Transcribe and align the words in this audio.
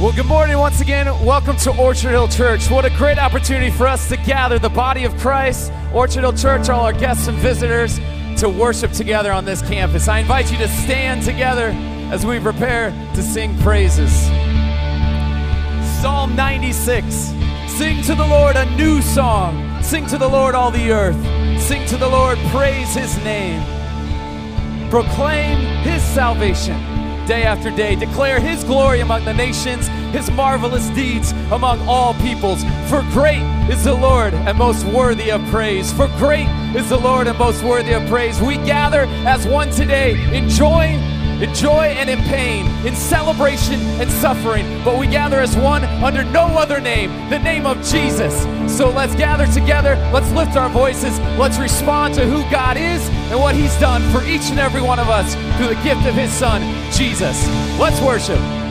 Well, 0.00 0.12
good 0.12 0.26
morning 0.26 0.56
once 0.56 0.80
again. 0.80 1.06
Welcome 1.24 1.56
to 1.56 1.76
Orchard 1.76 2.10
Hill 2.10 2.28
Church. 2.28 2.70
What 2.70 2.84
a 2.84 2.90
great 2.90 3.18
opportunity 3.18 3.68
for 3.68 3.88
us 3.88 4.08
to 4.10 4.16
gather 4.16 4.56
the 4.56 4.68
body 4.68 5.02
of 5.02 5.16
Christ, 5.16 5.72
Orchard 5.92 6.20
Hill 6.20 6.34
Church, 6.34 6.68
all 6.68 6.84
our 6.84 6.92
guests 6.92 7.26
and 7.26 7.36
visitors 7.38 7.98
to 8.38 8.48
worship 8.48 8.92
together 8.92 9.32
on 9.32 9.44
this 9.44 9.60
campus. 9.60 10.06
I 10.06 10.20
invite 10.20 10.52
you 10.52 10.58
to 10.58 10.68
stand 10.68 11.24
together 11.24 11.72
as 12.12 12.24
we 12.24 12.38
prepare 12.38 12.92
to 13.16 13.22
sing 13.24 13.58
praises. 13.58 14.12
Psalm 16.00 16.36
96 16.36 17.34
Sing 17.66 18.00
to 18.04 18.14
the 18.14 18.24
Lord 18.24 18.54
a 18.54 18.70
new 18.76 19.02
song. 19.02 19.82
Sing 19.82 20.06
to 20.06 20.16
the 20.16 20.28
Lord 20.28 20.54
all 20.54 20.70
the 20.70 20.92
earth. 20.92 21.20
Sing 21.60 21.84
to 21.88 21.96
the 21.96 22.08
Lord, 22.08 22.38
praise 22.52 22.94
his 22.94 23.16
name. 23.24 23.60
Proclaim 24.90 25.58
his 25.82 26.04
salvation 26.04 26.87
day 27.28 27.42
after 27.42 27.70
day. 27.70 27.94
Declare 27.94 28.40
his 28.40 28.64
glory 28.64 29.00
among 29.00 29.24
the 29.26 29.34
nations, 29.34 29.86
his 30.12 30.30
marvelous 30.30 30.88
deeds 30.90 31.32
among 31.52 31.78
all 31.86 32.14
peoples. 32.14 32.64
For 32.88 33.02
great 33.12 33.42
is 33.68 33.84
the 33.84 33.92
Lord 33.92 34.32
and 34.32 34.56
most 34.56 34.84
worthy 34.86 35.30
of 35.30 35.44
praise. 35.50 35.92
For 35.92 36.08
great 36.16 36.48
is 36.74 36.88
the 36.88 36.96
Lord 36.96 37.26
and 37.26 37.38
most 37.38 37.62
worthy 37.62 37.92
of 37.92 38.08
praise. 38.08 38.40
We 38.40 38.56
gather 38.56 39.02
as 39.26 39.46
one 39.46 39.70
today, 39.70 40.12
enjoying 40.34 41.17
in 41.42 41.54
joy 41.54 41.86
and 41.86 42.10
in 42.10 42.18
pain, 42.24 42.66
in 42.86 42.94
celebration 42.94 43.80
and 44.00 44.10
suffering. 44.10 44.82
But 44.84 44.98
we 44.98 45.06
gather 45.06 45.40
as 45.40 45.56
one 45.56 45.84
under 46.02 46.24
no 46.24 46.46
other 46.46 46.80
name, 46.80 47.10
the 47.30 47.38
name 47.38 47.66
of 47.66 47.82
Jesus. 47.84 48.42
So 48.76 48.90
let's 48.90 49.14
gather 49.14 49.46
together, 49.46 49.96
let's 50.12 50.30
lift 50.32 50.56
our 50.56 50.68
voices, 50.68 51.18
let's 51.38 51.58
respond 51.58 52.14
to 52.14 52.26
who 52.26 52.42
God 52.50 52.76
is 52.76 53.08
and 53.30 53.38
what 53.38 53.54
He's 53.54 53.76
done 53.78 54.02
for 54.12 54.22
each 54.24 54.50
and 54.50 54.58
every 54.58 54.82
one 54.82 54.98
of 54.98 55.08
us 55.08 55.34
through 55.56 55.74
the 55.74 55.82
gift 55.82 56.06
of 56.06 56.14
His 56.14 56.32
Son, 56.32 56.62
Jesus. 56.92 57.46
Let's 57.78 58.00
worship. 58.00 58.67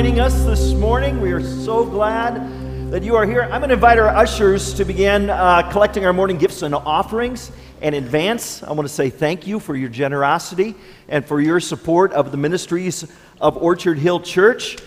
Joining 0.00 0.18
us 0.18 0.44
this 0.44 0.72
morning. 0.72 1.20
We 1.20 1.30
are 1.32 1.42
so 1.42 1.84
glad 1.84 2.90
that 2.90 3.02
you 3.02 3.16
are 3.16 3.26
here. 3.26 3.42
I'm 3.42 3.60
going 3.60 3.68
to 3.68 3.74
invite 3.74 3.98
our 3.98 4.08
ushers 4.08 4.72
to 4.72 4.86
begin 4.86 5.28
uh, 5.28 5.70
collecting 5.70 6.06
our 6.06 6.14
morning 6.14 6.38
gifts 6.38 6.62
and 6.62 6.74
offerings. 6.74 7.52
In 7.82 7.92
advance, 7.92 8.62
I 8.62 8.72
want 8.72 8.88
to 8.88 8.94
say 8.94 9.10
thank 9.10 9.46
you 9.46 9.60
for 9.60 9.76
your 9.76 9.90
generosity 9.90 10.74
and 11.10 11.22
for 11.22 11.38
your 11.38 11.60
support 11.60 12.14
of 12.14 12.30
the 12.30 12.38
ministries 12.38 13.12
of 13.42 13.58
Orchard 13.58 13.98
Hill 13.98 14.20
Church. 14.20 14.78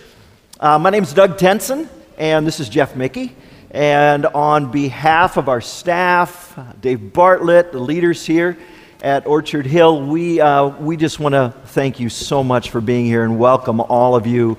Uh, 0.58 0.80
my 0.80 0.90
name 0.90 1.04
is 1.04 1.12
Doug 1.12 1.38
Tenson, 1.38 1.88
and 2.18 2.44
this 2.44 2.58
is 2.58 2.68
Jeff 2.68 2.96
Mickey. 2.96 3.36
And 3.70 4.26
on 4.26 4.72
behalf 4.72 5.36
of 5.36 5.48
our 5.48 5.60
staff, 5.60 6.58
Dave 6.80 7.12
Bartlett, 7.12 7.70
the 7.70 7.78
leaders 7.78 8.26
here 8.26 8.58
at 9.00 9.28
Orchard 9.28 9.66
Hill, 9.66 10.04
we, 10.08 10.40
uh, 10.40 10.70
we 10.70 10.96
just 10.96 11.20
want 11.20 11.34
to 11.34 11.54
thank 11.66 12.00
you 12.00 12.08
so 12.08 12.42
much 12.42 12.70
for 12.70 12.80
being 12.80 13.04
here 13.04 13.22
and 13.22 13.38
welcome 13.38 13.80
all 13.80 14.16
of 14.16 14.26
you 14.26 14.58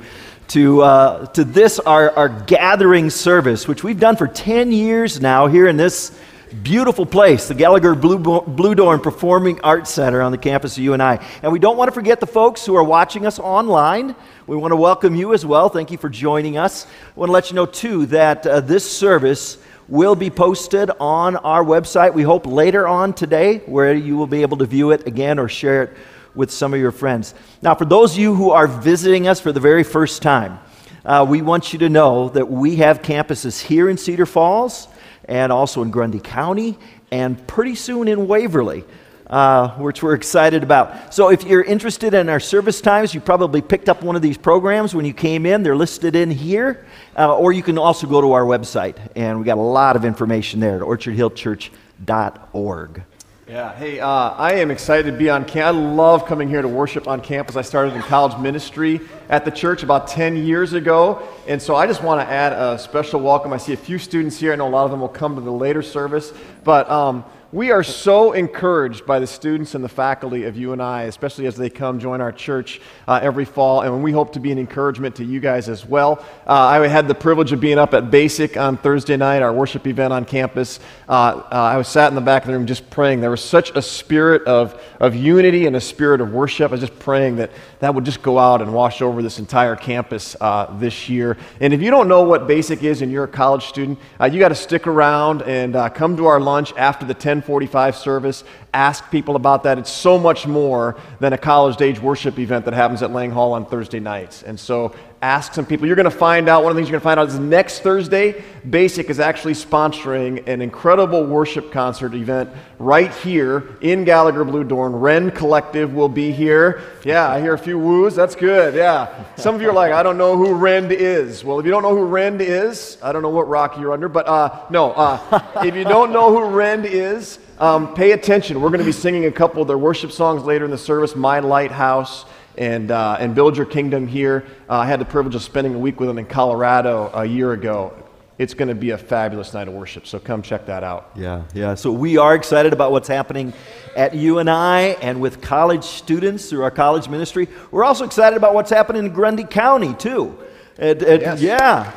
to, 0.50 0.82
uh, 0.82 1.26
to 1.28 1.44
this, 1.44 1.80
our, 1.80 2.12
our 2.12 2.30
gathering 2.30 3.10
service, 3.10 3.68
which 3.68 3.84
we've 3.84 4.00
done 4.00 4.16
for 4.16 4.28
10 4.28 4.72
years 4.72 5.20
now 5.20 5.48
here 5.48 5.68
in 5.68 5.78
this 5.78 6.18
beautiful 6.64 7.06
place, 7.06 7.48
the 7.48 7.54
Gallagher 7.54 7.96
Blue, 7.96 8.20
Bluedorn 8.20 9.02
Performing 9.02 9.60
Arts 9.62 9.92
Center 9.92 10.22
on 10.22 10.32
the 10.32 10.38
campus 10.38 10.78
of 10.78 10.84
UNI. 10.84 11.20
And 11.42 11.52
we 11.52 11.60
don't 11.60 11.78
want 11.78 11.90
to 11.90 11.92
forget 11.92 12.20
the 12.20 12.28
folks 12.28 12.66
who 12.66 12.76
are 12.76 12.84
watching 12.84 13.26
us 13.26 13.40
online. 13.40 14.16
We 14.48 14.56
want 14.56 14.72
to 14.72 14.78
welcome 14.78 15.16
you 15.16 15.34
as 15.34 15.46
well. 15.46 15.70
Thank 15.70 15.92
you 15.92 15.98
for 15.98 16.10
joining 16.10 16.58
us. 16.58 16.86
I 16.86 17.20
want 17.20 17.30
to 17.30 17.34
let 17.34 17.50
you 17.50 17.56
know, 17.56 17.66
too, 17.66 18.06
that 18.08 18.46
uh, 18.46 18.62
this 18.62 18.90
service 18.90 19.58
will 19.88 20.16
be 20.16 20.30
posted 20.30 20.90
on 21.00 21.36
our 21.38 21.64
website, 21.64 22.14
we 22.14 22.24
hope 22.24 22.48
later 22.48 22.88
on 22.88 23.14
today, 23.14 23.60
where 23.68 23.94
you 23.94 24.18
will 24.18 24.28
be 24.28 24.42
able 24.42 24.58
to 24.58 24.66
view 24.66 24.92
it 24.92 25.06
again 25.06 25.38
or 25.38 25.48
share 25.48 25.84
it 25.84 25.98
with 26.36 26.52
some 26.52 26.74
of 26.74 26.80
your 26.80 26.92
friends. 26.92 27.34
Now, 27.62 27.76
for 27.76 27.86
those 27.86 28.14
of 28.14 28.20
you 28.20 28.36
who 28.36 28.52
are 28.52 28.68
visiting 28.68 29.28
us 29.28 29.40
for 29.40 29.52
the 29.52 29.60
very 29.60 29.84
first 29.84 30.22
time, 30.22 30.60
uh, 31.06 31.26
we 31.28 31.42
want 31.42 31.74
you 31.74 31.80
to 31.80 31.90
know 31.90 32.30
that 32.30 32.50
we 32.50 32.78
have 32.78 33.02
campuses 33.02 33.62
here 33.62 33.90
in 33.90 33.98
Cedar 33.98 34.26
Falls 34.26 34.88
and 35.26 35.52
also 35.52 35.82
in 35.82 35.92
Grundy 35.92 36.20
County 36.20 36.78
and 37.12 37.46
pretty 37.48 37.76
soon 37.76 38.08
in 38.08 38.28
Waverly. 38.28 38.84
Uh, 39.28 39.70
which 39.78 40.04
we're 40.04 40.14
excited 40.14 40.62
about. 40.62 41.12
So, 41.12 41.30
if 41.30 41.44
you're 41.46 41.64
interested 41.64 42.14
in 42.14 42.30
our 42.30 42.40
service 42.40 42.80
times, 42.80 43.16
you 43.16 43.20
probably 43.20 43.60
picked 43.60 43.90
up 43.90 44.04
one 44.04 44.16
of 44.16 44.22
these 44.22 44.38
programs 44.38 44.94
when 44.94 45.04
you 45.04 45.16
came 45.16 45.48
in. 45.48 45.64
They're 45.64 45.76
listed 45.76 46.16
in 46.16 46.30
here. 46.30 46.86
Uh, 47.18 47.36
or 47.36 47.52
you 47.52 47.64
can 47.64 47.80
also 47.80 48.06
go 48.06 48.22
to 48.22 48.34
our 48.34 48.44
website, 48.44 48.98
and 49.16 49.40
we 49.40 49.46
got 49.46 49.58
a 49.58 49.62
lot 49.62 49.96
of 49.96 50.06
information 50.06 50.60
there 50.60 50.76
at 50.76 50.84
orchardhillchurch.org. 50.84 53.04
Yeah, 53.48 53.76
hey, 53.76 54.00
uh, 54.00 54.10
I 54.10 54.54
am 54.54 54.72
excited 54.72 55.12
to 55.12 55.16
be 55.16 55.30
on 55.30 55.46
campus. 55.46 55.66
I 55.68 55.70
love 55.70 56.26
coming 56.26 56.50
here 56.50 56.64
to 56.64 56.68
worship 56.68 57.08
on 57.08 57.22
campus. 57.22 57.56
I 57.56 57.62
started 57.62 57.94
in 57.94 58.02
college 58.02 58.36
ministry 58.40 59.02
at 59.30 59.46
the 59.46 59.52
church 59.52 59.84
about 59.84 60.08
10 60.08 60.36
years 60.36 60.74
ago, 60.74 61.22
and 61.48 61.62
so 61.62 61.76
I 61.76 61.86
just 61.86 62.02
want 62.02 62.28
to 62.28 62.34
add 62.34 62.54
a 62.54 62.80
special 62.80 63.20
welcome. 63.20 63.54
I 63.54 63.58
see 63.58 63.74
a 63.74 63.78
few 63.78 64.00
students 64.00 64.40
here. 64.40 64.52
I 64.52 64.56
know 64.56 64.68
a 64.68 64.70
lot 64.70 64.86
of 64.86 64.90
them 64.90 65.00
will 65.00 65.10
come 65.10 65.36
to 65.36 65.42
the 65.42 65.52
later 65.52 65.84
service, 65.84 66.34
but 66.64 66.90
um, 66.90 67.24
we 67.56 67.72
are 67.72 67.84
so 67.84 68.34
encouraged 68.34 69.06
by 69.06 69.18
the 69.18 69.26
students 69.26 69.76
and 69.76 69.84
the 69.84 69.88
faculty 69.88 70.44
of 70.44 70.58
UNI, 70.58 71.08
especially 71.08 71.46
as 71.46 71.56
they 71.56 71.70
come 71.70 72.00
join 72.00 72.20
our 72.20 72.34
church 72.34 72.82
uh, 73.08 73.22
every 73.24 73.46
fall, 73.46 73.80
and 73.80 74.04
we 74.04 74.12
hope 74.12 74.34
to 74.34 74.42
be 74.42 74.52
an 74.52 74.60
encouragement 74.60 75.16
to 75.16 75.24
you 75.24 75.40
guys 75.40 75.70
as 75.70 75.86
well. 75.86 76.20
Uh, 76.46 76.52
I 76.52 76.86
had 76.88 77.08
the 77.08 77.16
privilege 77.16 77.54
of 77.54 77.62
being 77.62 77.80
up 77.80 77.94
at 77.94 78.12
Basic 78.12 78.58
on 78.58 78.76
Thursday 78.76 79.16
night, 79.16 79.42
our 79.42 79.54
worship 79.54 79.88
event 79.88 80.12
on 80.12 80.26
campus. 80.26 80.82
Uh, 81.08 81.12
uh, 81.12 81.48
I 81.50 81.78
was 81.78 81.88
sat 81.88 82.10
in 82.10 82.16
the 82.16 82.20
back 82.20 82.44
of 82.44 82.48
the 82.48 82.58
room 82.58 82.68
just 82.68 82.90
praying. 82.90 83.22
There 83.22 83.32
was 83.32 83.42
such 83.42 83.70
a 83.70 83.82
spirit 83.82 84.44
of, 84.44 84.78
of 85.00 85.16
unity 85.16 85.66
and 85.66 85.78
a 85.78 85.82
spirit 85.82 86.20
of 86.20 86.34
worship. 86.34 86.72
I 86.72 86.74
was 86.74 86.82
just 86.82 87.00
praying 87.00 87.38
that 87.38 87.52
that 87.80 87.96
would 87.96 88.04
just 88.04 88.22
go 88.22 88.38
out 88.38 88.62
and 88.62 88.74
wash 88.74 89.02
over 89.02 89.22
this 89.22 89.40
entire 89.40 89.78
campus 89.78 90.36
uh, 90.42 90.78
this 90.78 91.08
year. 91.08 91.38
And 91.62 91.74
if 91.74 91.82
you 91.82 91.90
don't 91.90 92.10
know 92.10 92.24
what 92.24 92.48
Basic 92.48 92.84
is 92.84 93.02
and 93.02 93.10
you're 93.10 93.24
a 93.24 93.30
college 93.30 93.68
student, 93.68 93.98
uh, 94.20 94.26
you 94.26 94.40
got 94.40 94.50
to 94.50 94.56
stick 94.56 94.88
around 94.88 95.42
and 95.44 95.74
come 95.94 96.18
to 96.18 96.26
our 96.26 96.42
lunch 96.42 96.74
after 96.76 97.06
the 97.06 97.14
10 97.14 97.45
1045 97.48 97.96
service. 97.96 98.44
ask 98.74 99.10
people 99.12 99.36
about 99.36 99.64
that. 99.64 99.78
It's 99.78 99.92
so 99.92 100.18
much 100.18 100.48
more 100.48 100.98
than 101.20 101.34
a 101.34 101.38
college 101.38 101.80
age 101.82 102.00
worship 102.00 102.40
event 102.40 102.66
that 102.66 102.74
happens 102.74 103.04
at 103.04 103.12
Lang 103.12 103.32
Hall 103.32 103.54
on 103.54 103.66
Thursday 103.66 104.00
nights. 104.00 104.44
And 104.44 104.60
so 104.60 104.96
ask 105.26 105.56
some 105.56 105.66
people. 105.66 105.88
You're 105.88 105.96
going 105.96 106.04
to 106.04 106.12
find 106.12 106.48
out, 106.48 106.64
one 106.64 106.70
of 106.70 106.76
the 106.76 106.80
things 106.80 106.90
you're 106.90 107.00
going 107.00 107.02
to 107.02 107.04
find 107.04 107.20
out 107.20 107.28
is 107.30 107.40
next 107.40 107.80
Thursday, 107.80 108.44
Basic 108.70 109.10
is 109.10 109.20
actually 109.20 109.54
sponsoring 109.54 110.48
an 110.48 110.62
incredible 110.62 111.26
worship 111.26 111.72
concert 111.72 112.14
event 112.14 112.52
right 112.78 113.12
here 113.16 113.76
in 113.82 114.04
Gallagher 114.04 114.44
Blue 114.44 114.64
Dorn. 114.64 114.96
Rend 114.96 115.34
Collective 115.34 115.96
will 115.96 116.10
be 116.10 116.32
here. 116.32 116.84
Yeah, 117.04 117.28
I 117.28 117.42
hear 117.42 117.56
a 117.56 117.58
few 117.58 117.80
woos. 117.80 118.14
That's 118.14 118.36
good. 118.36 118.76
Yeah. 118.76 119.26
Some 119.36 119.56
of 119.56 119.62
you 119.64 119.70
are 119.72 119.74
like, 119.74 119.92
I 119.92 120.04
don't 120.04 120.20
know 120.20 120.38
who 120.38 120.54
Rend 120.54 120.92
is. 120.92 121.44
Well, 121.44 121.60
if 121.60 121.66
you 121.66 121.72
don't 121.72 121.82
know 121.82 121.96
who 121.96 122.06
Rend 122.06 122.42
is, 122.42 123.00
I 123.02 123.12
don't 123.12 123.24
know 123.24 123.30
what 123.30 123.48
rock 123.48 123.80
you're 123.80 123.94
under, 123.94 124.08
but 124.08 124.28
uh, 124.28 124.66
no, 124.70 124.92
uh, 124.92 125.64
if 125.66 125.74
you 125.74 125.86
don't 125.86 126.14
know 126.14 126.30
who 126.30 126.56
Rend 126.56 126.86
is, 126.86 127.40
um, 127.58 127.96
pay 127.96 128.12
attention. 128.12 128.62
We're 128.62 128.70
going 128.70 128.80
to 128.80 128.86
be 128.86 128.92
singing 128.92 129.26
a 129.26 129.32
couple 129.32 129.62
of 129.62 129.68
their 129.68 129.78
worship 129.78 130.12
songs 130.12 130.44
later 130.44 130.66
in 130.66 130.72
the 130.72 130.78
service, 130.78 131.16
My 131.16 131.40
Lighthouse 131.40 132.26
and, 132.58 132.92
uh, 132.92 133.18
and 133.20 133.36
Build 133.36 133.58
Your 133.58 133.66
Kingdom 133.66 134.08
here. 134.08 134.46
Uh, 134.70 134.78
I 134.80 134.86
had 134.88 135.00
the 135.00 135.06
privilege 135.06 135.36
of 135.36 135.42
spending 135.44 135.76
a 135.76 135.80
week 135.80 136.00
with 136.00 136.08
them 136.08 136.18
in 136.18 136.26
Colorado 136.26 137.12
a 137.14 137.26
year 137.26 137.52
ago. 137.54 137.94
It's 138.38 138.54
going 138.54 138.68
to 138.68 138.76
be 138.76 138.90
a 138.90 138.98
fabulous 138.98 139.54
night 139.54 139.70
of 139.70 139.74
worship, 139.74 140.06
so 140.06 140.20
come 140.20 140.42
check 140.42 140.66
that 140.66 140.84
out. 140.84 141.12
Yeah, 141.16 141.44
yeah. 141.54 141.76
So 141.76 141.92
we 141.92 142.18
are 142.18 142.36
excited 142.36 142.74
about 142.74 142.92
what's 142.92 143.08
happening 143.08 143.54
at 143.96 144.14
UNI 144.14 144.96
and 145.02 145.22
with 145.22 145.42
college 145.42 145.86
students 145.86 146.50
through 146.50 146.64
our 146.64 146.72
college 146.72 147.08
ministry. 147.08 147.48
We're 147.72 147.86
also 147.86 148.04
excited 148.04 148.36
about 148.36 148.54
what's 148.54 148.70
happening 148.70 149.06
in 149.06 149.14
Grundy 149.14 149.46
County, 149.46 149.94
too. 149.94 150.38
It- 150.78 151.02
it- 151.02 151.22
Yes. 151.22 151.42
Yeah. 151.42 151.92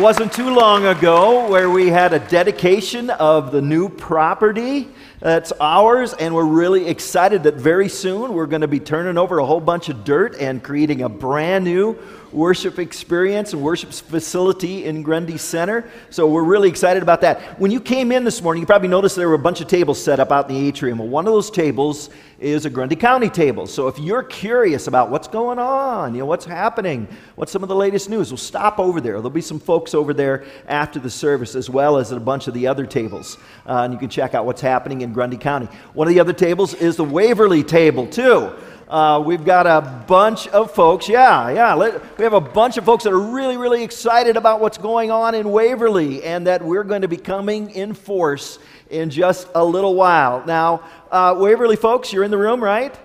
Wasn't 0.00 0.32
too 0.32 0.50
long 0.50 0.84
ago 0.86 1.48
where 1.48 1.70
we 1.70 1.88
had 1.90 2.12
a 2.12 2.18
dedication 2.18 3.08
of 3.10 3.52
the 3.52 3.62
new 3.62 3.88
property 3.88 4.88
that's 5.26 5.52
ours, 5.60 6.12
and 6.12 6.32
we're 6.32 6.44
really 6.44 6.86
excited 6.86 7.42
that 7.42 7.54
very 7.54 7.88
soon 7.88 8.32
we're 8.32 8.46
going 8.46 8.60
to 8.60 8.68
be 8.68 8.78
turning 8.78 9.18
over 9.18 9.40
a 9.40 9.44
whole 9.44 9.58
bunch 9.58 9.88
of 9.88 10.04
dirt 10.04 10.36
and 10.38 10.62
creating 10.62 11.02
a 11.02 11.08
brand 11.08 11.64
new 11.64 11.98
worship 12.36 12.78
experience 12.78 13.54
and 13.54 13.62
worship 13.62 13.90
facility 13.90 14.84
in 14.84 15.02
Grundy 15.02 15.38
Center. 15.38 15.90
So 16.10 16.28
we're 16.28 16.44
really 16.44 16.68
excited 16.68 17.02
about 17.02 17.22
that. 17.22 17.58
When 17.58 17.70
you 17.70 17.80
came 17.80 18.12
in 18.12 18.24
this 18.24 18.42
morning, 18.42 18.60
you 18.60 18.66
probably 18.66 18.88
noticed 18.88 19.16
there 19.16 19.28
were 19.28 19.34
a 19.34 19.38
bunch 19.38 19.62
of 19.62 19.68
tables 19.68 20.02
set 20.02 20.20
up 20.20 20.30
out 20.30 20.50
in 20.50 20.54
the 20.54 20.68
atrium. 20.68 20.98
Well, 20.98 21.08
one 21.08 21.26
of 21.26 21.32
those 21.32 21.50
tables 21.50 22.10
is 22.38 22.66
a 22.66 22.70
Grundy 22.70 22.94
County 22.94 23.30
table. 23.30 23.66
So 23.66 23.88
if 23.88 23.98
you're 23.98 24.22
curious 24.22 24.86
about 24.86 25.10
what's 25.10 25.26
going 25.26 25.58
on, 25.58 26.12
you 26.12 26.20
know, 26.20 26.26
what's 26.26 26.44
happening, 26.44 27.08
what's 27.36 27.50
some 27.50 27.62
of 27.62 27.70
the 27.70 27.74
latest 27.74 28.10
news, 28.10 28.30
well, 28.30 28.36
stop 28.36 28.78
over 28.78 29.00
there. 29.00 29.14
There'll 29.14 29.30
be 29.30 29.40
some 29.40 29.58
folks 29.58 29.94
over 29.94 30.12
there 30.12 30.44
after 30.68 31.00
the 31.00 31.08
service, 31.08 31.54
as 31.54 31.70
well 31.70 31.96
as 31.96 32.12
at 32.12 32.18
a 32.18 32.20
bunch 32.20 32.48
of 32.48 32.52
the 32.52 32.66
other 32.66 32.84
tables. 32.84 33.38
Uh, 33.66 33.84
and 33.84 33.94
you 33.94 33.98
can 33.98 34.10
check 34.10 34.34
out 34.34 34.44
what's 34.44 34.60
happening 34.60 35.00
in 35.00 35.14
Grundy 35.14 35.38
County. 35.38 35.68
One 35.94 36.06
of 36.06 36.12
the 36.12 36.20
other 36.20 36.34
tables 36.34 36.74
is 36.74 36.96
the 36.96 37.04
Waverly 37.04 37.64
table, 37.64 38.06
too. 38.06 38.52
Uh, 38.88 39.20
we've 39.24 39.44
got 39.44 39.66
a 39.66 40.04
bunch 40.06 40.46
of 40.48 40.70
folks, 40.70 41.08
yeah, 41.08 41.50
yeah. 41.50 41.74
Let, 41.74 42.18
we 42.18 42.22
have 42.22 42.34
a 42.34 42.40
bunch 42.40 42.76
of 42.76 42.84
folks 42.84 43.02
that 43.02 43.12
are 43.12 43.18
really, 43.18 43.56
really 43.56 43.82
excited 43.82 44.36
about 44.36 44.60
what's 44.60 44.78
going 44.78 45.10
on 45.10 45.34
in 45.34 45.50
Waverly 45.50 46.22
and 46.22 46.46
that 46.46 46.62
we're 46.62 46.84
going 46.84 47.02
to 47.02 47.08
be 47.08 47.16
coming 47.16 47.70
in 47.70 47.94
force 47.94 48.60
in 48.90 49.10
just 49.10 49.48
a 49.56 49.64
little 49.64 49.96
while. 49.96 50.44
Now, 50.46 50.84
uh, 51.10 51.34
Waverly 51.36 51.74
folks, 51.74 52.12
you're 52.12 52.22
in 52.22 52.30
the 52.30 52.38
room, 52.38 52.62
right? 52.62 52.96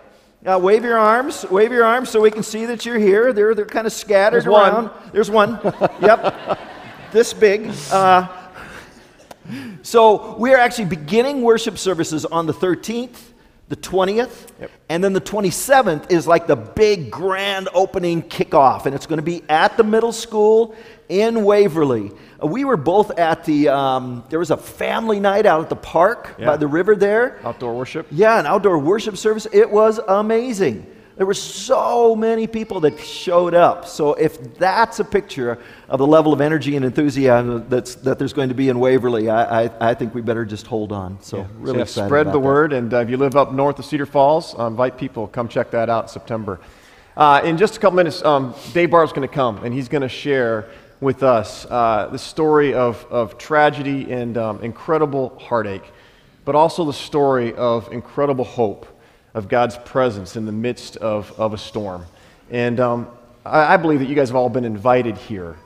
Uh, 0.45 0.59
wave 0.61 0.83
your 0.83 0.99
arms, 0.99 1.45
wave 1.49 1.71
your 1.71 1.83
arms 1.83 2.09
so 2.09 2.21
we 2.21 2.29
can 2.29 2.43
see 2.43 2.67
that 2.67 2.85
you're 2.85 2.99
here. 2.99 3.33
They're, 3.33 3.55
they're 3.55 3.65
kind 3.65 3.87
of 3.87 3.93
scattered 3.93 4.43
There's 4.43 4.51
one. 4.51 4.73
around. 4.73 4.89
There's 5.13 5.31
one. 5.31 5.59
yep. 6.01 6.59
This 7.11 7.33
big. 7.33 7.69
Uh, 7.91 8.25
so 9.81 10.37
we 10.37 10.53
are 10.53 10.57
actually 10.57 10.85
beginning 10.85 11.41
worship 11.41 11.77
services 11.77 12.23
on 12.23 12.45
the 12.45 12.53
13th, 12.53 13.17
the 13.71 13.77
20th, 13.77 14.47
and 14.89 15.01
then 15.01 15.13
the 15.13 15.21
27th 15.21 16.11
is 16.11 16.27
like 16.27 16.45
the 16.45 16.57
big 16.57 17.09
grand 17.09 17.69
opening 17.73 18.21
kickoff, 18.21 18.85
and 18.85 18.93
it's 18.93 19.05
going 19.07 19.17
to 19.17 19.23
be 19.23 19.43
at 19.47 19.77
the 19.77 19.83
middle 19.83 20.11
school 20.11 20.75
in 21.07 21.45
Waverly. 21.45 22.11
Uh, 22.43 22.47
We 22.47 22.65
were 22.65 22.75
both 22.75 23.17
at 23.17 23.45
the, 23.45 23.69
um, 23.69 24.25
there 24.29 24.39
was 24.39 24.51
a 24.51 24.57
family 24.57 25.21
night 25.21 25.45
out 25.45 25.61
at 25.61 25.69
the 25.69 25.77
park 25.77 26.35
by 26.37 26.57
the 26.57 26.67
river 26.67 26.97
there. 26.97 27.39
Outdoor 27.45 27.73
worship. 27.73 28.07
Yeah, 28.11 28.37
an 28.39 28.45
outdoor 28.45 28.77
worship 28.77 29.15
service. 29.15 29.47
It 29.53 29.71
was 29.71 29.99
amazing. 30.05 30.85
There 31.21 31.27
were 31.27 31.35
so 31.35 32.15
many 32.15 32.47
people 32.47 32.79
that 32.79 32.99
showed 32.99 33.53
up. 33.53 33.87
So 33.87 34.15
if 34.15 34.57
that's 34.57 34.99
a 34.99 35.03
picture 35.03 35.59
of 35.87 35.99
the 35.99 36.07
level 36.07 36.33
of 36.33 36.41
energy 36.41 36.75
and 36.75 36.83
enthusiasm 36.83 37.69
that's, 37.69 37.93
that 37.93 38.17
there's 38.17 38.33
going 38.33 38.49
to 38.49 38.55
be 38.55 38.69
in 38.69 38.79
Waverly, 38.79 39.29
I, 39.29 39.65
I, 39.65 39.91
I 39.91 39.93
think 39.93 40.15
we 40.15 40.21
better 40.21 40.45
just 40.45 40.65
hold 40.65 40.91
on. 40.91 41.21
So 41.21 41.43
So 41.43 41.47
really 41.59 41.77
yeah, 41.77 41.83
excited 41.83 42.07
spread 42.07 42.25
the 42.25 42.31
that. 42.31 42.39
word, 42.39 42.73
and 42.73 42.91
uh, 42.91 43.01
if 43.01 43.09
you 43.11 43.17
live 43.17 43.35
up 43.35 43.53
north 43.53 43.77
of 43.77 43.85
Cedar 43.85 44.07
Falls, 44.07 44.57
uh, 44.57 44.65
invite 44.65 44.97
people. 44.97 45.27
Come 45.27 45.47
check 45.47 45.69
that 45.69 45.91
out 45.91 46.05
in 46.05 46.09
September. 46.09 46.59
Uh, 47.15 47.41
in 47.43 47.55
just 47.55 47.77
a 47.77 47.79
couple 47.79 47.97
minutes, 47.97 48.25
um, 48.25 48.55
Dave 48.73 48.89
Bart's 48.89 49.13
going 49.13 49.27
to 49.27 49.31
come, 49.31 49.63
and 49.63 49.75
he's 49.75 49.89
going 49.89 50.01
to 50.01 50.09
share 50.09 50.71
with 51.01 51.21
us 51.21 51.67
uh, 51.69 52.09
the 52.11 52.17
story 52.17 52.73
of, 52.73 53.05
of 53.11 53.37
tragedy 53.37 54.11
and 54.11 54.39
um, 54.39 54.59
incredible 54.63 55.37
heartache, 55.37 55.85
but 56.45 56.55
also 56.55 56.83
the 56.83 56.91
story 56.91 57.53
of 57.53 57.93
incredible 57.93 58.43
hope 58.43 58.87
of 59.33 59.47
God's 59.47 59.77
presence 59.77 60.35
in 60.35 60.45
the 60.45 60.51
midst 60.51 60.97
of, 60.97 61.31
of 61.39 61.53
a 61.53 61.57
storm. 61.57 62.05
And 62.49 62.79
um, 62.79 63.07
I, 63.45 63.73
I 63.73 63.77
believe 63.77 63.99
that 63.99 64.09
you 64.09 64.15
guys 64.15 64.29
have 64.29 64.35
all 64.35 64.49
been 64.49 64.65
invited 64.65 65.17
here 65.17 65.57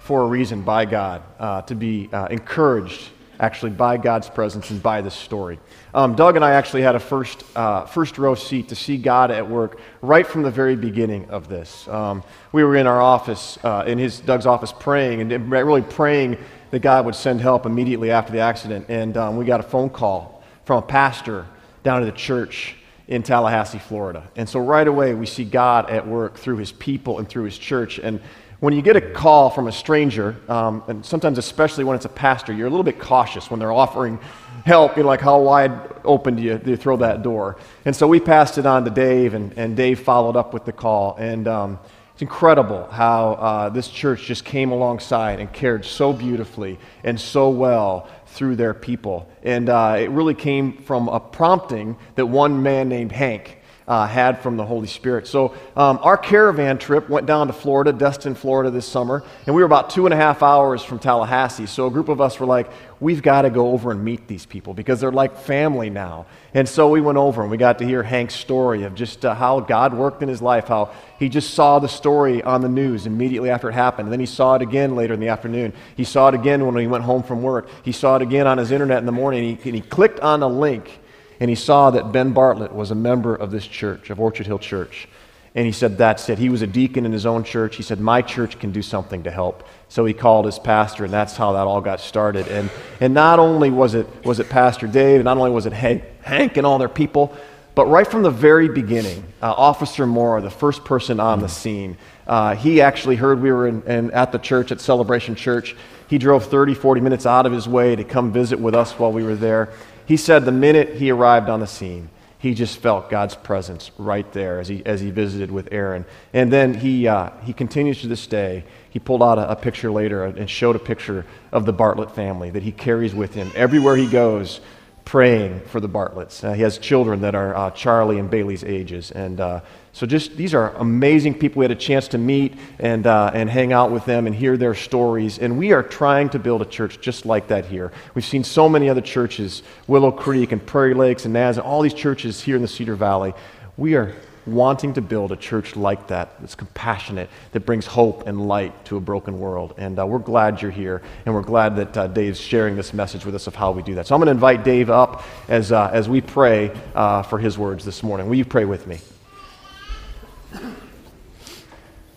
for 0.00 0.22
a 0.22 0.26
reason 0.26 0.62
by 0.62 0.84
God 0.84 1.22
uh, 1.38 1.62
to 1.62 1.74
be 1.74 2.10
uh, 2.12 2.26
encouraged 2.26 3.08
actually 3.40 3.70
by 3.70 3.96
God's 3.96 4.28
presence 4.28 4.70
and 4.70 4.82
by 4.82 5.00
this 5.00 5.14
story. 5.14 5.58
Um, 5.92 6.14
Doug 6.14 6.36
and 6.36 6.44
I 6.44 6.52
actually 6.52 6.82
had 6.82 6.94
a 6.94 7.00
first, 7.00 7.42
uh, 7.56 7.84
first 7.84 8.18
row 8.18 8.34
seat 8.34 8.68
to 8.68 8.76
see 8.76 8.96
God 8.96 9.30
at 9.30 9.48
work 9.48 9.80
right 10.02 10.26
from 10.26 10.42
the 10.42 10.50
very 10.50 10.76
beginning 10.76 11.28
of 11.30 11.48
this. 11.48 11.88
Um, 11.88 12.22
we 12.52 12.62
were 12.62 12.76
in 12.76 12.86
our 12.86 13.00
office, 13.00 13.58
uh, 13.64 13.84
in 13.86 13.98
his 13.98 14.20
Doug's 14.20 14.46
office, 14.46 14.72
praying 14.72 15.32
and 15.32 15.50
really 15.50 15.82
praying 15.82 16.38
that 16.70 16.80
God 16.80 17.06
would 17.06 17.14
send 17.14 17.40
help 17.40 17.66
immediately 17.66 18.10
after 18.10 18.32
the 18.32 18.40
accident. 18.40 18.86
And 18.88 19.16
um, 19.16 19.36
we 19.36 19.44
got 19.44 19.60
a 19.60 19.64
phone 19.64 19.90
call 19.90 20.42
from 20.64 20.82
a 20.82 20.86
pastor 20.86 21.46
down 21.82 22.02
at 22.02 22.06
the 22.06 22.18
church 22.18 22.76
in 23.06 23.22
Tallahassee, 23.22 23.78
Florida. 23.78 24.28
And 24.36 24.48
so 24.48 24.60
right 24.60 24.86
away 24.86 25.14
we 25.14 25.26
see 25.26 25.44
God 25.44 25.90
at 25.90 26.06
work 26.06 26.36
through 26.38 26.56
his 26.56 26.72
people 26.72 27.18
and 27.18 27.28
through 27.28 27.44
his 27.44 27.58
church. 27.58 27.98
And 27.98 28.20
when 28.60 28.72
you 28.72 28.80
get 28.80 28.96
a 28.96 29.00
call 29.00 29.50
from 29.50 29.66
a 29.66 29.72
stranger, 29.72 30.36
um, 30.48 30.82
and 30.88 31.04
sometimes 31.04 31.36
especially 31.36 31.84
when 31.84 31.96
it's 31.96 32.06
a 32.06 32.10
pastor, 32.10 32.52
you're 32.52 32.66
a 32.66 32.70
little 32.70 32.84
bit 32.84 32.98
cautious 32.98 33.50
when 33.50 33.60
they're 33.60 33.72
offering 33.72 34.18
help. 34.64 34.96
You're 34.96 35.04
like, 35.04 35.20
how 35.20 35.38
wide 35.38 35.72
open 36.02 36.36
do 36.36 36.42
you, 36.42 36.56
do 36.56 36.70
you 36.70 36.76
throw 36.76 36.96
that 36.98 37.22
door? 37.22 37.58
And 37.84 37.94
so 37.94 38.08
we 38.08 38.20
passed 38.20 38.56
it 38.56 38.64
on 38.64 38.84
to 38.84 38.90
Dave, 38.90 39.34
and, 39.34 39.52
and 39.58 39.76
Dave 39.76 40.00
followed 40.00 40.36
up 40.36 40.54
with 40.54 40.64
the 40.64 40.72
call. 40.72 41.14
And 41.18 41.46
um, 41.46 41.78
it's 42.14 42.22
incredible 42.22 42.86
how 42.90 43.32
uh, 43.32 43.68
this 43.70 43.88
church 43.88 44.22
just 44.22 44.44
came 44.44 44.70
alongside 44.70 45.40
and 45.40 45.52
cared 45.52 45.84
so 45.84 46.12
beautifully 46.12 46.78
and 47.02 47.20
so 47.20 47.50
well 47.50 48.08
through 48.34 48.56
their 48.56 48.74
people. 48.74 49.28
And 49.42 49.68
uh, 49.68 49.96
it 49.98 50.10
really 50.10 50.34
came 50.34 50.76
from 50.78 51.08
a 51.08 51.20
prompting 51.20 51.96
that 52.16 52.26
one 52.26 52.62
man 52.62 52.88
named 52.88 53.12
Hank 53.12 53.58
uh, 53.86 54.06
had 54.06 54.40
from 54.40 54.56
the 54.56 54.64
Holy 54.64 54.86
Spirit. 54.86 55.26
So 55.26 55.54
um, 55.76 55.98
our 56.02 56.16
caravan 56.16 56.78
trip 56.78 57.08
went 57.08 57.26
down 57.26 57.48
to 57.48 57.52
Florida, 57.52 57.92
Destin, 57.92 58.34
Florida 58.34 58.70
this 58.70 58.86
summer, 58.86 59.22
and 59.46 59.54
we 59.54 59.60
were 59.60 59.66
about 59.66 59.90
two 59.90 60.06
and 60.06 60.14
a 60.14 60.16
half 60.16 60.42
hours 60.42 60.82
from 60.82 60.98
Tallahassee. 60.98 61.66
So 61.66 61.86
a 61.86 61.90
group 61.90 62.08
of 62.08 62.20
us 62.20 62.40
were 62.40 62.46
like, 62.46 62.70
we've 63.00 63.22
got 63.22 63.42
to 63.42 63.50
go 63.50 63.72
over 63.72 63.90
and 63.90 64.02
meet 64.02 64.26
these 64.26 64.46
people 64.46 64.72
because 64.72 65.00
they're 65.00 65.12
like 65.12 65.36
family 65.36 65.90
now. 65.90 66.24
And 66.54 66.66
so 66.66 66.88
we 66.88 67.00
went 67.02 67.18
over 67.18 67.42
and 67.42 67.50
we 67.50 67.56
got 67.56 67.78
to 67.80 67.84
hear 67.84 68.02
Hank's 68.02 68.34
story 68.34 68.84
of 68.84 68.94
just 68.94 69.24
uh, 69.24 69.34
how 69.34 69.60
God 69.60 69.92
worked 69.92 70.22
in 70.22 70.28
his 70.28 70.40
life, 70.40 70.68
how 70.68 70.92
he 71.18 71.28
just 71.28 71.52
saw 71.52 71.78
the 71.78 71.88
story 71.88 72.42
on 72.42 72.62
the 72.62 72.68
news 72.68 73.06
immediately 73.06 73.50
after 73.50 73.68
it 73.68 73.74
happened. 73.74 74.06
And 74.06 74.12
then 74.12 74.20
he 74.20 74.26
saw 74.26 74.54
it 74.54 74.62
again 74.62 74.96
later 74.96 75.12
in 75.12 75.20
the 75.20 75.28
afternoon. 75.28 75.74
He 75.96 76.04
saw 76.04 76.28
it 76.28 76.34
again 76.34 76.64
when 76.64 76.76
he 76.76 76.86
went 76.86 77.04
home 77.04 77.22
from 77.22 77.42
work. 77.42 77.68
He 77.82 77.92
saw 77.92 78.16
it 78.16 78.22
again 78.22 78.46
on 78.46 78.56
his 78.56 78.70
internet 78.70 78.98
in 78.98 79.06
the 79.06 79.12
morning. 79.12 79.50
And 79.50 79.58
he, 79.58 79.68
and 79.68 79.74
he 79.74 79.82
clicked 79.82 80.20
on 80.20 80.42
a 80.42 80.48
link 80.48 81.00
and 81.44 81.50
he 81.50 81.56
saw 81.56 81.90
that 81.90 82.10
Ben 82.10 82.32
Bartlett 82.32 82.72
was 82.72 82.90
a 82.90 82.94
member 82.94 83.34
of 83.34 83.50
this 83.50 83.66
church, 83.66 84.08
of 84.08 84.18
Orchard 84.18 84.46
Hill 84.46 84.58
Church. 84.58 85.06
And 85.54 85.66
he 85.66 85.72
said, 85.72 85.98
That's 85.98 86.26
it. 86.30 86.38
He 86.38 86.48
was 86.48 86.62
a 86.62 86.66
deacon 86.66 87.04
in 87.04 87.12
his 87.12 87.26
own 87.26 87.44
church. 87.44 87.76
He 87.76 87.82
said, 87.82 88.00
My 88.00 88.22
church 88.22 88.58
can 88.58 88.72
do 88.72 88.80
something 88.80 89.24
to 89.24 89.30
help. 89.30 89.68
So 89.90 90.06
he 90.06 90.14
called 90.14 90.46
his 90.46 90.58
pastor, 90.58 91.04
and 91.04 91.12
that's 91.12 91.36
how 91.36 91.52
that 91.52 91.66
all 91.66 91.82
got 91.82 92.00
started. 92.00 92.48
And, 92.48 92.70
and 92.98 93.12
not 93.12 93.40
only 93.40 93.68
was 93.68 93.94
it, 93.94 94.06
was 94.24 94.40
it 94.40 94.48
Pastor 94.48 94.86
Dave, 94.86 95.16
and 95.16 95.24
not 95.24 95.36
only 95.36 95.50
was 95.50 95.66
it 95.66 95.74
Hank, 95.74 96.04
Hank 96.22 96.56
and 96.56 96.66
all 96.66 96.78
their 96.78 96.88
people, 96.88 97.36
but 97.74 97.88
right 97.88 98.06
from 98.06 98.22
the 98.22 98.30
very 98.30 98.70
beginning, 98.70 99.22
uh, 99.42 99.52
Officer 99.52 100.06
Moore, 100.06 100.40
the 100.40 100.48
first 100.48 100.82
person 100.82 101.20
on 101.20 101.40
the 101.40 101.48
scene, 101.50 101.98
uh, 102.26 102.54
he 102.54 102.80
actually 102.80 103.16
heard 103.16 103.42
we 103.42 103.52
were 103.52 103.68
in, 103.68 103.82
in, 103.82 104.10
at 104.12 104.32
the 104.32 104.38
church, 104.38 104.72
at 104.72 104.80
Celebration 104.80 105.34
Church. 105.34 105.76
He 106.08 106.16
drove 106.16 106.46
30, 106.46 106.72
40 106.72 107.02
minutes 107.02 107.26
out 107.26 107.44
of 107.44 107.52
his 107.52 107.68
way 107.68 107.96
to 107.96 108.04
come 108.04 108.32
visit 108.32 108.58
with 108.58 108.74
us 108.74 108.92
while 108.92 109.12
we 109.12 109.24
were 109.24 109.34
there. 109.34 109.74
He 110.06 110.16
said 110.16 110.44
the 110.44 110.52
minute 110.52 110.96
he 110.96 111.10
arrived 111.10 111.48
on 111.48 111.60
the 111.60 111.66
scene, 111.66 112.10
he 112.38 112.52
just 112.52 112.76
felt 112.78 113.08
God's 113.08 113.34
presence 113.34 113.90
right 113.96 114.30
there 114.32 114.60
as 114.60 114.68
he, 114.68 114.84
as 114.84 115.00
he 115.00 115.10
visited 115.10 115.50
with 115.50 115.72
Erin. 115.72 116.04
And 116.34 116.52
then 116.52 116.74
he, 116.74 117.08
uh, 117.08 117.30
he 117.42 117.54
continues 117.54 118.02
to 118.02 118.06
this 118.06 118.26
day. 118.26 118.64
He 118.90 118.98
pulled 118.98 119.22
out 119.22 119.38
a, 119.38 119.52
a 119.52 119.56
picture 119.56 119.90
later 119.90 120.24
and 120.24 120.48
showed 120.50 120.76
a 120.76 120.78
picture 120.78 121.24
of 121.52 121.64
the 121.64 121.72
Bartlett 121.72 122.14
family 122.14 122.50
that 122.50 122.62
he 122.62 122.70
carries 122.70 123.14
with 123.14 123.32
him 123.32 123.50
everywhere 123.54 123.96
he 123.96 124.06
goes 124.06 124.60
praying 125.06 125.60
for 125.60 125.80
the 125.80 125.88
Bartletts. 125.88 126.44
Uh, 126.44 126.52
he 126.52 126.62
has 126.62 126.76
children 126.76 127.22
that 127.22 127.34
are 127.34 127.56
uh, 127.56 127.70
Charlie 127.70 128.18
and 128.18 128.30
Bailey's 128.30 128.64
ages. 128.64 129.10
And 129.10 129.40
uh, 129.40 129.60
so 129.94 130.06
just 130.06 130.36
these 130.36 130.54
are 130.54 130.74
amazing 130.74 131.38
people. 131.38 131.60
We 131.60 131.64
had 131.64 131.70
a 131.70 131.76
chance 131.76 132.08
to 132.08 132.18
meet 132.18 132.54
and, 132.80 133.06
uh, 133.06 133.30
and 133.32 133.48
hang 133.48 133.72
out 133.72 133.92
with 133.92 134.04
them 134.04 134.26
and 134.26 134.34
hear 134.34 134.56
their 134.56 134.74
stories. 134.74 135.38
And 135.38 135.56
we 135.56 135.70
are 135.70 135.84
trying 135.84 136.30
to 136.30 136.40
build 136.40 136.62
a 136.62 136.64
church 136.64 137.00
just 137.00 137.24
like 137.24 137.46
that 137.48 137.66
here. 137.66 137.92
We've 138.12 138.24
seen 138.24 138.42
so 138.42 138.68
many 138.68 138.88
other 138.88 139.00
churches, 139.00 139.62
Willow 139.86 140.10
Creek 140.10 140.50
and 140.50 140.66
Prairie 140.66 140.94
Lakes 140.94 141.26
and 141.26 141.32
Naz, 141.32 141.58
and 141.58 141.64
all 141.64 141.80
these 141.80 141.94
churches 141.94 142.40
here 142.40 142.56
in 142.56 142.62
the 142.62 142.66
Cedar 142.66 142.96
Valley. 142.96 143.34
We 143.76 143.94
are 143.94 144.12
wanting 144.46 144.94
to 144.94 145.00
build 145.00 145.30
a 145.30 145.36
church 145.36 145.76
like 145.76 146.08
that, 146.08 146.40
that's 146.40 146.56
compassionate, 146.56 147.30
that 147.52 147.60
brings 147.60 147.86
hope 147.86 148.26
and 148.26 148.48
light 148.48 148.84
to 148.86 148.96
a 148.96 149.00
broken 149.00 149.38
world. 149.38 149.74
And 149.78 149.96
uh, 149.96 150.08
we're 150.08 150.18
glad 150.18 150.60
you're 150.60 150.72
here, 150.72 151.02
and 151.24 151.32
we're 151.32 151.42
glad 151.42 151.76
that 151.76 151.96
uh, 151.96 152.08
Dave's 152.08 152.40
sharing 152.40 152.74
this 152.74 152.92
message 152.92 153.24
with 153.24 153.36
us 153.36 153.46
of 153.46 153.54
how 153.54 153.70
we 153.70 153.82
do 153.84 153.94
that. 153.94 154.08
So 154.08 154.16
I'm 154.16 154.18
going 154.18 154.26
to 154.26 154.32
invite 154.32 154.64
Dave 154.64 154.90
up 154.90 155.22
as, 155.46 155.70
uh, 155.70 155.88
as 155.92 156.08
we 156.08 156.20
pray 156.20 156.72
uh, 156.96 157.22
for 157.22 157.38
his 157.38 157.56
words 157.56 157.84
this 157.84 158.02
morning. 158.02 158.28
Will 158.28 158.34
you 158.34 158.44
pray 158.44 158.64
with 158.64 158.88
me? 158.88 158.98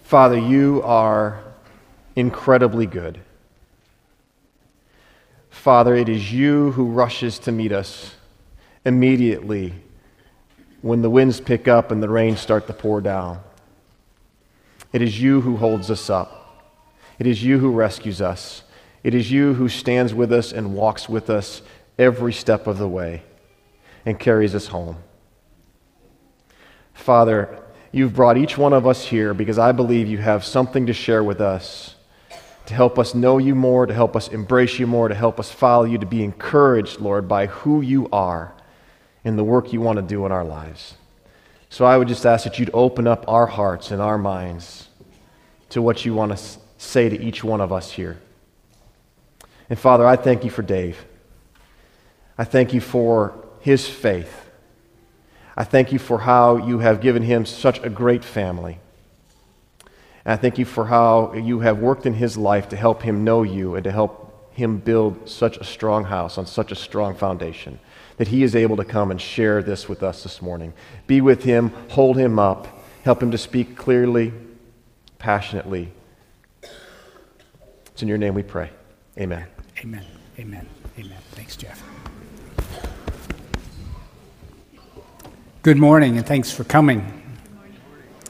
Father, 0.04 0.38
you 0.38 0.82
are 0.84 1.44
incredibly 2.16 2.86
good. 2.86 3.20
Father, 5.50 5.96
it 5.96 6.08
is 6.08 6.32
you 6.32 6.72
who 6.72 6.86
rushes 6.86 7.40
to 7.40 7.52
meet 7.52 7.72
us 7.72 8.16
immediately 8.86 9.74
when 10.82 11.02
the 11.02 11.10
winds 11.10 11.42
pick 11.42 11.68
up 11.68 11.92
and 11.92 12.02
the 12.02 12.08
rains 12.08 12.40
start 12.40 12.68
to 12.68 12.74
pour 12.74 13.02
down. 13.02 13.42
It 14.94 15.02
is 15.02 15.22
you 15.22 15.42
who 15.42 15.58
holds 15.58 15.92
us 15.92 16.10
up. 16.10 16.74
It 17.20 17.28
is 17.28 17.44
you 17.44 17.60
who 17.60 17.72
rescues 17.72 18.22
us. 18.22 18.64
It 19.04 19.14
is 19.14 19.32
you 19.32 19.56
who 19.56 19.68
stands 19.68 20.14
with 20.14 20.32
us 20.32 20.54
and 20.54 20.74
walks 20.74 21.10
with 21.10 21.30
us 21.30 21.62
every 22.00 22.32
step 22.32 22.68
of 22.68 22.78
the 22.78 22.88
way 22.88 23.24
and 24.06 24.18
carries 24.18 24.56
us 24.56 24.68
home. 24.68 24.98
Father, 26.94 27.62
you've 27.98 28.14
brought 28.14 28.38
each 28.38 28.58
one 28.58 28.74
of 28.74 28.86
us 28.86 29.04
here 29.04 29.34
because 29.34 29.58
I 29.58 29.72
believe 29.72 30.08
you 30.08 30.20
have 30.20 30.46
something 30.46 30.86
to 30.86 30.94
share 30.94 31.24
with 31.24 31.42
us 31.42 31.96
to 32.68 32.74
help 32.74 33.00
us 33.00 33.16
know 33.16 33.38
you 33.38 33.56
more, 33.56 33.86
to 33.86 33.94
help 33.94 34.16
us 34.16 34.28
embrace 34.28 34.78
you 34.78 34.86
more, 34.86 35.08
to 35.08 35.16
help 35.16 35.40
us 35.40 35.50
follow 35.50 35.86
you, 35.86 35.98
to 35.98 36.06
be 36.06 36.22
encouraged, 36.22 37.00
Lord, 37.00 37.26
by 37.28 37.48
who 37.48 37.80
you 37.82 38.10
are 38.12 38.54
and 39.24 39.40
the 39.40 39.44
work 39.44 39.72
you 39.72 39.80
want 39.80 39.98
to 39.98 40.04
do 40.04 40.26
in 40.26 40.34
our 40.34 40.44
lives. 40.44 40.96
So 41.70 41.86
I 41.86 41.98
would 41.98 42.10
just 42.10 42.26
ask 42.26 42.44
that 42.44 42.60
you'd 42.60 42.70
open 42.74 43.08
up 43.08 43.24
our 43.28 43.48
hearts 43.48 43.92
and 43.92 44.02
our 44.02 44.18
minds 44.18 44.90
to 45.70 45.82
what 45.82 46.04
you 46.06 46.14
want 46.14 46.38
to 46.38 46.44
say 46.78 47.08
to 47.08 47.18
each 47.18 47.42
one 47.42 47.62
of 47.62 47.72
us 47.72 47.92
here. 47.92 48.18
And 49.70 49.80
Father, 49.80 50.06
I 50.06 50.18
thank 50.18 50.44
you 50.44 50.50
for 50.50 50.62
Dave. 50.62 51.06
I 52.38 52.44
thank 52.44 52.74
you 52.74 52.82
for 52.82 53.46
his 53.62 53.88
faith. 53.88 54.47
I 55.58 55.64
thank 55.64 55.92
you 55.92 55.98
for 55.98 56.20
how 56.20 56.58
you 56.58 56.78
have 56.80 57.02
given 57.02 57.24
him 57.24 57.44
such 57.44 57.84
a 57.84 57.90
great 57.90 58.24
family. 58.24 58.78
And 60.24 60.34
I 60.34 60.36
thank 60.36 60.60
you 60.60 60.66
for 60.66 60.86
how 60.86 61.34
you 61.34 61.62
have 61.62 61.80
worked 61.80 62.06
in 62.06 62.14
his 62.14 62.38
life 62.38 62.70
to 62.70 62.76
help 62.76 63.02
him 63.02 63.24
know 63.24 63.42
you 63.42 63.74
and 63.74 63.84
to 63.84 63.92
help 63.92 64.54
him 64.54 64.78
build 64.78 65.28
such 65.28 65.58
a 65.58 65.64
strong 65.64 66.04
house 66.04 66.38
on 66.38 66.46
such 66.46 66.72
a 66.72 66.76
strong 66.76 67.16
foundation 67.16 67.80
that 68.18 68.28
he 68.28 68.44
is 68.44 68.56
able 68.56 68.78
to 68.78 68.84
come 68.84 69.10
and 69.10 69.20
share 69.20 69.64
this 69.64 69.90
with 69.90 70.04
us 70.04 70.22
this 70.22 70.44
morning. 70.44 70.74
Be 71.08 71.22
with 71.22 71.44
him, 71.44 71.70
hold 71.90 72.18
him 72.18 72.38
up, 72.38 72.68
help 73.04 73.22
him 73.22 73.32
to 73.32 73.38
speak 73.38 73.76
clearly, 73.76 74.34
passionately. 75.18 75.92
It's 77.88 78.02
in 78.04 78.08
your 78.08 78.18
name 78.20 78.36
we 78.36 78.44
pray. 78.44 78.70
Amen. 79.18 79.48
Amen. 79.80 80.06
Amen. 80.38 80.68
Amen. 81.00 81.18
Thanks, 81.32 81.56
Jeff. 81.56 81.84
Good 85.64 85.78
morning, 85.78 86.18
and 86.18 86.26
thanks 86.26 86.52
for 86.52 86.64
coming. 86.64 87.04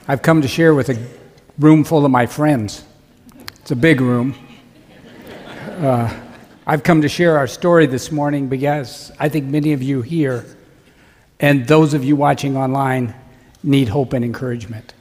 I've 0.08 0.22
come 0.22 0.42
to 0.42 0.48
share 0.48 0.74
with 0.74 0.90
a 0.90 0.98
room 1.60 1.84
full 1.84 2.06
of 2.06 2.10
my 2.10 2.26
friends. 2.26 2.86
It's 3.60 3.70
a 3.70 3.76
big 3.76 4.00
room. 4.00 4.34
Uh, 5.56 6.12
I've 6.66 6.84
come 6.84 7.02
to 7.02 7.10
share 7.10 7.38
our 7.38 7.46
story 7.46 7.86
this 7.86 8.12
morning 8.13 8.48
because 8.48 9.12
I 9.20 9.28
think 9.28 9.46
many 9.46 9.74
of 9.74 9.84
you 9.84 10.02
here 10.02 10.46
and 11.40 11.68
those 11.68 11.94
of 11.94 12.04
you 12.04 12.16
watching 12.16 12.56
online 12.56 13.13
need 13.62 13.90
hope 13.90 14.13
and 14.13 14.24
encouragement. 14.24 14.94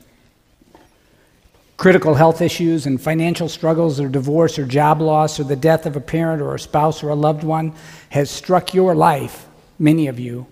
Critical 1.76 2.14
health 2.14 2.42
issues 2.42 2.86
and 2.86 3.00
financial 3.00 3.48
struggles, 3.48 4.00
or 4.00 4.08
divorce, 4.08 4.58
or 4.58 4.66
job 4.66 5.00
loss, 5.00 5.38
or 5.38 5.44
the 5.44 5.56
death 5.56 5.86
of 5.86 5.94
a 5.94 6.00
parent, 6.00 6.42
or 6.42 6.56
a 6.56 6.60
spouse, 6.60 7.02
or 7.04 7.10
a 7.10 7.14
loved 7.14 7.44
one 7.44 7.72
has 8.10 8.30
struck 8.30 8.74
your 8.74 8.94
life, 8.96 9.46
many 9.78 10.08
of 10.08 10.18
you, 10.18 10.46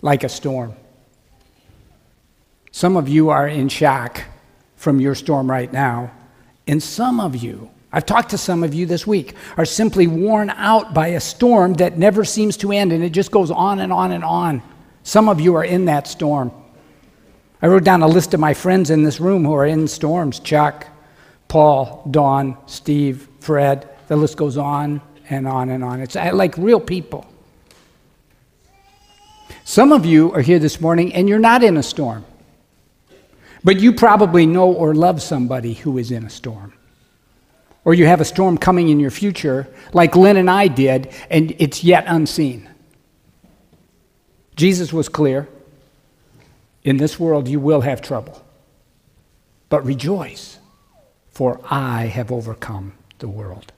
like 0.00 0.24
a 0.24 0.28
storm. 0.28 0.74
Some 2.78 2.96
of 2.96 3.08
you 3.08 3.30
are 3.30 3.48
in 3.48 3.68
shock 3.68 4.22
from 4.76 5.00
your 5.00 5.16
storm 5.16 5.50
right 5.50 5.72
now, 5.72 6.12
and 6.68 6.80
some 6.80 7.18
of 7.18 7.34
you, 7.34 7.72
I've 7.92 8.06
talked 8.06 8.30
to 8.30 8.38
some 8.38 8.62
of 8.62 8.72
you 8.72 8.86
this 8.86 9.04
week, 9.04 9.34
are 9.56 9.64
simply 9.64 10.06
worn 10.06 10.48
out 10.50 10.94
by 10.94 11.08
a 11.08 11.20
storm 11.20 11.74
that 11.74 11.98
never 11.98 12.24
seems 12.24 12.56
to 12.58 12.70
end, 12.70 12.92
and 12.92 13.02
it 13.02 13.10
just 13.10 13.32
goes 13.32 13.50
on 13.50 13.80
and 13.80 13.92
on 13.92 14.12
and 14.12 14.22
on. 14.22 14.62
Some 15.02 15.28
of 15.28 15.40
you 15.40 15.56
are 15.56 15.64
in 15.64 15.86
that 15.86 16.06
storm. 16.06 16.52
I 17.60 17.66
wrote 17.66 17.82
down 17.82 18.02
a 18.02 18.06
list 18.06 18.32
of 18.32 18.38
my 18.38 18.54
friends 18.54 18.90
in 18.90 19.02
this 19.02 19.18
room 19.18 19.44
who 19.44 19.54
are 19.54 19.66
in 19.66 19.88
storms 19.88 20.38
Chuck, 20.38 20.86
Paul, 21.48 22.08
Dawn, 22.08 22.56
Steve, 22.66 23.26
Fred. 23.40 23.88
The 24.06 24.14
list 24.14 24.36
goes 24.36 24.56
on 24.56 25.00
and 25.28 25.48
on 25.48 25.70
and 25.70 25.82
on. 25.82 26.00
It's 26.00 26.14
like 26.14 26.56
real 26.56 26.78
people. 26.78 27.26
Some 29.64 29.90
of 29.90 30.06
you 30.06 30.32
are 30.32 30.42
here 30.42 30.60
this 30.60 30.80
morning 30.80 31.12
and 31.12 31.28
you're 31.28 31.40
not 31.40 31.64
in 31.64 31.76
a 31.76 31.82
storm, 31.82 32.24
but 33.68 33.80
you 33.80 33.92
probably 33.92 34.46
know 34.46 34.72
or 34.72 34.94
love 34.94 35.20
somebody 35.20 35.74
who 35.74 35.98
is 35.98 36.10
in 36.10 36.24
a 36.24 36.30
storm. 36.30 36.72
Or 37.84 37.92
you 37.92 38.06
have 38.06 38.18
a 38.18 38.24
storm 38.24 38.56
coming 38.56 38.88
in 38.88 38.98
your 38.98 39.10
future, 39.10 39.68
like 39.92 40.16
Lynn 40.16 40.38
and 40.38 40.50
I 40.50 40.68
did, 40.68 41.12
and 41.28 41.54
it's 41.58 41.84
yet 41.84 42.04
unseen. 42.06 42.66
Jesus 44.56 44.90
was 44.90 45.10
clear 45.10 45.46
in 46.82 46.96
this 46.96 47.20
world 47.20 47.46
you 47.46 47.60
will 47.60 47.82
have 47.82 48.00
trouble. 48.00 48.42
But 49.68 49.84
rejoice, 49.84 50.58
for 51.28 51.60
I 51.70 52.06
have 52.06 52.32
overcome 52.32 52.94
the 53.18 53.28
world, 53.28 53.70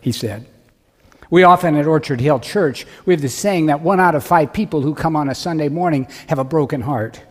he 0.00 0.10
said. 0.10 0.44
We 1.30 1.44
often 1.44 1.76
at 1.76 1.86
Orchard 1.86 2.20
Hill 2.20 2.40
Church, 2.40 2.84
we 3.06 3.14
have 3.14 3.22
this 3.22 3.36
saying 3.36 3.66
that 3.66 3.80
one 3.80 4.00
out 4.00 4.16
of 4.16 4.24
five 4.24 4.52
people 4.52 4.80
who 4.80 4.92
come 4.92 5.14
on 5.14 5.28
a 5.28 5.36
Sunday 5.36 5.68
morning 5.68 6.08
have 6.26 6.40
a 6.40 6.44
broken 6.44 6.80
heart. 6.80 7.22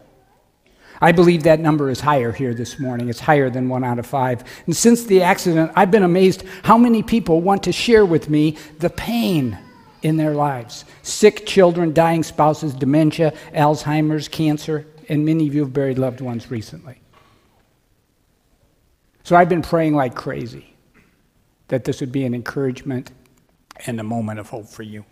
I 1.02 1.12
believe 1.12 1.44
that 1.44 1.60
number 1.60 1.90
is 1.90 2.02
higher 2.02 2.32
here 2.32 2.54
this 2.54 2.80
morning. 2.80 3.10
It's 3.10 3.20
higher 3.20 3.50
than 3.50 3.70
one 3.70 3.84
out 3.84 4.00
of 4.00 4.06
five. 4.06 4.44
And 4.66 4.76
since 4.76 5.06
the 5.06 5.22
accident, 5.22 5.72
I've 5.76 5.92
been 5.92 6.04
amazed 6.04 6.44
how 6.64 6.78
many 6.78 7.04
people 7.04 7.42
want 7.42 7.64
to 7.64 7.72
share 7.72 8.06
with 8.06 8.30
me 8.30 8.58
the 8.80 8.90
pain 8.90 9.58
in 10.02 10.18
their 10.18 10.34
lives 10.34 10.86
sick 11.02 11.46
children, 11.46 11.94
dying 11.94 12.24
spouses, 12.24 12.74
dementia, 12.74 13.34
Alzheimer's, 13.54 14.28
cancer, 14.28 14.86
and 15.08 15.26
many 15.26 15.48
of 15.48 15.56
you 15.56 15.62
have 15.62 15.74
buried 15.74 15.98
loved 15.98 16.22
ones 16.22 16.52
recently. 16.52 17.02
So 19.24 19.36
I've 19.36 19.50
been 19.50 19.62
praying 19.62 19.96
like 19.96 20.16
crazy 20.16 20.74
that 21.68 21.84
this 21.84 22.00
would 22.00 22.12
be 22.12 22.26
an 22.26 22.34
encouragement 22.34 23.12
and 23.86 24.00
a 24.00 24.04
moment 24.04 24.40
of 24.40 24.50
hope 24.50 24.68
for 24.68 24.84
you. 24.84 25.06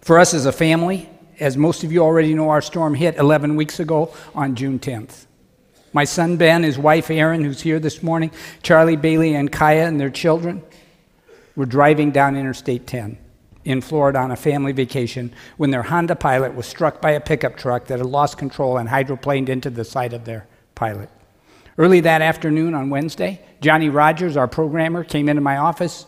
For 0.00 0.18
us 0.18 0.32
as 0.32 0.46
a 0.46 0.52
family, 0.52 1.08
as 1.40 1.56
most 1.56 1.84
of 1.84 1.92
you 1.92 2.02
already 2.02 2.34
know, 2.34 2.50
our 2.50 2.62
storm 2.62 2.94
hit 2.94 3.16
11 3.16 3.56
weeks 3.56 3.80
ago 3.80 4.14
on 4.34 4.54
June 4.54 4.78
10th. 4.78 5.26
My 5.92 6.04
son 6.04 6.36
Ben, 6.36 6.62
his 6.62 6.78
wife 6.78 7.10
Erin, 7.10 7.44
who's 7.44 7.60
here 7.60 7.78
this 7.78 8.02
morning, 8.02 8.30
Charlie, 8.62 8.96
Bailey, 8.96 9.34
and 9.34 9.50
Kaya 9.50 9.86
and 9.86 9.98
their 9.98 10.10
children 10.10 10.62
were 11.54 11.66
driving 11.66 12.10
down 12.10 12.36
Interstate 12.36 12.86
10 12.86 13.18
in 13.64 13.80
Florida 13.80 14.18
on 14.18 14.30
a 14.30 14.36
family 14.36 14.72
vacation 14.72 15.32
when 15.56 15.70
their 15.70 15.82
Honda 15.82 16.14
pilot 16.14 16.54
was 16.54 16.66
struck 16.66 17.00
by 17.00 17.12
a 17.12 17.20
pickup 17.20 17.56
truck 17.56 17.86
that 17.86 17.98
had 17.98 18.06
lost 18.06 18.38
control 18.38 18.76
and 18.78 18.88
hydroplaned 18.88 19.48
into 19.48 19.70
the 19.70 19.84
side 19.84 20.12
of 20.12 20.24
their 20.24 20.46
pilot. 20.74 21.08
Early 21.78 22.00
that 22.00 22.22
afternoon 22.22 22.74
on 22.74 22.90
Wednesday, 22.90 23.40
Johnny 23.60 23.88
Rogers, 23.88 24.36
our 24.36 24.48
programmer, 24.48 25.02
came 25.02 25.28
into 25.28 25.42
my 25.42 25.56
office 25.56 26.06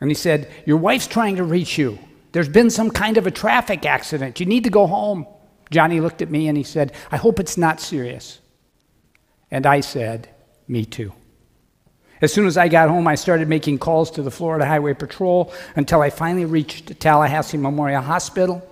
and 0.00 0.10
he 0.10 0.14
said, 0.14 0.50
Your 0.66 0.76
wife's 0.76 1.06
trying 1.06 1.36
to 1.36 1.44
reach 1.44 1.78
you. 1.78 1.98
There's 2.34 2.48
been 2.48 2.68
some 2.68 2.90
kind 2.90 3.16
of 3.16 3.28
a 3.28 3.30
traffic 3.30 3.86
accident. 3.86 4.40
You 4.40 4.46
need 4.46 4.64
to 4.64 4.70
go 4.70 4.88
home. 4.88 5.24
Johnny 5.70 6.00
looked 6.00 6.20
at 6.20 6.32
me 6.32 6.48
and 6.48 6.58
he 6.58 6.64
said, 6.64 6.90
I 7.12 7.16
hope 7.16 7.38
it's 7.38 7.56
not 7.56 7.80
serious. 7.80 8.40
And 9.52 9.64
I 9.64 9.78
said, 9.78 10.28
Me 10.66 10.84
too. 10.84 11.12
As 12.20 12.32
soon 12.32 12.46
as 12.46 12.56
I 12.56 12.66
got 12.66 12.88
home, 12.88 13.06
I 13.06 13.14
started 13.14 13.46
making 13.46 13.78
calls 13.78 14.10
to 14.12 14.22
the 14.22 14.32
Florida 14.32 14.66
Highway 14.66 14.94
Patrol 14.94 15.52
until 15.76 16.02
I 16.02 16.10
finally 16.10 16.44
reached 16.44 16.98
Tallahassee 16.98 17.56
Memorial 17.56 18.02
Hospital. 18.02 18.68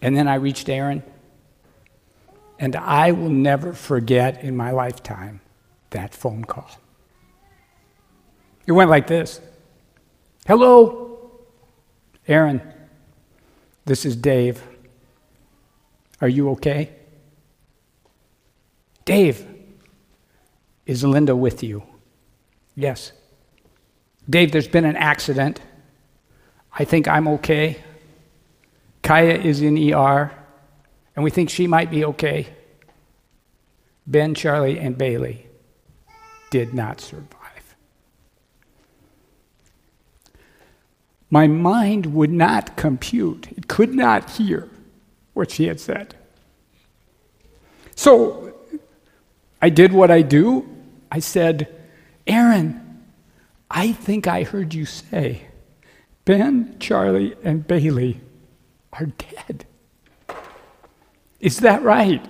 And 0.00 0.16
then 0.16 0.28
I 0.28 0.36
reached 0.36 0.68
Erin. 0.68 1.02
And 2.60 2.76
I 2.76 3.10
will 3.10 3.30
never 3.30 3.72
forget 3.72 4.44
in 4.44 4.56
my 4.56 4.70
lifetime 4.70 5.40
that 5.90 6.14
phone 6.14 6.44
call. 6.44 6.70
It 8.64 8.72
went 8.72 8.90
like 8.90 9.08
this 9.08 9.40
Hello, 10.46 11.09
Erin. 12.30 12.62
This 13.84 14.06
is 14.06 14.14
Dave. 14.14 14.62
Are 16.20 16.28
you 16.28 16.50
okay? 16.50 16.90
Dave, 19.04 19.44
is 20.86 21.02
Linda 21.02 21.34
with 21.34 21.62
you? 21.64 21.82
Yes. 22.76 23.12
Dave, 24.28 24.52
there's 24.52 24.68
been 24.68 24.84
an 24.84 24.96
accident. 24.96 25.60
I 26.72 26.84
think 26.84 27.08
I'm 27.08 27.26
okay. 27.26 27.82
Kaya 29.02 29.34
is 29.34 29.60
in 29.60 29.76
ER, 29.92 30.30
and 31.16 31.24
we 31.24 31.30
think 31.30 31.50
she 31.50 31.66
might 31.66 31.90
be 31.90 32.04
okay. 32.04 32.46
Ben, 34.06 34.34
Charlie, 34.34 34.78
and 34.78 34.96
Bailey 34.96 35.46
did 36.50 36.74
not 36.74 37.00
survive. 37.00 37.39
My 41.30 41.46
mind 41.46 42.14
would 42.14 42.30
not 42.30 42.76
compute, 42.76 43.48
it 43.56 43.68
could 43.68 43.94
not 43.94 44.30
hear 44.30 44.68
what 45.32 45.52
she 45.52 45.68
had 45.68 45.78
said. 45.78 46.16
So 47.94 48.52
I 49.62 49.68
did 49.68 49.92
what 49.92 50.10
I 50.10 50.22
do. 50.22 50.68
I 51.12 51.20
said, 51.20 51.68
Erin, 52.26 53.04
I 53.70 53.92
think 53.92 54.26
I 54.26 54.42
heard 54.42 54.74
you 54.74 54.86
say 54.86 55.42
Ben, 56.24 56.76
Charlie, 56.78 57.34
and 57.42 57.66
Bailey 57.66 58.20
are 58.92 59.06
dead. 59.06 59.66
Is 61.40 61.58
that 61.60 61.82
right? 61.82 62.24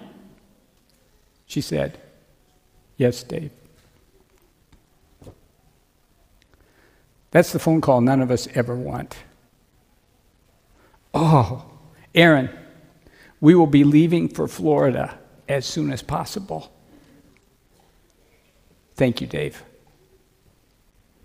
She 1.47 1.61
said, 1.61 1.99
Yes, 2.97 3.23
Dave. 3.23 3.51
That's 7.31 7.53
the 7.53 7.59
phone 7.59 7.81
call 7.81 8.01
none 8.01 8.21
of 8.21 8.31
us 8.31 8.49
ever 8.55 8.75
want. 8.75 9.17
Oh, 11.15 11.65
Erin, 12.15 12.51
we 13.41 13.55
will 13.55 13.67
be 13.67 13.85
leaving 13.85 14.29
for 14.29 14.49
Florida 14.49 15.19
as 15.49 15.67
soon 15.67 15.93
as 15.93 16.03
possible. 16.03 16.73
Thank 18.95 19.21
you, 19.21 19.27
Dave. 19.27 19.65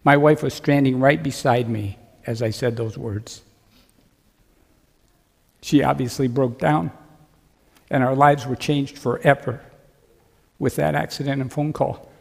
My 0.03 0.17
wife 0.17 0.43
was 0.43 0.53
standing 0.53 0.99
right 0.99 1.21
beside 1.21 1.67
me 1.69 1.97
as 2.25 2.41
I 2.41 2.49
said 2.49 2.77
those 2.77 2.97
words. 2.97 3.41
She 5.61 5.83
obviously 5.83 6.27
broke 6.27 6.59
down, 6.59 6.91
and 7.89 8.03
our 8.03 8.15
lives 8.15 8.45
were 8.45 8.55
changed 8.55 8.97
forever 8.97 9.61
with 10.59 10.75
that 10.75 10.95
accident 10.95 11.41
and 11.41 11.51
phone 11.51 11.73
call. 11.73 12.11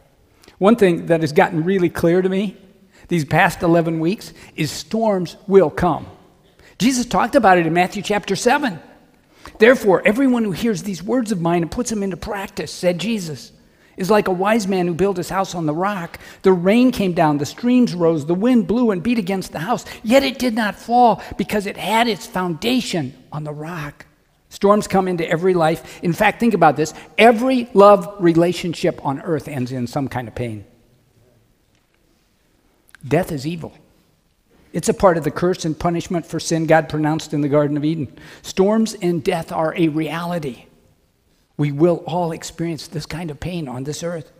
One 0.57 0.75
thing 0.75 1.07
that 1.07 1.21
has 1.21 1.31
gotten 1.31 1.63
really 1.63 1.89
clear 1.89 2.21
to 2.21 2.29
me 2.29 2.57
these 3.07 3.25
past 3.25 3.61
11 3.61 3.99
weeks 3.99 4.33
is 4.55 4.71
storms 4.71 5.37
will 5.47 5.69
come. 5.69 6.07
Jesus 6.77 7.05
talked 7.05 7.35
about 7.35 7.57
it 7.57 7.67
in 7.67 7.73
Matthew 7.73 8.01
chapter 8.01 8.35
7. 8.35 8.79
Therefore, 9.59 10.01
everyone 10.05 10.43
who 10.43 10.51
hears 10.51 10.83
these 10.83 11.03
words 11.03 11.31
of 11.31 11.39
mine 11.39 11.61
and 11.61 11.71
puts 11.71 11.89
them 11.89 12.03
into 12.03 12.17
practice, 12.17 12.71
said 12.71 12.99
Jesus, 12.99 13.51
is 13.97 14.09
like 14.09 14.27
a 14.27 14.31
wise 14.31 14.67
man 14.67 14.87
who 14.87 14.93
built 14.93 15.17
his 15.17 15.29
house 15.29 15.55
on 15.55 15.65
the 15.65 15.73
rock. 15.73 16.19
The 16.41 16.51
rain 16.51 16.91
came 16.91 17.13
down, 17.13 17.37
the 17.37 17.45
streams 17.45 17.93
rose, 17.93 18.25
the 18.25 18.33
wind 18.33 18.67
blew 18.67 18.91
and 18.91 19.01
beat 19.01 19.19
against 19.19 19.51
the 19.51 19.59
house, 19.59 19.85
yet 20.03 20.23
it 20.23 20.39
did 20.39 20.53
not 20.53 20.75
fall 20.75 21.21
because 21.37 21.65
it 21.65 21.77
had 21.77 22.07
its 22.07 22.25
foundation 22.25 23.13
on 23.31 23.43
the 23.43 23.53
rock. 23.53 24.05
Storms 24.49 24.87
come 24.87 25.07
into 25.07 25.27
every 25.27 25.53
life. 25.53 26.01
In 26.03 26.13
fact, 26.13 26.39
think 26.39 26.53
about 26.53 26.75
this 26.75 26.93
every 27.17 27.69
love 27.73 28.15
relationship 28.19 29.03
on 29.05 29.21
earth 29.21 29.47
ends 29.47 29.71
in 29.71 29.87
some 29.87 30.07
kind 30.07 30.27
of 30.27 30.35
pain. 30.35 30.65
Death 33.07 33.31
is 33.31 33.45
evil. 33.45 33.73
It's 34.73 34.89
a 34.89 34.93
part 34.93 35.17
of 35.17 35.23
the 35.23 35.31
curse 35.31 35.63
and 35.63 35.77
punishment 35.77 36.25
for 36.25 36.39
sin 36.39 36.65
God 36.65 36.89
pronounced 36.89 37.33
in 37.33 37.41
the 37.41 37.47
Garden 37.47 37.77
of 37.77 37.85
Eden. 37.85 38.17
Storms 38.41 38.93
and 38.93 39.23
death 39.23 39.51
are 39.51 39.73
a 39.77 39.87
reality. 39.87 40.65
We 41.55 41.71
will 41.71 42.03
all 42.05 42.33
experience 42.33 42.87
this 42.87 43.05
kind 43.05 43.31
of 43.31 43.39
pain 43.39 43.67
on 43.67 43.85
this 43.85 44.03
earth. 44.03 44.31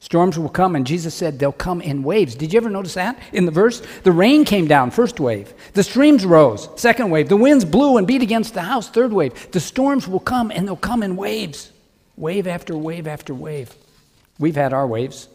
Storms 0.00 0.38
will 0.38 0.48
come, 0.48 0.76
and 0.76 0.86
Jesus 0.86 1.12
said 1.12 1.38
they'll 1.40 1.50
come 1.50 1.80
in 1.80 2.04
waves. 2.04 2.36
Did 2.36 2.52
you 2.52 2.58
ever 2.58 2.70
notice 2.70 2.94
that 2.94 3.18
in 3.32 3.46
the 3.46 3.50
verse? 3.50 3.82
The 4.04 4.12
rain 4.12 4.44
came 4.44 4.68
down, 4.68 4.92
first 4.92 5.18
wave. 5.18 5.52
The 5.72 5.82
streams 5.82 6.24
rose, 6.24 6.68
second 6.76 7.10
wave. 7.10 7.28
The 7.28 7.36
winds 7.36 7.64
blew 7.64 7.96
and 7.96 8.06
beat 8.06 8.22
against 8.22 8.54
the 8.54 8.62
house, 8.62 8.88
third 8.88 9.12
wave. 9.12 9.50
The 9.50 9.58
storms 9.58 10.06
will 10.06 10.20
come, 10.20 10.52
and 10.52 10.68
they'll 10.68 10.76
come 10.76 11.02
in 11.02 11.16
waves, 11.16 11.72
wave 12.16 12.46
after 12.46 12.76
wave 12.76 13.08
after 13.08 13.34
wave. 13.34 13.74
We've 14.38 14.54
had 14.54 14.72
our 14.72 14.86
waves 14.86 15.26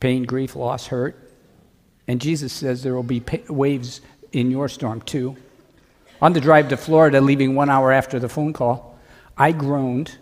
pain, 0.00 0.24
grief, 0.24 0.56
loss, 0.56 0.86
hurt. 0.88 1.16
And 2.06 2.20
Jesus 2.20 2.52
says 2.52 2.82
there 2.82 2.94
will 2.94 3.02
be 3.02 3.22
waves 3.48 4.00
in 4.32 4.50
your 4.50 4.68
storm 4.68 5.00
too. 5.02 5.36
On 6.20 6.32
the 6.32 6.40
drive 6.40 6.68
to 6.68 6.76
Florida, 6.76 7.20
leaving 7.20 7.54
one 7.54 7.70
hour 7.70 7.92
after 7.92 8.18
the 8.18 8.28
phone 8.28 8.52
call, 8.52 8.98
I 9.36 9.52
groaned 9.52 10.16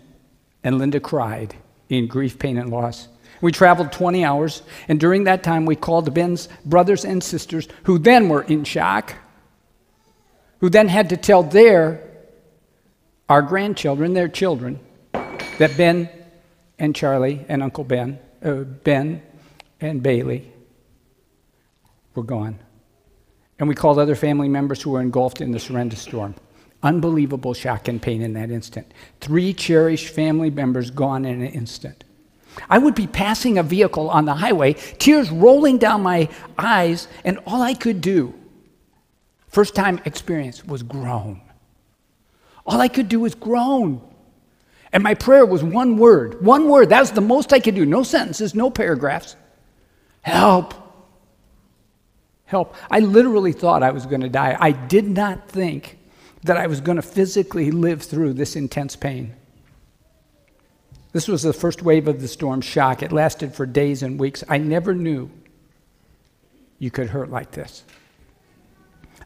and 0.63 0.77
Linda 0.77 0.99
cried 0.99 1.55
in 1.89 2.07
grief, 2.07 2.37
pain, 2.37 2.57
and 2.57 2.69
loss. 2.69 3.07
We 3.39 3.51
traveled 3.51 3.91
20 3.91 4.25
hours, 4.25 4.63
and 4.87 4.99
during 4.99 5.25
that 5.25 5.43
time, 5.43 5.65
we 5.65 5.75
called 5.75 6.11
Ben's 6.13 6.49
brothers 6.65 7.05
and 7.05 7.23
sisters, 7.23 7.67
who 7.83 7.99
then 7.99 8.29
were 8.29 8.41
in 8.41 8.63
shock, 8.63 9.13
who 10.59 10.69
then 10.69 10.87
had 10.87 11.09
to 11.09 11.17
tell 11.17 11.43
their, 11.43 12.03
our 13.29 13.41
grandchildren, 13.41 14.13
their 14.13 14.27
children, 14.27 14.79
that 15.13 15.77
Ben 15.77 16.09
and 16.79 16.95
Charlie 16.95 17.45
and 17.47 17.61
Uncle 17.61 17.83
Ben, 17.83 18.19
uh, 18.43 18.53
Ben 18.53 19.21
and 19.79 20.01
Bailey 20.01 20.51
were 22.15 22.23
gone. 22.23 22.59
And 23.59 23.67
we 23.67 23.75
called 23.75 23.99
other 23.99 24.15
family 24.15 24.49
members 24.49 24.81
who 24.81 24.91
were 24.91 25.01
engulfed 25.01 25.41
in 25.41 25.51
the 25.51 25.59
surrender 25.59 25.95
storm. 25.95 26.35
Unbelievable 26.83 27.53
shock 27.53 27.87
and 27.87 28.01
pain 28.01 28.21
in 28.21 28.33
that 28.33 28.51
instant. 28.51 28.93
Three 29.19 29.53
cherished 29.53 30.09
family 30.09 30.51
members 30.51 30.91
gone 30.91 31.25
in 31.25 31.41
an 31.41 31.47
instant. 31.47 32.03
I 32.69 32.77
would 32.77 32.95
be 32.95 33.07
passing 33.07 33.57
a 33.57 33.63
vehicle 33.63 34.09
on 34.09 34.25
the 34.25 34.33
highway, 34.33 34.73
tears 34.73 35.29
rolling 35.29 35.77
down 35.77 36.01
my 36.01 36.29
eyes, 36.57 37.07
and 37.23 37.39
all 37.45 37.61
I 37.61 37.73
could 37.73 38.01
do, 38.01 38.33
first 39.47 39.75
time 39.75 39.99
experience, 40.05 40.65
was 40.65 40.83
groan. 40.83 41.41
All 42.65 42.81
I 42.81 42.87
could 42.87 43.09
do 43.09 43.21
was 43.21 43.35
groan. 43.35 44.01
And 44.91 45.03
my 45.03 45.13
prayer 45.13 45.45
was 45.45 45.63
one 45.63 45.97
word, 45.97 46.43
one 46.43 46.67
word. 46.69 46.89
That 46.89 46.99
was 46.99 47.11
the 47.11 47.21
most 47.21 47.53
I 47.53 47.59
could 47.59 47.75
do. 47.75 47.85
No 47.85 48.03
sentences, 48.03 48.55
no 48.55 48.69
paragraphs. 48.69 49.35
Help. 50.27 50.73
Help. 52.43 52.75
I 52.91 52.99
literally 52.99 53.53
thought 53.53 53.81
I 53.81 53.91
was 53.91 54.05
going 54.05 54.19
to 54.19 54.29
die. 54.29 54.57
I 54.59 54.73
did 54.73 55.05
not 55.05 55.47
think 55.47 55.97
that 56.43 56.57
I 56.57 56.67
was 56.67 56.81
going 56.81 56.97
to 56.97 57.01
physically 57.01 57.71
live 57.71 58.03
through 58.03 58.33
this 58.33 58.57
intense 58.57 58.97
pain. 58.97 59.33
This 61.13 61.29
was 61.29 61.43
the 61.43 61.53
first 61.53 61.81
wave 61.81 62.09
of 62.09 62.19
the 62.19 62.27
storm 62.27 62.59
shock. 62.59 63.01
It 63.01 63.13
lasted 63.13 63.55
for 63.55 63.65
days 63.65 64.03
and 64.03 64.19
weeks. 64.19 64.43
I 64.49 64.57
never 64.57 64.93
knew 64.93 65.31
you 66.77 66.91
could 66.91 67.07
hurt 67.07 67.31
like 67.31 67.51
this. 67.51 67.85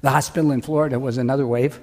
The 0.02 0.12
hospital 0.12 0.52
in 0.52 0.62
Florida 0.62 1.00
was 1.00 1.18
another 1.18 1.48
wave. 1.48 1.80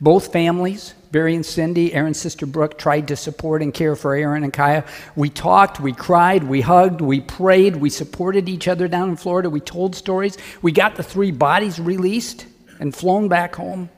Both 0.00 0.32
families, 0.32 0.94
Barry 1.12 1.36
and 1.36 1.46
Cindy, 1.46 1.94
Erin's 1.94 2.18
sister 2.18 2.44
Brooke, 2.44 2.76
tried 2.76 3.08
to 3.08 3.16
support 3.16 3.62
and 3.62 3.72
care 3.72 3.94
for 3.94 4.14
Erin 4.14 4.42
and 4.42 4.52
Kaya. 4.52 4.84
We 5.14 5.30
talked, 5.30 5.78
we 5.78 5.92
cried, 5.92 6.42
we 6.42 6.60
hugged, 6.60 7.00
we 7.00 7.20
prayed, 7.20 7.76
we 7.76 7.90
supported 7.90 8.48
each 8.48 8.66
other 8.66 8.88
down 8.88 9.10
in 9.10 9.16
Florida, 9.16 9.48
we 9.48 9.60
told 9.60 9.94
stories. 9.94 10.36
We 10.60 10.72
got 10.72 10.96
the 10.96 11.04
three 11.04 11.30
bodies 11.30 11.78
released 11.78 12.46
and 12.80 12.94
flown 12.94 13.28
back 13.28 13.54
home, 13.54 13.90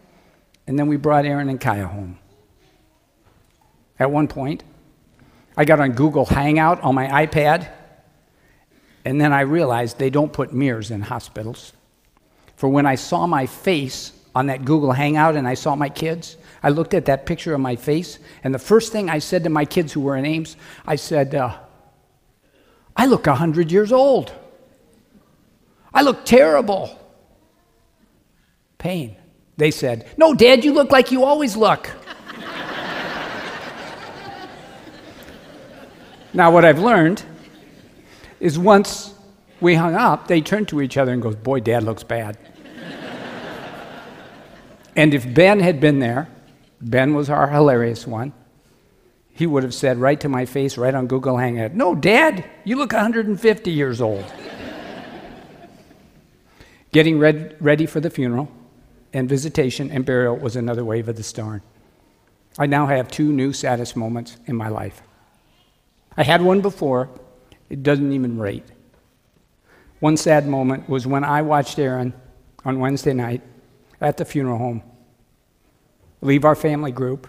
and 0.67 0.79
then 0.79 0.89
we 0.89 0.97
brought 0.97 1.25
Erin 1.25 1.49
and 1.49 1.61
Kaya 1.61 1.87
home. 1.87 2.19
At 3.99 4.11
one 4.11 4.29
point, 4.29 4.63
I 5.57 5.65
got 5.65 5.81
on 5.81 5.93
Google 5.93 6.27
Hangout 6.27 6.83
on 6.83 6.95
my 6.95 7.27
iPad, 7.27 7.71
and 9.07 9.19
then 9.19 9.33
I 9.33 9.41
realized 9.41 9.99
they 9.99 10.11
don't 10.11 10.33
put 10.33 10.53
mirrors 10.53 10.91
in 10.91 11.01
hospitals. 11.01 11.73
For 12.57 12.69
when 12.69 12.85
I 12.85 12.97
saw 12.97 13.27
my 13.27 13.47
face 13.47 14.13
on 14.37 14.47
that 14.49 14.67
Google 14.67 14.93
Hangout 14.93 15.35
and 15.35 15.49
I 15.49 15.55
saw 15.55 15.75
my 15.75 15.89
kids, 15.89 16.37
I 16.63 16.69
looked 16.69 16.93
at 16.93 17.07
that 17.07 17.25
picture 17.25 17.55
of 17.55 17.61
my 17.61 17.75
face, 17.75 18.19
and 18.45 18.55
the 18.55 18.59
first 18.59 18.93
thing 18.93 19.09
I 19.09 19.19
said 19.19 19.45
to 19.45 19.51
my 19.51 19.65
kids 19.65 19.95
who 19.95 20.03
were 20.03 20.15
in 20.15 20.27
Ames, 20.27 20.59
I 20.87 20.97
said, 20.97 21.35
uh, 21.35 21.57
I 22.95 23.07
look 23.07 23.25
100 23.25 23.73
years 23.73 23.93
old. 23.93 24.35
I 25.95 26.03
look 26.03 26.27
terrible. 26.27 27.01
Pain. 28.77 29.17
They 29.57 29.71
said, 29.71 30.07
No, 30.19 30.35
Dad, 30.35 30.67
you 30.67 30.75
look 30.75 30.91
like 30.91 31.11
you 31.11 31.25
always 31.25 31.57
look. 31.57 31.91
now, 36.35 36.51
what 36.51 36.67
I've 36.67 36.81
learned 36.81 37.23
is 38.39 38.59
once 38.59 39.15
we 39.63 39.77
hung 39.77 39.95
up, 39.95 40.29
they 40.29 40.43
turned 40.43 40.69
to 40.69 40.83
each 40.83 40.99
other 40.99 41.15
and 41.15 41.23
goes, 41.23 41.37
Boy, 41.37 41.61
Dad 41.61 41.85
looks 41.85 42.03
bad. 42.03 42.37
And 44.97 45.13
if 45.13 45.33
Ben 45.33 45.61
had 45.61 45.79
been 45.79 45.99
there, 45.99 46.29
Ben 46.81 47.15
was 47.15 47.29
our 47.29 47.49
hilarious 47.49 48.07
one, 48.07 48.33
he 49.31 49.47
would 49.47 49.63
have 49.63 49.75
said 49.75 49.99
right 49.99 50.19
to 50.21 50.31
my 50.31 50.47
face, 50.47 50.79
right 50.79 50.95
on 50.95 51.07
Google 51.07 51.37
Hangout, 51.37 51.75
No, 51.75 51.95
Dad, 51.95 52.45
you 52.65 52.77
look 52.77 52.93
150 52.93 53.71
years 53.71 54.01
old. 54.01 54.25
Getting 56.93 57.19
red, 57.19 57.57
ready 57.61 57.85
for 57.85 58.01
the 58.01 58.09
funeral, 58.09 58.51
and 59.13 59.29
visitation 59.29 59.91
and 59.91 60.07
burial 60.07 60.37
was 60.37 60.57
another 60.57 60.85
wave 60.85 61.09
of 61.09 61.17
the 61.17 61.23
storm. 61.23 61.61
I 62.59 62.65
now 62.65 62.87
have 62.87 63.11
two 63.11 63.31
new 63.31 63.53
saddest 63.53 63.97
moments 63.97 64.39
in 64.47 64.57
my 64.57 64.69
life. 64.69 65.03
I 66.17 66.23
had 66.23 66.41
one 66.41 66.63
before, 66.63 67.11
it 67.69 67.83
doesn't 67.83 68.13
even 68.13 68.39
rate. 68.39 68.65
One 70.01 70.17
sad 70.17 70.49
moment 70.49 70.89
was 70.89 71.07
when 71.07 71.25
I 71.25 71.43
watched 71.43 71.79
Erin 71.79 72.15
on 72.65 72.81
Wednesday 72.81 73.13
night 73.13 73.43
at 74.01 74.17
the 74.17 74.25
funeral 74.25 74.59
home 74.59 74.83
leave 76.21 76.45
our 76.45 76.55
family 76.55 76.93
group. 76.93 77.29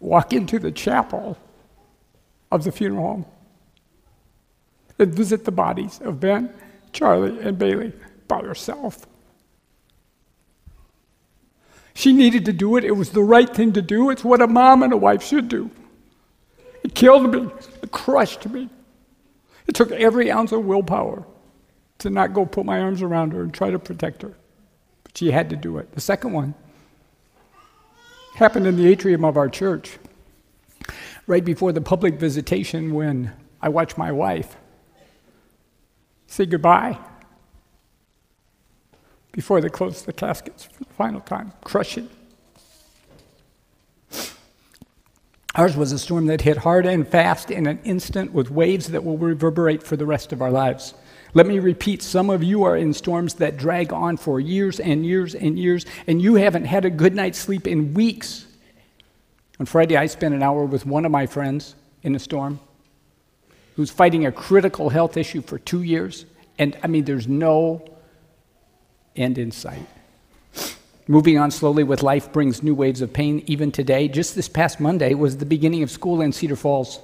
Walk 0.00 0.32
into 0.32 0.58
the 0.58 0.70
chapel 0.70 1.38
of 2.52 2.64
the 2.64 2.72
funeral 2.72 3.06
home 3.06 3.26
and 4.98 5.14
visit 5.14 5.44
the 5.44 5.52
bodies 5.52 6.00
of 6.02 6.20
Ben, 6.20 6.52
Charlie, 6.92 7.40
and 7.40 7.58
Bailey 7.58 7.92
by 8.28 8.40
herself. 8.40 9.06
She 11.94 12.12
needed 12.12 12.44
to 12.44 12.52
do 12.52 12.76
it. 12.76 12.84
It 12.84 12.92
was 12.92 13.10
the 13.10 13.22
right 13.22 13.48
thing 13.48 13.72
to 13.72 13.82
do. 13.82 14.10
It's 14.10 14.22
what 14.22 14.42
a 14.42 14.46
mom 14.46 14.82
and 14.82 14.92
a 14.92 14.96
wife 14.96 15.22
should 15.22 15.48
do. 15.48 15.70
It 16.84 16.94
killed 16.94 17.32
me. 17.32 17.50
It 17.82 17.90
crushed 17.90 18.46
me. 18.48 18.68
It 19.66 19.74
took 19.74 19.90
every 19.92 20.30
ounce 20.30 20.52
of 20.52 20.64
willpower 20.64 21.24
to 21.98 22.10
not 22.10 22.32
go 22.32 22.46
put 22.46 22.66
my 22.66 22.80
arms 22.80 23.02
around 23.02 23.32
her 23.32 23.42
and 23.42 23.52
try 23.52 23.70
to 23.70 23.78
protect 23.78 24.22
her. 24.22 24.34
But 25.02 25.16
she 25.16 25.30
had 25.30 25.50
to 25.50 25.56
do 25.56 25.78
it. 25.78 25.92
The 25.92 26.00
second 26.00 26.32
one 26.32 26.54
happened 28.36 28.66
in 28.66 28.76
the 28.76 28.86
atrium 28.86 29.24
of 29.24 29.36
our 29.36 29.48
church 29.48 29.98
right 31.26 31.44
before 31.44 31.72
the 31.72 31.80
public 31.80 32.14
visitation 32.14 32.92
when 32.94 33.32
I 33.60 33.68
watched 33.70 33.96
my 33.96 34.12
wife 34.12 34.56
say 36.26 36.44
goodbye 36.44 36.98
before 39.32 39.60
they 39.60 39.68
closed 39.68 40.06
the 40.06 40.12
caskets 40.12 40.64
for 40.64 40.84
the 40.84 40.92
final 40.94 41.20
time. 41.20 41.52
Crushing. 41.64 42.08
Ours 45.56 45.74
was 45.74 45.90
a 45.90 45.98
storm 45.98 46.26
that 46.26 46.42
hit 46.42 46.58
hard 46.58 46.84
and 46.84 47.08
fast 47.08 47.50
in 47.50 47.66
an 47.66 47.78
instant 47.82 48.30
with 48.34 48.50
waves 48.50 48.88
that 48.88 49.02
will 49.02 49.16
reverberate 49.16 49.82
for 49.82 49.96
the 49.96 50.04
rest 50.04 50.30
of 50.30 50.42
our 50.42 50.50
lives. 50.50 50.92
Let 51.32 51.46
me 51.46 51.58
repeat 51.60 52.02
some 52.02 52.28
of 52.28 52.44
you 52.44 52.64
are 52.64 52.76
in 52.76 52.92
storms 52.92 53.34
that 53.34 53.56
drag 53.56 53.90
on 53.90 54.18
for 54.18 54.38
years 54.38 54.80
and 54.80 55.06
years 55.06 55.34
and 55.34 55.58
years, 55.58 55.86
and 56.06 56.20
you 56.20 56.34
haven't 56.34 56.66
had 56.66 56.84
a 56.84 56.90
good 56.90 57.14
night's 57.14 57.38
sleep 57.38 57.66
in 57.66 57.94
weeks. 57.94 58.46
On 59.58 59.64
Friday, 59.64 59.96
I 59.96 60.06
spent 60.06 60.34
an 60.34 60.42
hour 60.42 60.66
with 60.66 60.84
one 60.84 61.06
of 61.06 61.10
my 61.10 61.24
friends 61.24 61.74
in 62.02 62.14
a 62.14 62.18
storm 62.18 62.60
who's 63.76 63.90
fighting 63.90 64.26
a 64.26 64.32
critical 64.32 64.90
health 64.90 65.16
issue 65.16 65.40
for 65.40 65.58
two 65.58 65.82
years, 65.82 66.26
and 66.58 66.76
I 66.82 66.86
mean, 66.86 67.06
there's 67.06 67.28
no 67.28 67.82
end 69.14 69.38
in 69.38 69.52
sight. 69.52 69.86
Moving 71.08 71.38
on 71.38 71.52
slowly 71.52 71.84
with 71.84 72.02
life 72.02 72.32
brings 72.32 72.62
new 72.62 72.74
waves 72.74 73.00
of 73.00 73.12
pain 73.12 73.42
even 73.46 73.70
today. 73.70 74.08
Just 74.08 74.34
this 74.34 74.48
past 74.48 74.80
Monday 74.80 75.14
was 75.14 75.36
the 75.36 75.46
beginning 75.46 75.82
of 75.82 75.90
school 75.90 76.20
in 76.20 76.32
Cedar 76.32 76.56
Falls. 76.56 76.98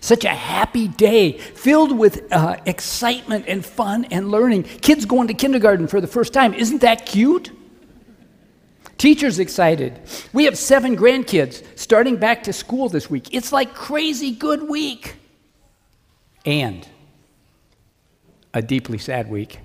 Such 0.00 0.26
a 0.26 0.28
happy 0.28 0.88
day, 0.88 1.38
filled 1.38 1.96
with 1.96 2.30
uh, 2.30 2.56
excitement 2.66 3.46
and 3.48 3.64
fun 3.64 4.04
and 4.10 4.30
learning. 4.30 4.64
Kids 4.64 5.06
going 5.06 5.28
to 5.28 5.34
kindergarten 5.34 5.86
for 5.86 6.02
the 6.02 6.06
first 6.06 6.34
time. 6.34 6.52
Isn't 6.52 6.82
that 6.82 7.06
cute? 7.06 7.50
Teachers 8.98 9.38
excited. 9.38 9.98
We 10.34 10.44
have 10.44 10.58
seven 10.58 10.94
grandkids 10.94 11.64
starting 11.78 12.16
back 12.16 12.42
to 12.44 12.52
school 12.52 12.90
this 12.90 13.08
week. 13.08 13.32
It's 13.32 13.52
like 13.52 13.74
crazy 13.74 14.32
good 14.32 14.68
week. 14.68 15.16
And 16.44 16.86
a 18.52 18.60
deeply 18.60 18.98
sad 18.98 19.30
week. 19.30 19.60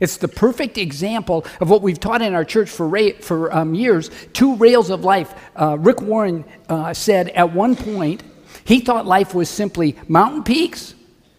It's 0.00 0.16
the 0.16 0.28
perfect 0.28 0.78
example 0.78 1.44
of 1.60 1.68
what 1.68 1.82
we've 1.82 2.00
taught 2.00 2.22
in 2.22 2.34
our 2.34 2.44
church 2.44 2.70
for, 2.70 2.88
ra- 2.88 3.20
for 3.20 3.54
um, 3.54 3.74
years 3.74 4.10
two 4.32 4.56
rails 4.56 4.90
of 4.90 5.04
life. 5.04 5.34
Uh, 5.54 5.76
Rick 5.78 6.00
Warren 6.00 6.44
uh, 6.68 6.94
said 6.94 7.28
at 7.28 7.52
one 7.52 7.76
point, 7.76 8.22
he 8.64 8.80
thought 8.80 9.06
life 9.06 9.34
was 9.34 9.48
simply 9.48 9.96
mountain 10.08 10.42
peaks 10.42 10.94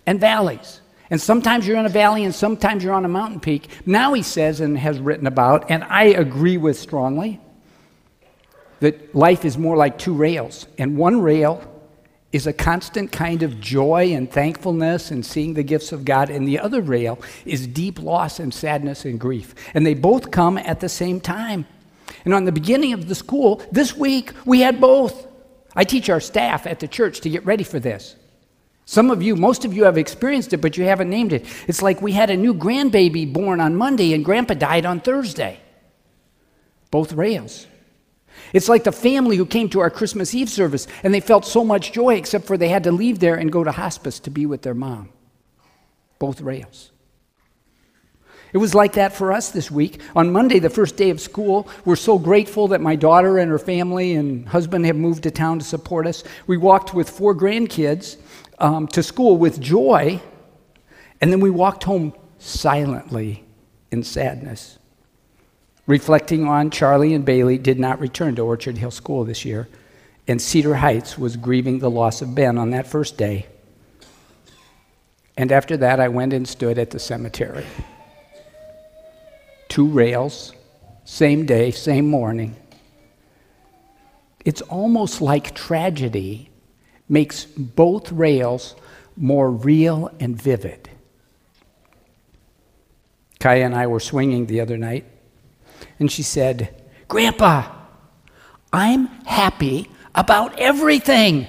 and 0.06 0.20
valleys. 0.20 0.82
And 1.10 1.20
sometimes 1.20 1.68
you're 1.68 1.78
in 1.78 1.86
a 1.86 1.90
valley 1.90 2.24
and 2.24 2.34
sometimes 2.34 2.84
you're 2.84 2.94
on 2.94 3.04
a 3.04 3.10
mountain 3.10 3.40
peak. 3.40 3.68
Now 3.86 4.14
he 4.14 4.22
says 4.22 4.62
and 4.62 4.78
has 4.78 5.00
written 5.00 5.28
about, 5.28 5.70
and 5.70 5.84
I 5.84 6.04
agree 6.06 6.58
with 6.58 6.80
strongly, 6.80 7.40
that 8.80 9.14
life 9.14 9.44
is 9.44 9.58
more 9.58 9.76
like 9.76 9.98
two 9.98 10.14
rails. 10.14 10.68
And 10.78 10.98
one 10.98 11.22
rail 11.22 11.62
is 12.32 12.48
a 12.48 12.54
constant 12.54 13.12
kind 13.12 13.44
of 13.44 13.60
joy 13.60 14.14
and 14.14 14.32
thankfulness 14.32 15.12
and 15.12 15.26
seeing 15.26 15.54
the 15.54 15.64
gifts 15.64 15.92
of 15.92 16.06
God, 16.06 16.30
and 16.30 16.48
the 16.48 16.60
other 16.60 16.82
rail 16.82 17.20
is 17.46 17.68
deep 17.68 18.02
loss 18.02 18.40
and 18.40 18.54
sadness 18.54 19.04
and 19.04 19.20
grief. 19.20 19.54
And 19.74 19.86
they 19.86 19.94
both 19.94 20.32
come 20.32 20.58
at 20.58 20.80
the 20.80 20.90
same 20.90 21.20
time. 21.20 21.66
And 22.24 22.34
on 22.34 22.46
the 22.46 22.52
beginning 22.52 22.94
of 22.94 23.08
the 23.08 23.16
school, 23.16 23.62
this 23.72 23.96
week, 23.96 24.34
we 24.46 24.62
had 24.62 24.80
both. 24.80 25.28
I 25.76 25.84
teach 25.84 26.10
our 26.10 26.20
staff 26.20 26.68
at 26.68 26.80
the 26.80 26.88
church 26.88 27.22
to 27.22 27.30
get 27.30 27.46
ready 27.46 27.64
for 27.64 27.80
this. 27.80 28.16
Some 28.86 29.12
of 29.12 29.22
you, 29.22 29.36
most 29.36 29.64
of 29.64 29.74
you 29.74 29.86
have 29.86 29.98
experienced 29.98 30.54
it, 30.54 30.58
but 30.58 30.78
you 30.78 30.84
haven't 30.84 31.10
named 31.10 31.34
it. 31.34 31.46
It's 31.68 31.82
like 31.82 32.02
we 32.02 32.12
had 32.12 32.30
a 32.30 32.38
new 32.38 32.54
grandbaby 32.54 33.32
born 33.32 33.62
on 33.62 33.76
Monday 33.76 34.14
and 34.14 34.26
grandpa 34.26 34.56
died 34.56 34.86
on 34.86 35.00
Thursday. 35.00 35.60
Both 36.90 37.14
rails. 37.14 37.68
It's 38.54 38.70
like 38.70 38.84
the 38.84 38.92
family 38.92 39.38
who 39.38 39.46
came 39.46 39.70
to 39.70 39.80
our 39.80 39.90
Christmas 39.90 40.36
Eve 40.36 40.50
service 40.50 40.88
and 41.04 41.14
they 41.14 41.20
felt 41.20 41.46
so 41.46 41.64
much 41.64 41.94
joy, 41.94 42.16
except 42.16 42.46
for 42.46 42.58
they 42.58 42.70
had 42.70 42.84
to 42.84 42.92
leave 42.92 43.20
there 43.20 43.36
and 43.36 43.52
go 43.52 43.64
to 43.64 43.72
hospice 43.72 44.20
to 44.22 44.30
be 44.30 44.46
with 44.46 44.62
their 44.62 44.74
mom. 44.74 45.10
Both 46.20 46.42
rails. 46.42 46.92
It 48.54 48.58
was 48.58 48.76
like 48.76 48.94
that 48.94 49.14
for 49.14 49.32
us 49.32 49.52
this 49.52 49.72
week. 49.72 50.02
On 50.14 50.32
Monday, 50.32 50.60
the 50.60 50.70
first 50.70 50.98
day 50.98 51.10
of 51.10 51.22
school, 51.22 51.70
we're 51.86 51.96
so 51.96 52.20
grateful 52.20 52.68
that 52.70 52.82
my 52.82 52.98
daughter 52.98 53.38
and 53.38 53.50
her 53.50 53.60
family 53.60 54.14
and 54.14 54.48
husband 54.48 54.86
have 54.86 54.98
moved 54.98 55.24
to 55.24 55.32
town 55.32 55.60
to 55.60 55.66
support 55.66 56.06
us. 56.06 56.24
We 56.48 56.58
walked 56.58 56.94
with 56.94 57.10
four 57.10 57.34
grandkids 57.34 58.18
um, 58.60 58.88
to 58.90 59.04
school 59.04 59.38
with 59.38 59.62
joy, 59.62 60.22
and 61.22 61.32
then 61.32 61.40
we 61.40 61.50
walked 61.50 61.86
home 61.86 62.14
silently 62.40 63.46
in 63.90 64.04
sadness. 64.04 64.78
Reflecting 65.92 66.48
on 66.48 66.70
Charlie 66.70 67.14
and 67.14 67.26
Bailey 67.26 67.58
did 67.58 67.78
not 67.78 68.00
return 68.00 68.34
to 68.38 68.44
Orchard 68.44 68.78
Hill 68.78 68.92
School 68.92 69.26
this 69.26 69.44
year, 69.44 69.68
and 70.26 70.42
Cedar 70.42 70.76
Heights 70.76 71.18
was 71.18 71.36
grieving 71.36 71.80
the 71.80 71.90
loss 71.90 72.22
of 72.22 72.34
Ben 72.34 72.58
on 72.58 72.70
that 72.70 72.88
first 72.88 73.18
day. 73.18 73.48
And 75.36 75.52
after 75.52 75.76
that, 75.76 76.00
I 76.00 76.08
went 76.08 76.32
and 76.32 76.48
stood 76.48 76.78
at 76.80 76.92
the 76.92 76.98
cemetery. 76.98 77.66
Two 79.68 79.86
rails, 79.86 80.54
same 81.04 81.46
day, 81.46 81.72
same 81.72 82.10
morning. 82.10 82.56
It's 84.46 84.62
almost 84.62 85.20
like 85.20 85.54
tragedy 85.54 86.52
makes 87.10 87.44
both 87.44 88.14
rails 88.14 88.76
more 89.18 89.52
real 89.52 90.10
and 90.22 90.42
vivid. 90.42 90.90
Kaya 93.42 93.66
and 93.66 93.76
I 93.76 93.88
were 93.88 94.00
swinging 94.00 94.46
the 94.46 94.62
other 94.62 94.78
night, 94.78 95.04
and 96.00 96.12
she 96.12 96.24
said, 96.24 96.84
Grandpa, 97.08 97.72
I'm 98.74 99.08
happy 99.26 99.90
about 100.16 100.58
everything 100.60 101.48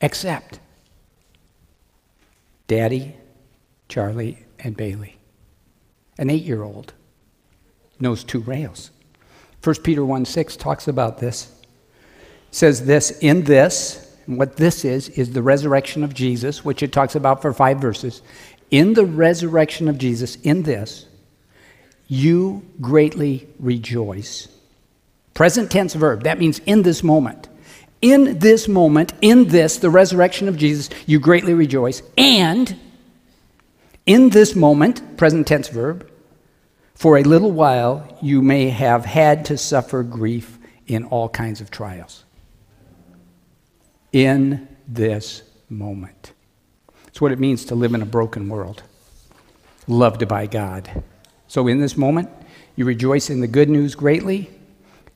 except 0.00 0.60
Daddy, 2.66 3.16
Charlie, 3.88 4.44
and 4.58 4.76
Bailey. 4.76 5.16
An 6.18 6.30
eight 6.30 6.44
year 6.44 6.62
old 6.62 6.94
knows 8.00 8.24
two 8.24 8.40
rails. 8.40 8.90
1 9.62 9.76
Peter 9.82 10.04
1 10.04 10.24
6 10.24 10.56
talks 10.56 10.88
about 10.88 11.18
this. 11.18 11.50
It 12.50 12.54
says 12.54 12.86
this, 12.86 13.18
in 13.18 13.44
this, 13.44 14.16
and 14.26 14.38
what 14.38 14.56
this 14.56 14.84
is, 14.84 15.08
is 15.10 15.32
the 15.32 15.42
resurrection 15.42 16.04
of 16.04 16.14
Jesus, 16.14 16.64
which 16.64 16.82
it 16.82 16.92
talks 16.92 17.14
about 17.14 17.42
for 17.42 17.52
five 17.52 17.80
verses. 17.80 18.22
In 18.70 18.94
the 18.94 19.04
resurrection 19.04 19.88
of 19.88 19.98
Jesus, 19.98 20.36
in 20.36 20.62
this, 20.62 21.06
you 22.14 22.64
greatly 22.80 23.48
rejoice. 23.58 24.48
Present 25.34 25.70
tense 25.70 25.94
verb, 25.94 26.22
that 26.24 26.38
means 26.38 26.60
in 26.60 26.82
this 26.82 27.02
moment. 27.02 27.48
In 28.00 28.38
this 28.38 28.68
moment, 28.68 29.12
in 29.20 29.48
this, 29.48 29.78
the 29.78 29.90
resurrection 29.90 30.46
of 30.46 30.56
Jesus, 30.56 30.90
you 31.06 31.18
greatly 31.18 31.54
rejoice. 31.54 32.02
And 32.16 32.76
in 34.06 34.28
this 34.28 34.54
moment, 34.54 35.16
present 35.16 35.46
tense 35.46 35.68
verb, 35.68 36.08
for 36.94 37.16
a 37.16 37.22
little 37.22 37.50
while 37.50 38.16
you 38.22 38.42
may 38.42 38.68
have 38.68 39.04
had 39.04 39.46
to 39.46 39.56
suffer 39.56 40.02
grief 40.02 40.58
in 40.86 41.04
all 41.04 41.28
kinds 41.28 41.60
of 41.60 41.70
trials. 41.70 42.24
In 44.12 44.68
this 44.86 45.42
moment. 45.68 46.32
It's 47.08 47.20
what 47.20 47.32
it 47.32 47.38
means 47.38 47.64
to 47.66 47.74
live 47.74 47.94
in 47.94 48.02
a 48.02 48.06
broken 48.06 48.48
world, 48.48 48.82
loved 49.88 50.28
by 50.28 50.46
God. 50.46 51.02
So, 51.54 51.68
in 51.68 51.78
this 51.78 51.96
moment, 51.96 52.28
you 52.74 52.84
rejoice 52.84 53.30
in 53.30 53.38
the 53.38 53.46
good 53.46 53.70
news 53.70 53.94
greatly, 53.94 54.50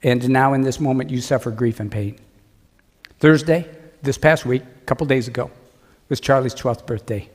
and 0.04 0.28
now 0.28 0.52
in 0.52 0.62
this 0.62 0.78
moment, 0.78 1.10
you 1.10 1.20
suffer 1.20 1.50
grief 1.50 1.80
and 1.80 1.90
pain. 1.90 2.16
Thursday, 3.18 3.68
this 4.02 4.18
past 4.18 4.46
week, 4.46 4.62
a 4.62 4.84
couple 4.84 5.04
days 5.08 5.26
ago, 5.26 5.50
was 6.08 6.20
Charlie's 6.20 6.54
12th 6.54 6.86
birthday. 6.86 7.28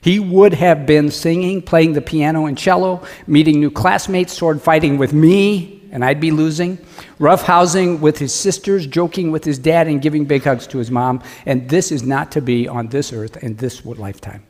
He 0.00 0.18
would 0.18 0.52
have 0.52 0.84
been 0.84 1.12
singing, 1.12 1.62
playing 1.62 1.92
the 1.92 2.02
piano 2.02 2.46
and 2.46 2.58
cello, 2.58 3.06
meeting 3.28 3.60
new 3.60 3.70
classmates, 3.70 4.32
sword 4.32 4.60
fighting 4.60 4.98
with 4.98 5.12
me, 5.12 5.88
and 5.92 6.04
I'd 6.04 6.18
be 6.18 6.32
losing, 6.32 6.78
roughhousing 7.20 8.00
with 8.00 8.18
his 8.18 8.34
sisters, 8.34 8.84
joking 8.84 9.30
with 9.30 9.44
his 9.44 9.60
dad, 9.60 9.86
and 9.86 10.02
giving 10.02 10.24
big 10.24 10.42
hugs 10.42 10.66
to 10.66 10.78
his 10.78 10.90
mom. 10.90 11.22
And 11.46 11.68
this 11.68 11.92
is 11.92 12.02
not 12.02 12.32
to 12.32 12.42
be 12.42 12.66
on 12.66 12.88
this 12.88 13.12
earth 13.12 13.36
in 13.44 13.54
this 13.54 13.84
lifetime. 13.86 14.42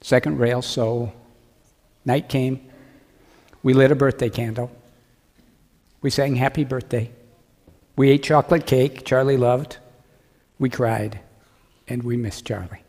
Second 0.00 0.38
rail, 0.38 0.62
so 0.62 1.12
night 2.04 2.28
came. 2.28 2.60
We 3.62 3.74
lit 3.74 3.92
a 3.92 3.94
birthday 3.94 4.30
candle. 4.30 4.70
We 6.00 6.10
sang 6.10 6.36
happy 6.36 6.64
birthday. 6.64 7.10
We 7.96 8.10
ate 8.10 8.22
chocolate 8.22 8.66
cake 8.66 9.04
Charlie 9.04 9.36
loved. 9.36 9.76
We 10.58 10.70
cried 10.70 11.20
and 11.88 12.02
we 12.02 12.16
missed 12.16 12.46
Charlie. 12.46 12.82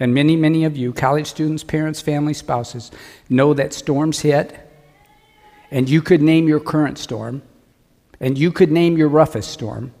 And 0.00 0.14
many, 0.14 0.34
many 0.34 0.64
of 0.64 0.76
you, 0.76 0.92
college 0.92 1.26
students, 1.26 1.62
parents, 1.62 2.00
family, 2.00 2.32
spouses, 2.32 2.90
know 3.28 3.52
that 3.54 3.74
storms 3.74 4.20
hit, 4.20 4.58
and 5.70 5.88
you 5.88 6.00
could 6.00 6.22
name 6.22 6.48
your 6.48 6.58
current 6.58 6.96
storm, 6.96 7.42
and 8.18 8.38
you 8.38 8.50
could 8.50 8.72
name 8.72 8.96
your 8.96 9.08
roughest 9.08 9.50
storm. 9.50 9.92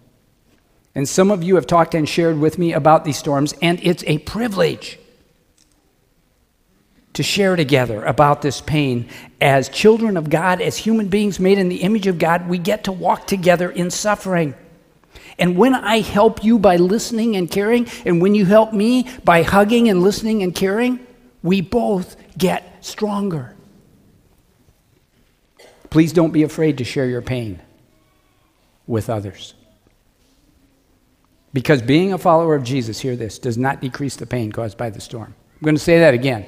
And 0.94 1.06
some 1.06 1.30
of 1.30 1.42
you 1.42 1.56
have 1.56 1.66
talked 1.66 1.94
and 1.94 2.08
shared 2.08 2.38
with 2.38 2.58
me 2.58 2.72
about 2.72 3.04
these 3.04 3.18
storms, 3.18 3.54
and 3.60 3.78
it's 3.82 4.02
a 4.06 4.18
privilege 4.18 4.98
to 7.14 7.22
share 7.22 7.56
together 7.56 8.04
about 8.04 8.42
this 8.42 8.60
pain. 8.60 9.08
As 9.40 9.68
children 9.68 10.16
of 10.16 10.30
God, 10.30 10.60
as 10.60 10.76
human 10.76 11.08
beings 11.08 11.40
made 11.40 11.58
in 11.58 11.68
the 11.68 11.82
image 11.82 12.06
of 12.06 12.18
God, 12.18 12.48
we 12.48 12.58
get 12.58 12.84
to 12.84 12.92
walk 12.92 13.26
together 13.26 13.70
in 13.70 13.90
suffering. 13.90 14.54
And 15.38 15.56
when 15.56 15.74
I 15.74 16.00
help 16.00 16.44
you 16.44 16.58
by 16.58 16.76
listening 16.76 17.36
and 17.36 17.50
caring, 17.50 17.88
and 18.04 18.20
when 18.20 18.34
you 18.34 18.44
help 18.44 18.72
me 18.72 19.08
by 19.24 19.42
hugging 19.42 19.88
and 19.88 20.02
listening 20.02 20.42
and 20.42 20.54
caring, 20.54 21.04
we 21.42 21.62
both 21.62 22.16
get 22.36 22.84
stronger. 22.84 23.56
Please 25.88 26.12
don't 26.12 26.30
be 26.30 26.42
afraid 26.42 26.78
to 26.78 26.84
share 26.84 27.06
your 27.06 27.22
pain 27.22 27.60
with 28.86 29.10
others. 29.10 29.54
Because 31.52 31.82
being 31.82 32.12
a 32.12 32.18
follower 32.18 32.54
of 32.54 32.62
Jesus, 32.62 33.00
hear 33.00 33.16
this, 33.16 33.38
does 33.38 33.58
not 33.58 33.80
decrease 33.80 34.14
the 34.14 34.26
pain 34.26 34.52
caused 34.52 34.78
by 34.78 34.90
the 34.90 35.00
storm. 35.00 35.34
I'm 35.54 35.64
going 35.64 35.74
to 35.74 35.82
say 35.82 35.98
that 35.98 36.14
again. 36.14 36.46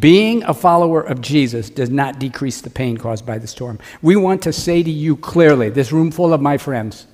Being 0.00 0.42
a 0.42 0.54
follower 0.54 1.00
of 1.00 1.20
Jesus 1.20 1.70
does 1.70 1.90
not 1.90 2.18
decrease 2.18 2.60
the 2.60 2.70
pain 2.70 2.96
caused 2.96 3.24
by 3.24 3.38
the 3.38 3.46
storm. 3.46 3.78
We 4.02 4.16
want 4.16 4.42
to 4.42 4.52
say 4.52 4.82
to 4.82 4.90
you 4.90 5.16
clearly, 5.16 5.70
this 5.70 5.92
room 5.92 6.10
full 6.10 6.34
of 6.34 6.40
my 6.40 6.58
friends, 6.58 7.06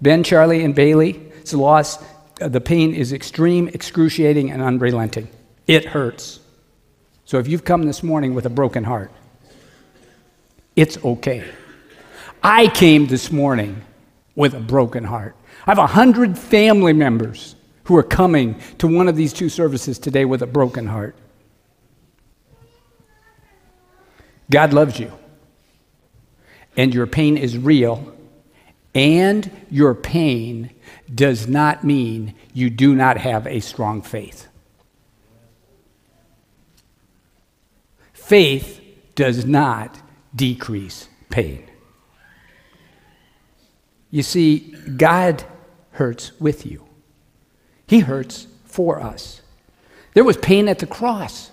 Ben, 0.00 0.22
Charlie, 0.22 0.62
and 0.62 0.74
Bailey's 0.74 1.52
loss, 1.52 1.98
uh, 2.40 2.48
the 2.48 2.60
pain 2.60 2.94
is 2.94 3.12
extreme, 3.12 3.66
excruciating, 3.68 4.52
and 4.52 4.62
unrelenting. 4.62 5.28
It 5.66 5.86
hurts. 5.86 6.38
So 7.24 7.38
if 7.38 7.48
you've 7.48 7.64
come 7.64 7.82
this 7.82 8.04
morning 8.04 8.34
with 8.34 8.46
a 8.46 8.50
broken 8.50 8.84
heart, 8.84 9.10
it's 10.76 11.02
okay. 11.04 11.44
I 12.42 12.68
came 12.68 13.08
this 13.08 13.32
morning 13.32 13.82
with 14.36 14.54
a 14.54 14.60
broken 14.60 15.02
heart. 15.02 15.34
I 15.66 15.70
have 15.72 15.78
a 15.78 15.86
hundred 15.88 16.38
family 16.38 16.92
members 16.92 17.55
who 17.86 17.96
are 17.96 18.02
coming 18.02 18.60
to 18.78 18.86
one 18.86 19.08
of 19.08 19.16
these 19.16 19.32
two 19.32 19.48
services 19.48 19.98
today 19.98 20.24
with 20.24 20.42
a 20.42 20.46
broken 20.46 20.86
heart. 20.86 21.16
God 24.50 24.72
loves 24.72 25.00
you, 25.00 25.12
and 26.76 26.94
your 26.94 27.06
pain 27.06 27.36
is 27.36 27.58
real, 27.58 28.14
and 28.94 29.50
your 29.70 29.94
pain 29.94 30.70
does 31.12 31.48
not 31.48 31.84
mean 31.84 32.34
you 32.52 32.70
do 32.70 32.94
not 32.94 33.18
have 33.18 33.46
a 33.46 33.60
strong 33.60 34.02
faith. 34.02 34.48
Faith 38.12 38.80
does 39.14 39.44
not 39.44 40.00
decrease 40.34 41.08
pain. 41.30 41.64
You 44.10 44.22
see, 44.22 44.74
God 44.96 45.44
hurts 45.92 46.32
with 46.40 46.66
you, 46.66 46.85
He 47.86 48.00
hurts 48.00 48.46
for 48.64 49.00
us. 49.00 49.40
There 50.14 50.24
was 50.24 50.36
pain 50.36 50.68
at 50.68 50.78
the 50.78 50.86
cross. 50.86 51.50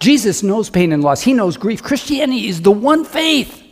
Jesus 0.00 0.42
knows 0.42 0.70
pain 0.70 0.92
and 0.92 1.02
loss, 1.02 1.20
He 1.20 1.32
knows 1.32 1.56
grief. 1.56 1.82
Christianity 1.82 2.48
is 2.48 2.62
the 2.62 2.70
one 2.70 3.04
faith 3.04 3.64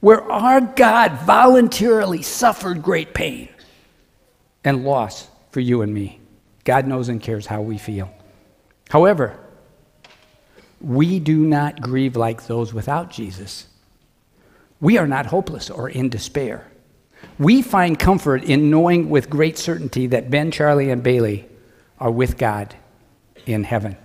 where 0.00 0.22
our 0.30 0.60
God 0.60 1.12
voluntarily 1.20 2.22
suffered 2.22 2.82
great 2.82 3.14
pain 3.14 3.48
and 4.62 4.84
loss 4.84 5.28
for 5.50 5.60
you 5.60 5.82
and 5.82 5.92
me. 5.94 6.20
God 6.64 6.86
knows 6.86 7.08
and 7.08 7.20
cares 7.20 7.46
how 7.46 7.62
we 7.62 7.78
feel. 7.78 8.12
However, 8.90 9.38
we 10.80 11.20
do 11.20 11.38
not 11.38 11.80
grieve 11.80 12.16
like 12.16 12.46
those 12.46 12.74
without 12.74 13.10
Jesus. 13.10 13.66
We 14.80 14.98
are 14.98 15.06
not 15.06 15.26
hopeless 15.26 15.70
or 15.70 15.88
in 15.88 16.10
despair. 16.10 16.66
We 17.38 17.62
find 17.62 17.98
comfort 17.98 18.44
in 18.44 18.70
knowing 18.70 19.10
with 19.10 19.28
great 19.28 19.58
certainty 19.58 20.06
that 20.08 20.30
Ben, 20.30 20.50
Charlie, 20.50 20.90
and 20.90 21.02
Bailey 21.02 21.48
are 21.98 22.10
with 22.10 22.38
God 22.38 22.74
in 23.46 23.64
heaven. 23.64 23.96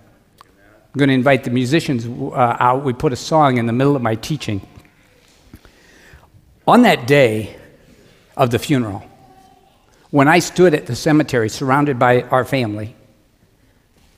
I'm 0.41 0.97
going 0.97 1.09
to 1.09 1.15
invite 1.15 1.43
the 1.43 1.51
musicians 1.51 2.05
uh, 2.07 2.57
out. 2.59 2.83
We 2.83 2.93
put 2.93 3.13
a 3.13 3.15
song 3.15 3.57
in 3.57 3.67
the 3.67 3.73
middle 3.73 3.95
of 3.95 4.01
my 4.01 4.15
teaching. 4.15 4.65
On 6.67 6.81
that 6.81 7.05
day 7.05 7.55
of 8.35 8.49
the 8.49 8.57
funeral, 8.57 9.03
when 10.09 10.27
I 10.27 10.39
stood 10.39 10.73
at 10.73 10.87
the 10.87 10.95
cemetery 10.95 11.49
surrounded 11.49 11.99
by 11.99 12.23
our 12.23 12.43
family 12.43 12.95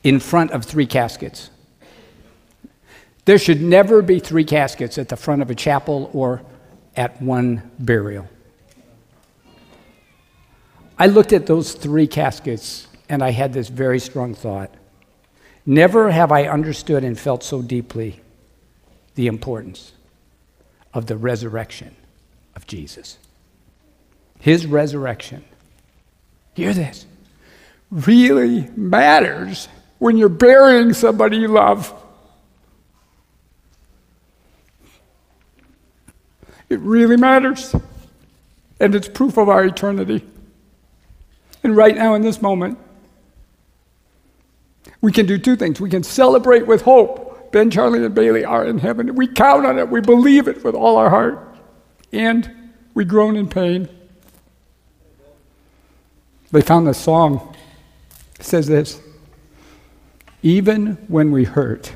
in 0.02 0.20
front 0.20 0.52
of 0.52 0.64
three 0.64 0.86
caskets, 0.86 1.50
there 3.26 3.38
should 3.38 3.60
never 3.60 4.00
be 4.00 4.18
three 4.18 4.44
caskets 4.44 4.96
at 4.96 5.10
the 5.10 5.16
front 5.16 5.42
of 5.42 5.50
a 5.50 5.54
chapel 5.54 6.10
or 6.14 6.42
at 6.96 7.20
one 7.20 7.70
burial. 7.78 8.26
I 11.02 11.06
looked 11.06 11.32
at 11.32 11.46
those 11.46 11.72
three 11.72 12.06
caskets 12.06 12.86
and 13.08 13.24
I 13.24 13.32
had 13.32 13.52
this 13.52 13.66
very 13.66 13.98
strong 13.98 14.34
thought. 14.34 14.72
Never 15.66 16.12
have 16.12 16.30
I 16.30 16.44
understood 16.44 17.02
and 17.02 17.18
felt 17.18 17.42
so 17.42 17.60
deeply 17.60 18.20
the 19.16 19.26
importance 19.26 19.94
of 20.94 21.06
the 21.06 21.16
resurrection 21.16 21.96
of 22.54 22.68
Jesus. 22.68 23.18
His 24.38 24.64
resurrection, 24.64 25.42
hear 26.54 26.72
this, 26.72 27.04
really 27.90 28.68
matters 28.76 29.66
when 29.98 30.16
you're 30.16 30.28
burying 30.28 30.92
somebody 30.92 31.38
you 31.38 31.48
love. 31.48 31.92
It 36.68 36.78
really 36.78 37.16
matters. 37.16 37.74
And 38.78 38.94
it's 38.94 39.08
proof 39.08 39.36
of 39.36 39.48
our 39.48 39.64
eternity. 39.64 40.24
And 41.62 41.76
right 41.76 41.94
now, 41.96 42.14
in 42.14 42.22
this 42.22 42.42
moment, 42.42 42.78
we 45.00 45.12
can 45.12 45.26
do 45.26 45.38
two 45.38 45.56
things. 45.56 45.80
We 45.80 45.90
can 45.90 46.02
celebrate 46.02 46.66
with 46.66 46.82
hope. 46.82 47.52
Ben, 47.52 47.70
Charlie, 47.70 48.04
and 48.04 48.14
Bailey 48.14 48.44
are 48.44 48.64
in 48.64 48.78
heaven. 48.78 49.14
We 49.14 49.28
count 49.28 49.66
on 49.66 49.78
it. 49.78 49.88
We 49.88 50.00
believe 50.00 50.48
it 50.48 50.64
with 50.64 50.74
all 50.74 50.96
our 50.96 51.10
heart 51.10 51.52
and 52.12 52.50
we 52.94 53.04
groan 53.04 53.36
in 53.36 53.48
pain. 53.48 53.88
They 56.50 56.60
found 56.60 56.86
a 56.88 56.94
song. 56.94 57.56
It 58.38 58.44
says 58.44 58.66
this 58.66 59.00
Even 60.42 60.98
when 61.08 61.32
we 61.32 61.44
hurt, 61.44 61.94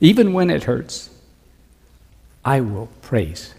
even 0.00 0.32
when 0.32 0.50
it 0.50 0.64
hurts, 0.64 1.10
I 2.44 2.60
will 2.60 2.88
praise 3.02 3.54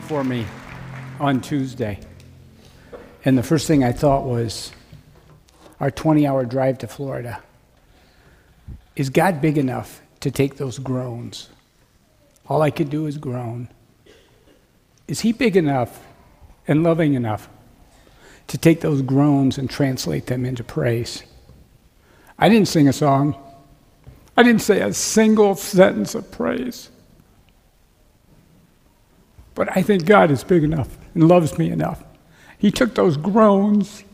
for 0.00 0.24
me 0.24 0.46
on 1.20 1.40
Tuesday. 1.40 2.00
And 3.24 3.36
the 3.36 3.42
first 3.42 3.66
thing 3.66 3.84
I 3.84 3.92
thought 3.92 4.24
was 4.24 4.72
our 5.80 5.90
20 5.90 6.26
hour 6.26 6.44
drive 6.44 6.78
to 6.78 6.86
Florida. 6.86 7.42
Is 8.96 9.10
God 9.10 9.40
big 9.40 9.58
enough 9.58 10.00
to 10.20 10.30
take 10.30 10.56
those 10.56 10.78
groans? 10.78 11.48
All 12.48 12.62
I 12.62 12.70
could 12.70 12.90
do 12.90 13.06
is 13.06 13.18
groan. 13.18 13.68
Is 15.06 15.20
He 15.20 15.32
big 15.32 15.56
enough 15.56 16.04
and 16.66 16.82
loving 16.82 17.14
enough 17.14 17.48
to 18.48 18.58
take 18.58 18.80
those 18.80 19.02
groans 19.02 19.58
and 19.58 19.68
translate 19.68 20.26
them 20.26 20.44
into 20.44 20.64
praise? 20.64 21.22
I 22.38 22.48
didn't 22.48 22.68
sing 22.68 22.88
a 22.88 22.92
song, 22.92 23.36
I 24.36 24.42
didn't 24.42 24.62
say 24.62 24.80
a 24.80 24.92
single 24.92 25.56
sentence 25.56 26.14
of 26.14 26.30
praise. 26.30 26.90
But 29.58 29.76
I 29.76 29.82
think 29.82 30.06
God 30.06 30.30
is 30.30 30.44
big 30.44 30.62
enough 30.62 30.96
and 31.14 31.26
loves 31.26 31.58
me 31.58 31.68
enough. 31.72 32.04
He 32.58 32.70
took 32.70 32.94
those 32.94 33.16
groans. 33.16 34.04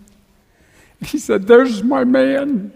He 1.05 1.19
said, 1.19 1.47
There's 1.47 1.83
my 1.83 2.03
man, 2.03 2.73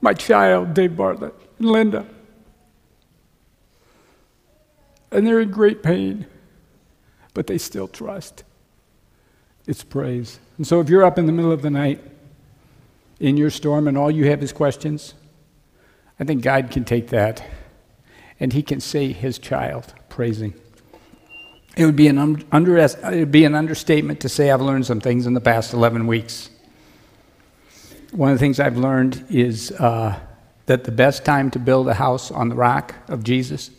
my 0.00 0.14
child, 0.14 0.72
Dave 0.72 0.96
Bartlett, 0.96 1.34
and 1.58 1.68
Linda. 1.68 2.06
And 5.10 5.26
they're 5.26 5.40
in 5.40 5.50
great 5.50 5.82
pain, 5.82 6.24
but 7.34 7.46
they 7.46 7.58
still 7.58 7.88
trust. 7.88 8.42
It's 9.66 9.84
praise. 9.84 10.40
And 10.56 10.66
so 10.66 10.80
if 10.80 10.88
you're 10.88 11.04
up 11.04 11.18
in 11.18 11.26
the 11.26 11.32
middle 11.32 11.52
of 11.52 11.60
the 11.60 11.68
night 11.68 12.02
in 13.20 13.36
your 13.36 13.50
storm 13.50 13.86
and 13.86 13.98
all 13.98 14.10
you 14.10 14.30
have 14.30 14.42
is 14.42 14.50
questions, 14.50 15.12
I 16.18 16.24
think 16.24 16.42
God 16.42 16.70
can 16.70 16.86
take 16.86 17.08
that 17.08 17.46
and 18.40 18.54
He 18.54 18.62
can 18.62 18.80
say 18.80 19.12
His 19.12 19.38
child 19.38 19.92
praising. 20.08 20.54
It 21.76 21.86
would 21.86 21.96
be 21.96 22.06
an, 22.06 22.18
un- 22.18 22.44
under, 22.52 22.76
it 22.78 22.96
would 23.02 23.32
be 23.32 23.44
an 23.44 23.54
understatement 23.54 24.20
to 24.20 24.28
say 24.28 24.50
I've 24.50 24.60
learned 24.60 24.86
some 24.86 25.00
things 25.00 25.26
in 25.26 25.34
the 25.34 25.40
past 25.40 25.72
11 25.72 26.06
weeks. 26.06 26.50
One 28.12 28.30
of 28.30 28.36
the 28.36 28.38
things 28.38 28.60
I've 28.60 28.76
learned 28.76 29.26
is 29.28 29.72
uh, 29.72 30.18
that 30.66 30.84
the 30.84 30.92
best 30.92 31.24
time 31.24 31.50
to 31.50 31.58
build 31.58 31.88
a 31.88 31.94
house 31.94 32.30
on 32.30 32.48
the 32.48 32.54
rock 32.54 32.94
of 33.08 33.24
Jesus 33.24 33.70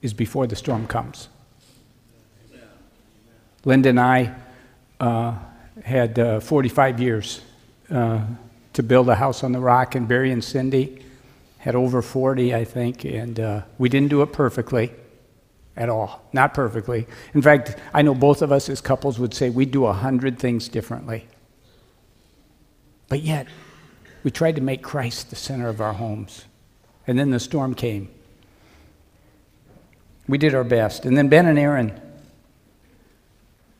is 0.00 0.14
before 0.14 0.46
the 0.46 0.54
storm 0.54 0.86
comes. 0.86 1.28
Linda 3.64 3.88
and 3.88 3.98
I 3.98 4.34
uh, 5.00 5.34
had 5.82 6.18
uh, 6.18 6.38
45 6.38 7.00
years 7.00 7.40
uh, 7.90 8.20
to 8.74 8.82
build 8.82 9.08
a 9.08 9.14
house 9.16 9.42
on 9.42 9.52
the 9.52 9.58
rock, 9.58 9.96
and 9.96 10.06
Barry 10.06 10.30
and 10.30 10.44
Cindy 10.44 11.04
had 11.58 11.74
over 11.74 12.00
40, 12.00 12.54
I 12.54 12.64
think, 12.64 13.04
and 13.04 13.40
uh, 13.40 13.62
we 13.78 13.88
didn't 13.88 14.10
do 14.10 14.22
it 14.22 14.32
perfectly 14.32 14.92
at 15.76 15.88
all. 15.88 16.22
Not 16.32 16.54
perfectly. 16.54 17.06
In 17.34 17.42
fact, 17.42 17.76
I 17.92 18.02
know 18.02 18.14
both 18.14 18.42
of 18.42 18.52
us 18.52 18.68
as 18.68 18.80
couples 18.80 19.18
would 19.18 19.34
say 19.34 19.50
we 19.50 19.64
do 19.64 19.86
a 19.86 19.92
hundred 19.92 20.38
things 20.38 20.68
differently. 20.68 21.26
But 23.08 23.22
yet, 23.22 23.46
we 24.22 24.30
tried 24.30 24.56
to 24.56 24.62
make 24.62 24.82
Christ 24.82 25.30
the 25.30 25.36
center 25.36 25.68
of 25.68 25.80
our 25.80 25.92
homes. 25.92 26.44
And 27.06 27.18
then 27.18 27.30
the 27.30 27.40
storm 27.40 27.74
came. 27.74 28.08
We 30.26 30.38
did 30.38 30.54
our 30.54 30.64
best. 30.64 31.04
And 31.04 31.16
then 31.16 31.28
Ben 31.28 31.46
and 31.46 31.58
Erin 31.58 32.00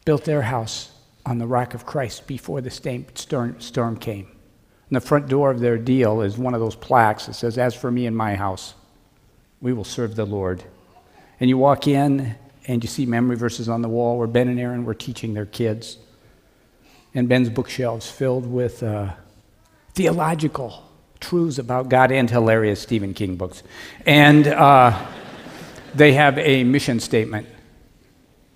built 0.04 0.24
their 0.24 0.42
house 0.42 0.90
on 1.24 1.38
the 1.38 1.46
rock 1.46 1.72
of 1.72 1.86
Christ 1.86 2.26
before 2.26 2.60
the 2.60 2.70
storm, 2.70 3.60
storm 3.60 3.96
came. 3.96 4.26
And 4.90 4.96
the 4.96 5.00
front 5.00 5.28
door 5.28 5.50
of 5.50 5.60
their 5.60 5.78
deal 5.78 6.20
is 6.20 6.36
one 6.36 6.52
of 6.52 6.60
those 6.60 6.76
plaques 6.76 7.26
that 7.26 7.34
says, 7.34 7.56
As 7.56 7.74
for 7.74 7.90
me 7.90 8.06
and 8.06 8.14
my 8.14 8.34
house, 8.34 8.74
we 9.62 9.72
will 9.72 9.84
serve 9.84 10.14
the 10.14 10.26
Lord. 10.26 10.62
And 11.40 11.50
you 11.50 11.58
walk 11.58 11.86
in 11.86 12.36
and 12.66 12.82
you 12.82 12.88
see 12.88 13.06
memory 13.06 13.36
verses 13.36 13.68
on 13.68 13.82
the 13.82 13.88
wall 13.88 14.18
where 14.18 14.26
Ben 14.26 14.48
and 14.48 14.58
Erin 14.58 14.84
were 14.84 14.94
teaching 14.94 15.34
their 15.34 15.46
kids. 15.46 15.98
And 17.14 17.28
Ben's 17.28 17.48
bookshelves 17.48 18.10
filled 18.10 18.46
with 18.46 18.82
uh, 18.82 19.12
theological 19.94 20.82
truths 21.20 21.58
about 21.58 21.88
God 21.88 22.12
and 22.12 22.28
hilarious 22.28 22.80
Stephen 22.80 23.14
King 23.14 23.36
books. 23.36 23.62
And 24.06 24.46
uh, 24.46 25.06
they 25.94 26.12
have 26.14 26.38
a 26.38 26.64
mission 26.64 27.00
statement. 27.00 27.48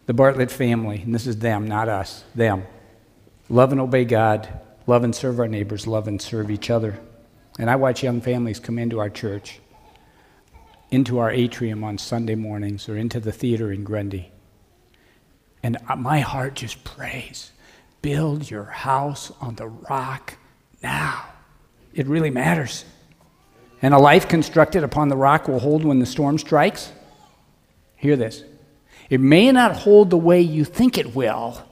The 0.06 0.14
Bartlett 0.14 0.50
family, 0.50 1.02
and 1.02 1.14
this 1.14 1.26
is 1.26 1.38
them, 1.38 1.68
not 1.68 1.88
us, 1.88 2.24
them. 2.34 2.64
Love 3.50 3.72
and 3.72 3.80
obey 3.80 4.04
God, 4.04 4.48
love 4.86 5.04
and 5.04 5.14
serve 5.14 5.38
our 5.38 5.48
neighbors, 5.48 5.86
love 5.86 6.08
and 6.08 6.20
serve 6.20 6.50
each 6.50 6.70
other. 6.70 6.98
And 7.58 7.68
I 7.68 7.76
watch 7.76 8.02
young 8.02 8.20
families 8.22 8.58
come 8.58 8.78
into 8.78 9.00
our 9.00 9.10
church 9.10 9.60
into 10.90 11.18
our 11.18 11.30
atrium 11.30 11.84
on 11.84 11.98
Sunday 11.98 12.34
mornings 12.34 12.88
or 12.88 12.96
into 12.96 13.20
the 13.20 13.32
theater 13.32 13.70
in 13.72 13.84
Grundy. 13.84 14.32
And 15.62 15.76
my 15.96 16.20
heart 16.20 16.54
just 16.54 16.84
prays 16.84 17.52
build 18.00 18.48
your 18.48 18.64
house 18.64 19.32
on 19.40 19.56
the 19.56 19.66
rock 19.66 20.38
now. 20.82 21.24
It 21.92 22.06
really 22.06 22.30
matters. 22.30 22.84
And 23.82 23.92
a 23.92 23.98
life 23.98 24.28
constructed 24.28 24.84
upon 24.84 25.08
the 25.08 25.16
rock 25.16 25.48
will 25.48 25.58
hold 25.58 25.84
when 25.84 25.98
the 25.98 26.06
storm 26.06 26.38
strikes. 26.38 26.92
Hear 27.96 28.16
this. 28.16 28.44
It 29.10 29.20
may 29.20 29.50
not 29.50 29.74
hold 29.74 30.10
the 30.10 30.16
way 30.16 30.40
you 30.40 30.64
think 30.64 30.96
it 30.96 31.14
will, 31.14 31.62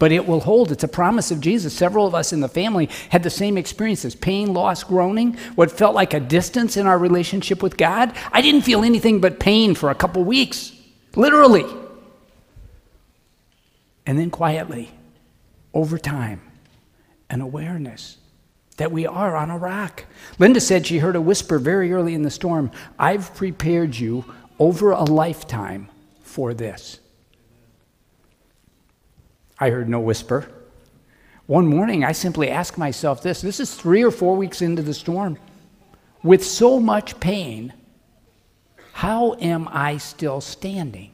but 0.00 0.10
it 0.10 0.26
will 0.26 0.40
hold. 0.40 0.72
It's 0.72 0.82
a 0.82 0.88
promise 0.88 1.30
of 1.30 1.40
Jesus. 1.40 1.74
Several 1.74 2.06
of 2.06 2.14
us 2.14 2.32
in 2.32 2.40
the 2.40 2.48
family 2.48 2.88
had 3.10 3.22
the 3.22 3.30
same 3.30 3.56
experiences 3.56 4.16
pain, 4.16 4.52
loss, 4.52 4.82
groaning, 4.82 5.34
what 5.54 5.70
felt 5.70 5.94
like 5.94 6.14
a 6.14 6.18
distance 6.18 6.76
in 6.76 6.88
our 6.88 6.98
relationship 6.98 7.62
with 7.62 7.76
God. 7.76 8.12
I 8.32 8.40
didn't 8.40 8.62
feel 8.62 8.82
anything 8.82 9.20
but 9.20 9.38
pain 9.38 9.76
for 9.76 9.90
a 9.90 9.94
couple 9.94 10.24
weeks, 10.24 10.72
literally. 11.14 11.66
And 14.06 14.18
then 14.18 14.30
quietly, 14.30 14.90
over 15.74 15.98
time, 15.98 16.40
an 17.28 17.42
awareness 17.42 18.16
that 18.78 18.90
we 18.90 19.06
are 19.06 19.36
on 19.36 19.50
a 19.50 19.58
rock. 19.58 20.06
Linda 20.38 20.60
said 20.60 20.86
she 20.86 20.98
heard 20.98 21.14
a 21.14 21.20
whisper 21.20 21.58
very 21.58 21.92
early 21.92 22.14
in 22.14 22.22
the 22.22 22.30
storm 22.30 22.70
I've 22.98 23.34
prepared 23.34 23.94
you 23.94 24.24
over 24.58 24.92
a 24.92 25.04
lifetime 25.04 25.90
for 26.22 26.54
this. 26.54 26.98
I 29.60 29.70
heard 29.70 29.88
no 29.88 30.00
whisper. 30.00 30.50
One 31.46 31.66
morning, 31.66 32.04
I 32.04 32.12
simply 32.12 32.48
asked 32.48 32.78
myself 32.78 33.22
this 33.22 33.42
this 33.42 33.60
is 33.60 33.74
three 33.74 34.02
or 34.02 34.10
four 34.10 34.36
weeks 34.36 34.62
into 34.62 34.82
the 34.82 34.94
storm. 34.94 35.38
With 36.22 36.44
so 36.44 36.80
much 36.80 37.20
pain, 37.20 37.72
how 38.92 39.34
am 39.34 39.68
I 39.70 39.98
still 39.98 40.40
standing? 40.40 41.12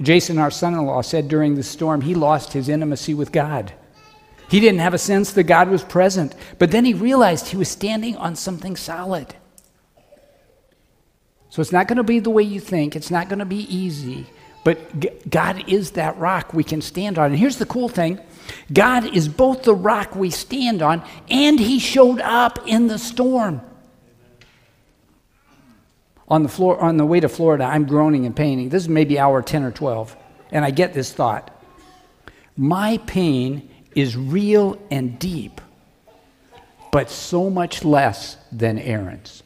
Jason, 0.00 0.38
our 0.38 0.50
son 0.50 0.74
in 0.74 0.86
law, 0.86 1.02
said 1.02 1.28
during 1.28 1.54
the 1.54 1.62
storm 1.62 2.00
he 2.00 2.14
lost 2.14 2.52
his 2.52 2.68
intimacy 2.68 3.14
with 3.14 3.32
God. 3.32 3.72
He 4.48 4.60
didn't 4.60 4.80
have 4.80 4.94
a 4.94 4.98
sense 4.98 5.32
that 5.34 5.44
God 5.44 5.68
was 5.68 5.84
present, 5.84 6.34
but 6.58 6.70
then 6.70 6.84
he 6.84 6.94
realized 6.94 7.48
he 7.48 7.56
was 7.56 7.68
standing 7.68 8.16
on 8.16 8.34
something 8.34 8.76
solid. 8.76 9.34
So 11.50 11.60
it's 11.60 11.72
not 11.72 11.86
going 11.86 11.98
to 11.98 12.02
be 12.02 12.18
the 12.18 12.30
way 12.30 12.42
you 12.42 12.60
think, 12.60 12.96
it's 12.96 13.10
not 13.10 13.28
going 13.28 13.38
to 13.40 13.44
be 13.44 13.62
easy, 13.74 14.26
but 14.64 15.30
God 15.30 15.68
is 15.68 15.92
that 15.92 16.18
rock 16.18 16.52
we 16.52 16.64
can 16.64 16.82
stand 16.82 17.18
on. 17.18 17.30
And 17.30 17.38
here's 17.38 17.56
the 17.56 17.66
cool 17.66 17.88
thing 17.88 18.20
God 18.72 19.04
is 19.16 19.28
both 19.28 19.62
the 19.62 19.74
rock 19.74 20.14
we 20.14 20.30
stand 20.30 20.82
on, 20.82 21.02
and 21.28 21.58
He 21.58 21.78
showed 21.78 22.20
up 22.20 22.66
in 22.66 22.88
the 22.88 22.98
storm. 22.98 23.62
On 26.28 26.44
the, 26.44 26.48
floor, 26.48 26.78
on 26.80 26.96
the 26.96 27.04
way 27.04 27.18
to 27.18 27.28
Florida, 27.28 27.64
I'm 27.64 27.86
groaning 27.86 28.24
and 28.24 28.36
paining. 28.36 28.68
This 28.68 28.84
is 28.84 28.88
maybe 28.88 29.18
hour 29.18 29.42
10 29.42 29.64
or 29.64 29.72
12, 29.72 30.16
and 30.52 30.64
I 30.64 30.70
get 30.70 30.94
this 30.94 31.12
thought 31.12 31.50
My 32.56 32.98
pain 33.06 33.68
is 33.94 34.16
real 34.16 34.80
and 34.90 35.18
deep, 35.18 35.60
but 36.92 37.10
so 37.10 37.50
much 37.50 37.84
less 37.84 38.36
than 38.52 38.78
Erin's. 38.78 39.42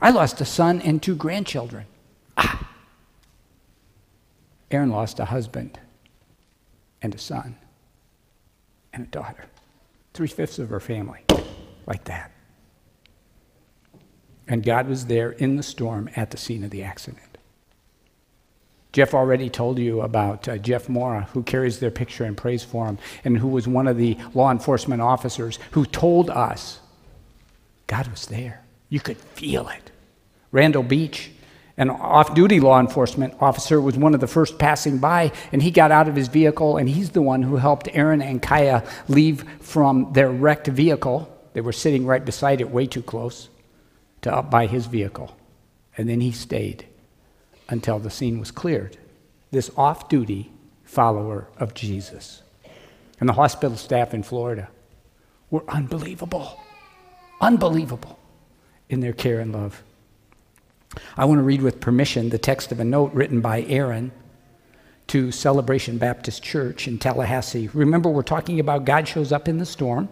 I 0.00 0.10
lost 0.10 0.40
a 0.40 0.44
son 0.44 0.80
and 0.82 1.02
two 1.02 1.16
grandchildren. 1.16 1.86
Ah. 2.36 2.67
Erin 4.70 4.90
lost 4.90 5.18
a 5.18 5.26
husband 5.26 5.78
and 7.00 7.14
a 7.14 7.18
son 7.18 7.56
and 8.92 9.04
a 9.04 9.08
daughter. 9.08 9.44
Three 10.14 10.28
fifths 10.28 10.58
of 10.58 10.68
her 10.70 10.80
family, 10.80 11.24
like 11.86 12.04
that. 12.04 12.32
And 14.46 14.62
God 14.62 14.88
was 14.88 15.06
there 15.06 15.32
in 15.32 15.56
the 15.56 15.62
storm 15.62 16.08
at 16.16 16.30
the 16.30 16.36
scene 16.36 16.64
of 16.64 16.70
the 16.70 16.82
accident. 16.82 17.38
Jeff 18.92 19.12
already 19.12 19.50
told 19.50 19.78
you 19.78 20.00
about 20.00 20.48
uh, 20.48 20.56
Jeff 20.56 20.88
Mora, 20.88 21.28
who 21.34 21.42
carries 21.42 21.78
their 21.78 21.90
picture 21.90 22.24
and 22.24 22.36
prays 22.36 22.64
for 22.64 22.86
him, 22.86 22.98
and 23.22 23.36
who 23.36 23.48
was 23.48 23.68
one 23.68 23.86
of 23.86 23.98
the 23.98 24.16
law 24.34 24.50
enforcement 24.50 25.02
officers 25.02 25.58
who 25.72 25.84
told 25.84 26.30
us 26.30 26.80
God 27.86 28.08
was 28.08 28.26
there. 28.26 28.64
You 28.88 29.00
could 29.00 29.18
feel 29.18 29.68
it. 29.68 29.90
Randall 30.50 30.82
Beach, 30.82 31.30
an 31.78 31.90
off 31.90 32.34
duty 32.34 32.58
law 32.58 32.80
enforcement 32.80 33.34
officer 33.40 33.80
was 33.80 33.96
one 33.96 34.12
of 34.12 34.20
the 34.20 34.26
first 34.26 34.58
passing 34.58 34.98
by, 34.98 35.30
and 35.52 35.62
he 35.62 35.70
got 35.70 35.92
out 35.92 36.08
of 36.08 36.16
his 36.16 36.26
vehicle, 36.26 36.76
and 36.76 36.88
he's 36.88 37.10
the 37.10 37.22
one 37.22 37.42
who 37.42 37.56
helped 37.56 37.88
Erin 37.92 38.20
and 38.20 38.42
Kaya 38.42 38.84
leave 39.06 39.44
from 39.60 40.12
their 40.12 40.28
wrecked 40.28 40.66
vehicle. 40.66 41.32
They 41.52 41.60
were 41.60 41.72
sitting 41.72 42.04
right 42.04 42.24
beside 42.24 42.60
it, 42.60 42.70
way 42.70 42.86
too 42.86 43.02
close, 43.02 43.48
to 44.22 44.34
up 44.34 44.50
by 44.50 44.66
his 44.66 44.86
vehicle. 44.86 45.36
And 45.96 46.08
then 46.08 46.20
he 46.20 46.32
stayed 46.32 46.86
until 47.68 48.00
the 48.00 48.10
scene 48.10 48.40
was 48.40 48.50
cleared. 48.50 48.98
This 49.52 49.70
off 49.76 50.08
duty 50.08 50.50
follower 50.82 51.46
of 51.58 51.74
Jesus. 51.74 52.42
And 53.20 53.28
the 53.28 53.34
hospital 53.34 53.76
staff 53.76 54.14
in 54.14 54.24
Florida 54.24 54.68
were 55.50 55.64
unbelievable, 55.68 56.60
unbelievable 57.40 58.18
in 58.88 59.00
their 59.00 59.12
care 59.12 59.38
and 59.38 59.52
love. 59.52 59.82
I 61.16 61.24
want 61.24 61.38
to 61.38 61.42
read 61.42 61.62
with 61.62 61.80
permission 61.80 62.28
the 62.28 62.38
text 62.38 62.72
of 62.72 62.80
a 62.80 62.84
note 62.84 63.12
written 63.12 63.40
by 63.40 63.62
Erin 63.62 64.12
to 65.08 65.32
Celebration 65.32 65.98
Baptist 65.98 66.42
Church 66.42 66.86
in 66.86 66.98
Tallahassee. 66.98 67.68
Remember, 67.68 68.08
we're 68.10 68.22
talking 68.22 68.60
about 68.60 68.84
God 68.84 69.08
shows 69.08 69.32
up 69.32 69.48
in 69.48 69.58
the 69.58 69.66
storm. 69.66 70.08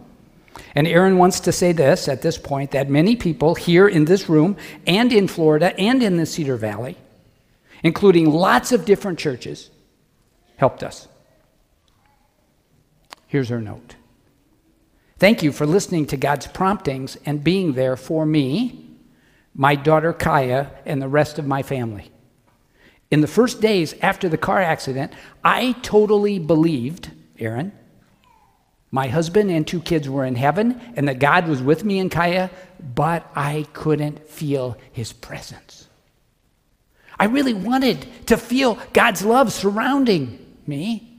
And 0.75 0.87
Erin 0.87 1.19
wants 1.19 1.41
to 1.41 1.53
say 1.53 1.73
this 1.73 2.09
at 2.09 2.23
this 2.23 2.39
point 2.39 2.71
that 2.71 2.89
many 2.89 3.15
people 3.15 3.55
here 3.55 3.87
in 3.87 4.07
this 4.07 4.29
room 4.29 4.57
and 4.87 5.13
in 5.13 5.29
Florida 5.29 5.79
and 5.79 6.03
in 6.03 6.17
the 6.17 6.25
Cedar 6.25 6.57
Valley, 6.57 6.97
including 7.83 8.31
lots 8.31 8.73
of 8.73 8.87
different 8.87 9.19
churches, 9.19 9.71
helped 10.57 10.83
us. 10.83 11.09
Here's 13.27 13.49
her 13.51 13.61
note 13.61 13.97
Thank 15.19 15.43
you 15.43 15.51
for 15.51 15.67
listening 15.67 16.07
to 16.07 16.17
God's 16.17 16.47
promptings 16.47 17.17
and 17.25 17.43
being 17.43 17.73
there 17.73 17.97
for 17.97 18.27
me, 18.27 18.86
my 19.57 19.75
daughter 19.75 20.13
Kaya, 20.13 20.71
and 20.85 21.01
the 21.01 21.09
rest 21.09 21.39
of 21.39 21.47
my 21.47 21.63
family. 21.63 22.11
In 23.11 23.23
the 23.23 23.27
first 23.27 23.61
days 23.61 23.95
after 24.03 24.29
the 24.29 24.37
car 24.37 24.61
accident, 24.61 25.13
I 25.43 25.73
totally 25.83 26.39
believed, 26.39 27.11
Aaron, 27.39 27.73
my 28.91 29.09
husband 29.09 29.51
and 29.51 29.67
two 29.67 29.81
kids 29.81 30.09
were 30.09 30.25
in 30.25 30.37
heaven 30.37 30.81
and 30.95 31.09
that 31.09 31.19
God 31.19 31.49
was 31.49 31.63
with 31.63 31.85
me 31.85 31.99
and 31.99 32.11
Kaya, 32.11 32.51
but 32.95 33.31
I 33.35 33.67
couldn't 33.73 34.29
feel 34.29 34.77
his 34.93 35.13
presence. 35.13 35.89
I 37.19 37.27
really 37.27 37.55
wanted 37.55 38.07
to 38.27 38.37
feel 38.37 38.79
God's 38.93 39.25
love 39.25 39.53
surrounding 39.53 40.39
me. 40.67 41.19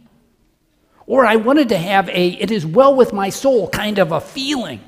Or 1.08 1.26
I 1.26 1.38
wanted 1.38 1.70
to 1.70 1.78
have 1.78 2.10
a 2.10 2.28
it 2.30 2.52
is 2.52 2.66
well 2.66 2.94
with 2.94 3.14
my 3.14 3.30
soul 3.30 3.70
kind 3.70 3.98
of 3.98 4.12
a 4.12 4.22
feeling. 4.22 4.82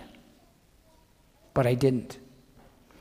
But 1.54 1.66
I 1.66 1.74
didn't. 1.74 2.18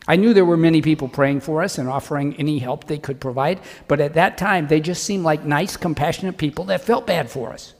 I 0.08 0.16
knew 0.16 0.32
there 0.32 0.44
were 0.44 0.56
many 0.56 0.80
people 0.80 1.06
praying 1.06 1.40
for 1.40 1.62
us 1.62 1.76
and 1.76 1.88
offering 1.88 2.34
any 2.36 2.58
help 2.58 2.84
they 2.84 2.98
could 2.98 3.20
provide, 3.20 3.60
but 3.86 4.00
at 4.00 4.14
that 4.14 4.38
time 4.38 4.66
they 4.66 4.80
just 4.80 5.04
seemed 5.04 5.22
like 5.22 5.44
nice, 5.44 5.76
compassionate 5.76 6.38
people 6.38 6.64
that 6.64 6.80
felt 6.80 7.06
bad 7.06 7.30
for 7.30 7.52
us. 7.52 7.74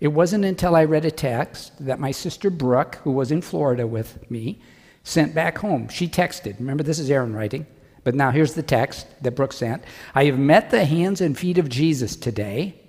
It 0.00 0.08
wasn't 0.08 0.44
until 0.44 0.74
I 0.74 0.84
read 0.84 1.04
a 1.04 1.10
text 1.10 1.84
that 1.86 2.00
my 2.00 2.10
sister 2.10 2.50
Brooke, 2.50 2.96
who 3.04 3.12
was 3.12 3.30
in 3.30 3.42
Florida 3.42 3.86
with 3.86 4.28
me, 4.30 4.60
sent 5.04 5.34
back 5.34 5.58
home. 5.58 5.88
She 5.88 6.08
texted. 6.08 6.58
Remember, 6.58 6.82
this 6.82 6.98
is 6.98 7.10
Erin 7.10 7.34
writing. 7.34 7.66
But 8.02 8.14
now 8.14 8.30
here's 8.30 8.54
the 8.54 8.62
text 8.62 9.06
that 9.22 9.36
Brooke 9.36 9.52
sent 9.52 9.84
I 10.14 10.24
have 10.24 10.38
met 10.38 10.70
the 10.70 10.84
hands 10.84 11.20
and 11.20 11.38
feet 11.38 11.58
of 11.58 11.68
Jesus 11.68 12.16
today 12.16 12.80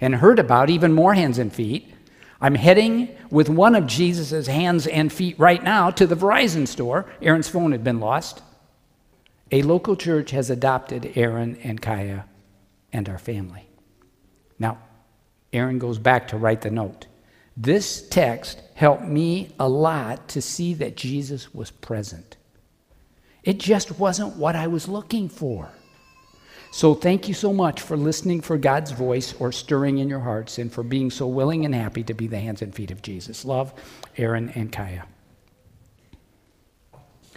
and 0.00 0.14
heard 0.14 0.38
about 0.38 0.70
even 0.70 0.92
more 0.92 1.14
hands 1.14 1.38
and 1.38 1.52
feet. 1.52 1.93
I'm 2.40 2.54
heading 2.54 3.14
with 3.30 3.48
one 3.48 3.74
of 3.74 3.86
Jesus' 3.86 4.46
hands 4.46 4.86
and 4.86 5.12
feet 5.12 5.38
right 5.38 5.62
now 5.62 5.90
to 5.90 6.06
the 6.06 6.16
Verizon 6.16 6.66
store. 6.66 7.06
Erin's 7.22 7.48
phone 7.48 7.72
had 7.72 7.84
been 7.84 8.00
lost. 8.00 8.42
A 9.50 9.62
local 9.62 9.96
church 9.96 10.30
has 10.32 10.50
adopted 10.50 11.12
Erin 11.16 11.58
and 11.62 11.80
Kaya 11.80 12.26
and 12.92 13.08
our 13.08 13.18
family. 13.18 13.68
Now, 14.58 14.78
Erin 15.52 15.78
goes 15.78 15.98
back 15.98 16.28
to 16.28 16.36
write 16.36 16.62
the 16.62 16.70
note. 16.70 17.06
This 17.56 18.06
text 18.08 18.60
helped 18.74 19.04
me 19.04 19.54
a 19.58 19.68
lot 19.68 20.28
to 20.28 20.42
see 20.42 20.74
that 20.74 20.96
Jesus 20.96 21.54
was 21.54 21.70
present. 21.70 22.36
It 23.44 23.58
just 23.58 23.98
wasn't 23.98 24.36
what 24.36 24.56
I 24.56 24.66
was 24.66 24.88
looking 24.88 25.28
for. 25.28 25.70
So, 26.74 26.92
thank 26.92 27.28
you 27.28 27.34
so 27.34 27.52
much 27.52 27.82
for 27.82 27.96
listening 27.96 28.40
for 28.40 28.58
God's 28.58 28.90
voice 28.90 29.32
or 29.38 29.52
stirring 29.52 29.98
in 29.98 30.08
your 30.08 30.18
hearts 30.18 30.58
and 30.58 30.72
for 30.72 30.82
being 30.82 31.08
so 31.08 31.24
willing 31.28 31.64
and 31.64 31.72
happy 31.72 32.02
to 32.02 32.14
be 32.14 32.26
the 32.26 32.40
hands 32.40 32.62
and 32.62 32.74
feet 32.74 32.90
of 32.90 33.00
Jesus. 33.00 33.44
Love, 33.44 33.72
Erin 34.16 34.50
and 34.56 34.72
Kaya. 34.72 35.06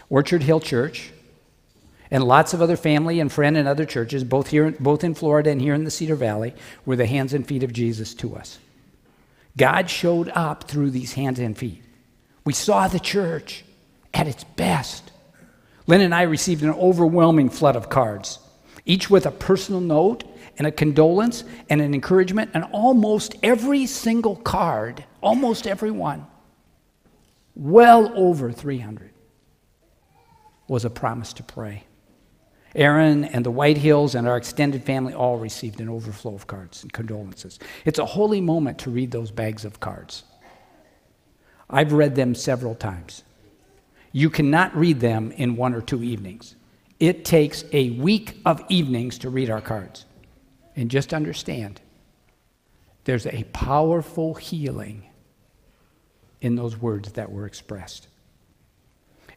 Orchard 0.09 0.41
Hill 0.41 0.59
Church 0.59 1.11
and 2.09 2.23
lots 2.23 2.55
of 2.55 2.63
other 2.63 2.75
family 2.75 3.19
and 3.19 3.31
friend 3.31 3.55
and 3.55 3.67
other 3.67 3.85
churches, 3.85 4.23
both 4.23 4.47
here, 4.47 4.71
both 4.71 5.03
in 5.03 5.13
Florida 5.13 5.51
and 5.51 5.61
here 5.61 5.75
in 5.75 5.83
the 5.83 5.91
Cedar 5.91 6.15
Valley, 6.15 6.55
were 6.83 6.95
the 6.95 7.05
hands 7.05 7.31
and 7.31 7.47
feet 7.47 7.61
of 7.61 7.71
Jesus 7.71 8.15
to 8.15 8.35
us. 8.35 8.57
God 9.55 9.87
showed 9.87 10.29
up 10.29 10.63
through 10.63 10.89
these 10.89 11.13
hands 11.13 11.37
and 11.37 11.55
feet. 11.55 11.83
We 12.43 12.53
saw 12.53 12.87
the 12.87 12.99
church 12.99 13.63
at 14.15 14.27
its 14.27 14.45
best. 14.45 15.11
Lynn 15.85 16.01
and 16.01 16.15
I 16.15 16.23
received 16.23 16.63
an 16.63 16.71
overwhelming 16.71 17.51
flood 17.51 17.75
of 17.75 17.87
cards, 17.87 18.39
each 18.87 19.09
with 19.09 19.25
a 19.25 19.31
personal 19.31 19.81
note 19.81 20.23
and 20.57 20.65
a 20.65 20.71
condolence 20.71 21.43
and 21.69 21.81
an 21.81 21.93
encouragement, 21.93 22.49
and 22.55 22.63
almost 22.71 23.35
every 23.43 23.85
single 23.85 24.35
card, 24.35 25.03
almost 25.21 25.67
every 25.67 25.91
one, 25.91 26.25
well 27.53 28.11
over 28.15 28.51
300, 28.51 29.11
was 30.67 30.83
a 30.83 30.89
promise 30.89 31.33
to 31.33 31.43
pray. 31.43 31.83
Erin 32.75 33.23
and 33.25 33.45
the 33.45 33.51
White 33.51 33.77
Hills 33.77 34.15
and 34.15 34.27
our 34.27 34.37
extended 34.37 34.83
family 34.83 35.13
all 35.13 35.37
received 35.37 35.79
an 35.79 35.89
overflow 35.89 36.35
of 36.35 36.47
cards 36.47 36.83
and 36.83 36.91
condolences. 36.91 37.59
It's 37.85 37.99
a 37.99 38.05
holy 38.05 38.41
moment 38.41 38.79
to 38.79 38.89
read 38.89 39.11
those 39.11 39.31
bags 39.31 39.65
of 39.65 39.79
cards. 39.79 40.23
I've 41.69 41.91
read 41.91 42.15
them 42.15 42.35
several 42.35 42.75
times. 42.75 43.23
You 44.11 44.29
cannot 44.29 44.75
read 44.75 44.99
them 44.99 45.31
in 45.31 45.55
one 45.55 45.73
or 45.73 45.81
two 45.81 46.03
evenings. 46.03 46.55
It 46.99 47.25
takes 47.25 47.63
a 47.71 47.91
week 47.91 48.37
of 48.45 48.63
evenings 48.69 49.19
to 49.19 49.29
read 49.29 49.49
our 49.49 49.61
cards. 49.61 50.05
And 50.75 50.91
just 50.91 51.13
understand 51.13 51.81
there's 53.03 53.25
a 53.25 53.43
powerful 53.53 54.35
healing 54.35 55.03
in 56.41 56.55
those 56.55 56.77
words 56.77 57.13
that 57.13 57.31
were 57.31 57.45
expressed. 57.45 58.07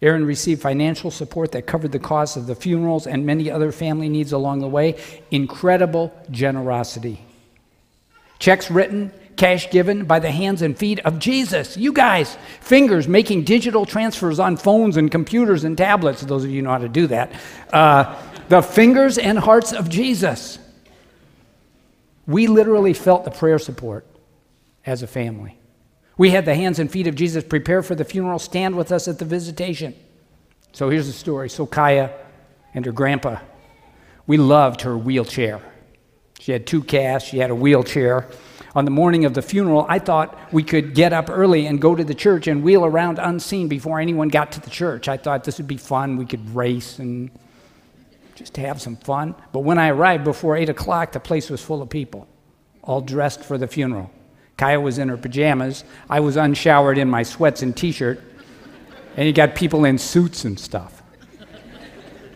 Erin 0.02 0.24
received 0.24 0.62
financial 0.62 1.10
support 1.10 1.52
that 1.52 1.66
covered 1.66 1.92
the 1.92 1.98
cost 1.98 2.36
of 2.36 2.46
the 2.46 2.54
funerals 2.54 3.06
and 3.06 3.26
many 3.26 3.50
other 3.50 3.70
family 3.70 4.08
needs 4.08 4.32
along 4.32 4.60
the 4.60 4.68
way. 4.68 4.98
Incredible 5.30 6.12
generosity. 6.30 7.24
Checks 8.38 8.70
written, 8.70 9.12
cash 9.40 9.70
given 9.70 10.04
by 10.04 10.18
the 10.18 10.30
hands 10.30 10.60
and 10.60 10.76
feet 10.76 11.00
of 11.00 11.18
Jesus. 11.18 11.74
You 11.74 11.94
guys, 11.94 12.36
fingers 12.60 13.08
making 13.08 13.44
digital 13.44 13.86
transfers 13.86 14.38
on 14.38 14.58
phones 14.58 14.98
and 14.98 15.10
computers 15.10 15.64
and 15.64 15.78
tablets. 15.78 16.20
Those 16.20 16.44
of 16.44 16.50
you 16.50 16.60
know 16.60 16.70
how 16.70 16.78
to 16.78 16.90
do 16.90 17.06
that. 17.06 17.32
Uh, 17.72 18.14
the 18.50 18.60
fingers 18.60 19.16
and 19.16 19.38
hearts 19.38 19.72
of 19.72 19.88
Jesus. 19.88 20.58
We 22.26 22.48
literally 22.48 22.92
felt 22.92 23.24
the 23.24 23.30
prayer 23.30 23.58
support 23.58 24.04
as 24.84 25.02
a 25.02 25.06
family. 25.06 25.56
We 26.18 26.28
had 26.28 26.44
the 26.44 26.54
hands 26.54 26.78
and 26.78 26.90
feet 26.90 27.06
of 27.06 27.14
Jesus 27.14 27.42
prepare 27.42 27.82
for 27.82 27.94
the 27.94 28.04
funeral, 28.04 28.38
stand 28.38 28.76
with 28.76 28.92
us 28.92 29.08
at 29.08 29.18
the 29.18 29.24
visitation. 29.24 29.94
So 30.72 30.90
here's 30.90 31.06
the 31.06 31.14
story. 31.14 31.48
So 31.48 31.64
Kaya 31.64 32.12
and 32.74 32.84
her 32.84 32.92
grandpa, 32.92 33.38
we 34.26 34.36
loved 34.36 34.82
her 34.82 34.98
wheelchair. 34.98 35.62
She 36.40 36.52
had 36.52 36.66
two 36.66 36.82
casts, 36.82 37.30
she 37.30 37.38
had 37.38 37.50
a 37.50 37.54
wheelchair. 37.54 38.28
On 38.74 38.84
the 38.84 38.90
morning 38.90 39.24
of 39.24 39.34
the 39.34 39.42
funeral, 39.42 39.84
I 39.88 39.98
thought 39.98 40.38
we 40.52 40.62
could 40.62 40.94
get 40.94 41.12
up 41.12 41.28
early 41.28 41.66
and 41.66 41.80
go 41.80 41.96
to 41.96 42.04
the 42.04 42.14
church 42.14 42.46
and 42.46 42.62
wheel 42.62 42.84
around 42.84 43.18
unseen 43.18 43.66
before 43.66 43.98
anyone 43.98 44.28
got 44.28 44.52
to 44.52 44.60
the 44.60 44.70
church. 44.70 45.08
I 45.08 45.16
thought 45.16 45.42
this 45.44 45.58
would 45.58 45.66
be 45.66 45.76
fun. 45.76 46.16
We 46.16 46.26
could 46.26 46.54
race 46.54 47.00
and 47.00 47.30
just 48.36 48.56
have 48.56 48.80
some 48.80 48.96
fun. 48.96 49.34
But 49.52 49.60
when 49.60 49.78
I 49.78 49.88
arrived 49.88 50.24
before 50.24 50.56
8 50.56 50.68
o'clock, 50.68 51.12
the 51.12 51.20
place 51.20 51.50
was 51.50 51.60
full 51.60 51.82
of 51.82 51.90
people, 51.90 52.28
all 52.82 53.00
dressed 53.00 53.42
for 53.42 53.58
the 53.58 53.66
funeral. 53.66 54.10
Kaya 54.56 54.80
was 54.80 54.98
in 54.98 55.08
her 55.08 55.16
pajamas. 55.16 55.84
I 56.08 56.20
was 56.20 56.36
unshowered 56.36 56.98
in 56.98 57.08
my 57.10 57.22
sweats 57.22 57.62
and 57.62 57.76
t 57.76 57.92
shirt. 57.92 58.22
And 59.16 59.26
you 59.26 59.32
got 59.32 59.54
people 59.54 59.84
in 59.84 59.98
suits 59.98 60.44
and 60.44 60.58
stuff. 60.58 61.02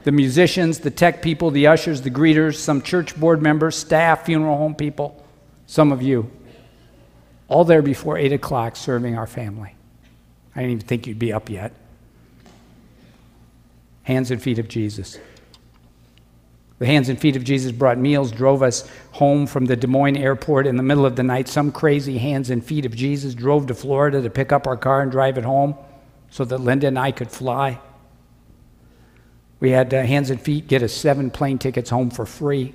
The 0.02 0.12
musicians, 0.12 0.80
the 0.80 0.90
tech 0.90 1.22
people, 1.22 1.50
the 1.50 1.68
ushers, 1.68 2.02
the 2.02 2.10
greeters, 2.10 2.56
some 2.56 2.82
church 2.82 3.18
board 3.18 3.40
members, 3.40 3.76
staff, 3.76 4.26
funeral 4.26 4.58
home 4.58 4.74
people, 4.74 5.23
some 5.66 5.92
of 5.92 6.02
you. 6.02 6.30
All 7.48 7.64
there 7.64 7.82
before 7.82 8.16
8 8.16 8.32
o'clock 8.32 8.76
serving 8.76 9.16
our 9.16 9.26
family. 9.26 9.74
I 10.54 10.60
didn't 10.60 10.72
even 10.72 10.86
think 10.86 11.06
you'd 11.06 11.18
be 11.18 11.32
up 11.32 11.50
yet. 11.50 11.72
Hands 14.04 14.30
and 14.30 14.40
feet 14.40 14.58
of 14.58 14.68
Jesus. 14.68 15.18
The 16.78 16.86
hands 16.86 17.08
and 17.08 17.18
feet 17.18 17.36
of 17.36 17.44
Jesus 17.44 17.72
brought 17.72 17.98
meals, 17.98 18.32
drove 18.32 18.62
us 18.62 18.88
home 19.12 19.46
from 19.46 19.66
the 19.66 19.76
Des 19.76 19.86
Moines 19.86 20.16
airport 20.16 20.66
in 20.66 20.76
the 20.76 20.82
middle 20.82 21.06
of 21.06 21.16
the 21.16 21.22
night. 21.22 21.48
Some 21.48 21.70
crazy 21.70 22.18
hands 22.18 22.50
and 22.50 22.64
feet 22.64 22.84
of 22.84 22.94
Jesus 22.94 23.34
drove 23.34 23.66
to 23.68 23.74
Florida 23.74 24.20
to 24.20 24.30
pick 24.30 24.52
up 24.52 24.66
our 24.66 24.76
car 24.76 25.00
and 25.00 25.10
drive 25.10 25.38
it 25.38 25.44
home 25.44 25.76
so 26.30 26.44
that 26.44 26.58
Linda 26.58 26.88
and 26.88 26.98
I 26.98 27.12
could 27.12 27.30
fly. 27.30 27.78
We 29.60 29.70
had 29.70 29.94
uh, 29.94 30.02
hands 30.02 30.30
and 30.30 30.40
feet 30.40 30.66
get 30.66 30.82
us 30.82 30.92
seven 30.92 31.30
plane 31.30 31.58
tickets 31.58 31.90
home 31.90 32.10
for 32.10 32.26
free. 32.26 32.74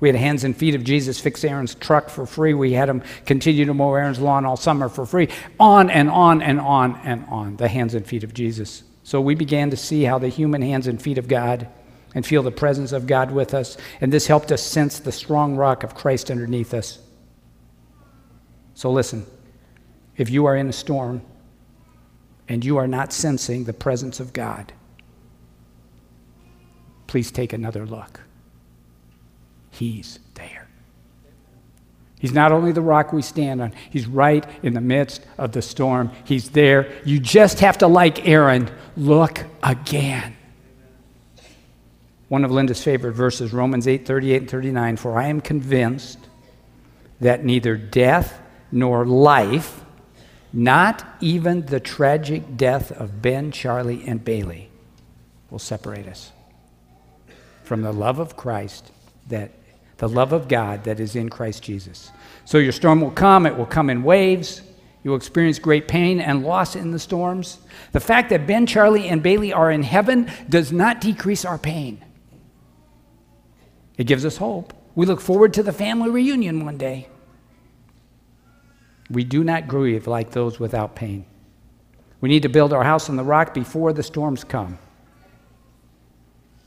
We 0.00 0.08
had 0.08 0.16
hands 0.16 0.44
and 0.44 0.56
feet 0.56 0.74
of 0.74 0.84
Jesus 0.84 1.20
fix 1.20 1.44
Erin's 1.44 1.74
truck 1.74 2.10
for 2.10 2.26
free. 2.26 2.52
We 2.52 2.72
had 2.72 2.88
him 2.88 3.02
continue 3.26 3.64
to 3.64 3.74
mow 3.74 3.94
Erin's 3.94 4.18
lawn 4.18 4.44
all 4.44 4.56
summer 4.56 4.88
for 4.88 5.06
free. 5.06 5.28
On 5.58 5.88
and 5.88 6.10
on 6.10 6.42
and 6.42 6.60
on 6.60 7.00
and 7.04 7.24
on, 7.28 7.56
the 7.56 7.68
hands 7.68 7.94
and 7.94 8.06
feet 8.06 8.24
of 8.24 8.34
Jesus. 8.34 8.82
So 9.02 9.20
we 9.20 9.34
began 9.34 9.70
to 9.70 9.76
see 9.76 10.02
how 10.02 10.18
the 10.18 10.28
human 10.28 10.62
hands 10.62 10.86
and 10.86 11.00
feet 11.00 11.18
of 11.18 11.28
God 11.28 11.68
and 12.14 12.24
feel 12.24 12.42
the 12.42 12.50
presence 12.50 12.92
of 12.92 13.06
God 13.06 13.30
with 13.30 13.54
us. 13.54 13.76
And 14.00 14.12
this 14.12 14.26
helped 14.26 14.52
us 14.52 14.62
sense 14.62 14.98
the 14.98 15.12
strong 15.12 15.56
rock 15.56 15.82
of 15.82 15.94
Christ 15.94 16.30
underneath 16.30 16.74
us. 16.74 16.98
So 18.74 18.90
listen 18.90 19.26
if 20.16 20.30
you 20.30 20.46
are 20.46 20.56
in 20.56 20.68
a 20.68 20.72
storm 20.72 21.22
and 22.48 22.64
you 22.64 22.76
are 22.76 22.86
not 22.86 23.12
sensing 23.12 23.64
the 23.64 23.72
presence 23.72 24.20
of 24.20 24.32
God, 24.32 24.72
please 27.06 27.30
take 27.30 27.52
another 27.52 27.84
look. 27.84 28.20
He's 29.74 30.20
there. 30.34 30.68
He's 32.20 32.32
not 32.32 32.52
only 32.52 32.70
the 32.70 32.80
rock 32.80 33.12
we 33.12 33.22
stand 33.22 33.60
on, 33.60 33.72
he's 33.90 34.06
right 34.06 34.46
in 34.62 34.72
the 34.72 34.80
midst 34.80 35.26
of 35.36 35.50
the 35.52 35.60
storm. 35.60 36.12
He's 36.24 36.50
there. 36.50 36.92
You 37.04 37.18
just 37.18 37.58
have 37.58 37.78
to, 37.78 37.88
like 37.88 38.26
Erin, 38.26 38.70
look 38.96 39.44
again. 39.62 40.36
One 42.28 42.44
of 42.44 42.52
Linda's 42.52 42.82
favorite 42.82 43.12
verses, 43.12 43.52
Romans 43.52 43.88
8 43.88 44.06
38 44.06 44.36
and 44.42 44.50
39. 44.50 44.96
For 44.96 45.18
I 45.18 45.26
am 45.26 45.40
convinced 45.40 46.18
that 47.20 47.44
neither 47.44 47.76
death 47.76 48.40
nor 48.70 49.04
life, 49.04 49.84
not 50.52 51.04
even 51.20 51.66
the 51.66 51.80
tragic 51.80 52.56
death 52.56 52.92
of 52.92 53.20
Ben, 53.20 53.50
Charlie, 53.50 54.06
and 54.06 54.24
Bailey, 54.24 54.70
will 55.50 55.58
separate 55.58 56.06
us 56.06 56.30
from 57.64 57.82
the 57.82 57.92
love 57.92 58.20
of 58.20 58.36
Christ 58.36 58.92
that 59.28 59.50
the 59.98 60.08
love 60.08 60.32
of 60.32 60.48
God 60.48 60.84
that 60.84 61.00
is 61.00 61.16
in 61.16 61.28
Christ 61.28 61.62
Jesus. 61.62 62.10
So 62.44 62.58
your 62.58 62.72
storm 62.72 63.00
will 63.00 63.10
come, 63.10 63.46
it 63.46 63.56
will 63.56 63.66
come 63.66 63.90
in 63.90 64.02
waves. 64.02 64.62
You 65.02 65.10
will 65.10 65.18
experience 65.18 65.58
great 65.58 65.86
pain 65.86 66.18
and 66.18 66.42
loss 66.42 66.74
in 66.74 66.90
the 66.90 66.98
storms. 66.98 67.58
The 67.92 68.00
fact 68.00 68.30
that 68.30 68.46
Ben, 68.46 68.66
Charlie, 68.66 69.08
and 69.08 69.22
Bailey 69.22 69.52
are 69.52 69.70
in 69.70 69.82
heaven 69.82 70.30
does 70.48 70.72
not 70.72 71.02
decrease 71.02 71.44
our 71.44 71.58
pain. 71.58 72.02
It 73.98 74.04
gives 74.04 74.24
us 74.24 74.38
hope. 74.38 74.72
We 74.94 75.04
look 75.04 75.20
forward 75.20 75.52
to 75.54 75.62
the 75.62 75.74
family 75.74 76.10
reunion 76.10 76.64
one 76.64 76.78
day. 76.78 77.08
We 79.10 79.24
do 79.24 79.44
not 79.44 79.68
grieve 79.68 80.06
like 80.06 80.30
those 80.30 80.58
without 80.58 80.96
pain. 80.96 81.26
We 82.22 82.30
need 82.30 82.42
to 82.42 82.48
build 82.48 82.72
our 82.72 82.84
house 82.84 83.10
on 83.10 83.16
the 83.16 83.22
rock 83.22 83.52
before 83.52 83.92
the 83.92 84.02
storms 84.02 84.42
come. 84.42 84.78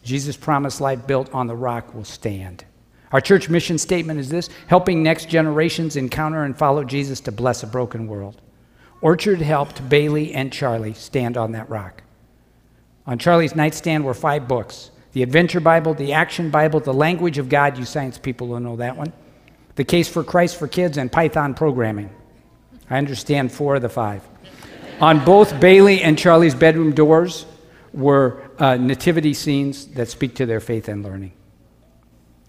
Jesus' 0.04 0.38
promised 0.38 0.80
life 0.80 1.08
built 1.08 1.34
on 1.34 1.48
the 1.48 1.56
rock 1.56 1.96
will 1.96 2.04
stand. 2.04 2.64
Our 3.12 3.22
church 3.22 3.50
mission 3.50 3.78
statement 3.78 4.20
is 4.20 4.30
this 4.30 4.50
helping 4.68 5.02
next 5.02 5.30
generations 5.30 5.96
encounter 5.96 6.44
and 6.44 6.58
follow 6.58 6.84
Jesus 6.84 7.20
to 7.22 7.32
bless 7.32 7.64
a 7.64 7.68
broken 7.68 8.08
world. 8.08 8.42
Orchard 9.02 9.42
helped 9.42 9.88
Bailey 9.88 10.34
and 10.34 10.52
Charlie 10.52 10.94
stand 10.94 11.38
on 11.38 11.52
that 11.54 11.70
rock. 11.70 12.04
On 13.06 13.18
Charlie's 13.18 13.56
nightstand 13.56 14.04
were 14.04 14.14
five 14.14 14.48
books 14.48 14.92
the 15.14 15.24
Adventure 15.24 15.60
Bible, 15.60 15.96
the 15.96 16.14
Action 16.14 16.52
Bible, 16.52 16.80
the 16.80 16.94
Language 16.94 17.40
of 17.40 17.50
God. 17.50 17.78
You 17.78 17.86
science 17.86 18.20
people 18.20 18.48
will 18.50 18.60
know 18.60 18.76
that 18.76 18.96
one. 18.96 19.12
The 19.76 19.84
Case 19.84 20.08
for 20.08 20.24
Christ 20.24 20.58
for 20.58 20.68
Kids, 20.68 20.98
and 20.98 21.12
Python 21.12 21.56
Programming. 21.56 22.12
I 22.90 22.98
understand 22.98 23.52
four 23.52 23.76
of 23.76 23.82
the 23.82 23.90
five. 23.90 24.22
on 25.00 25.24
both 25.24 25.60
Bailey 25.60 26.02
and 26.02 26.18
Charlie's 26.20 26.54
bedroom 26.54 26.94
doors 26.94 27.46
were 27.94 28.44
uh, 28.60 28.76
nativity 28.76 29.34
scenes 29.34 29.88
that 29.88 30.10
speak 30.10 30.36
to 30.36 30.46
their 30.46 30.60
faith 30.60 30.88
and 30.88 31.04
learning. 31.04 31.32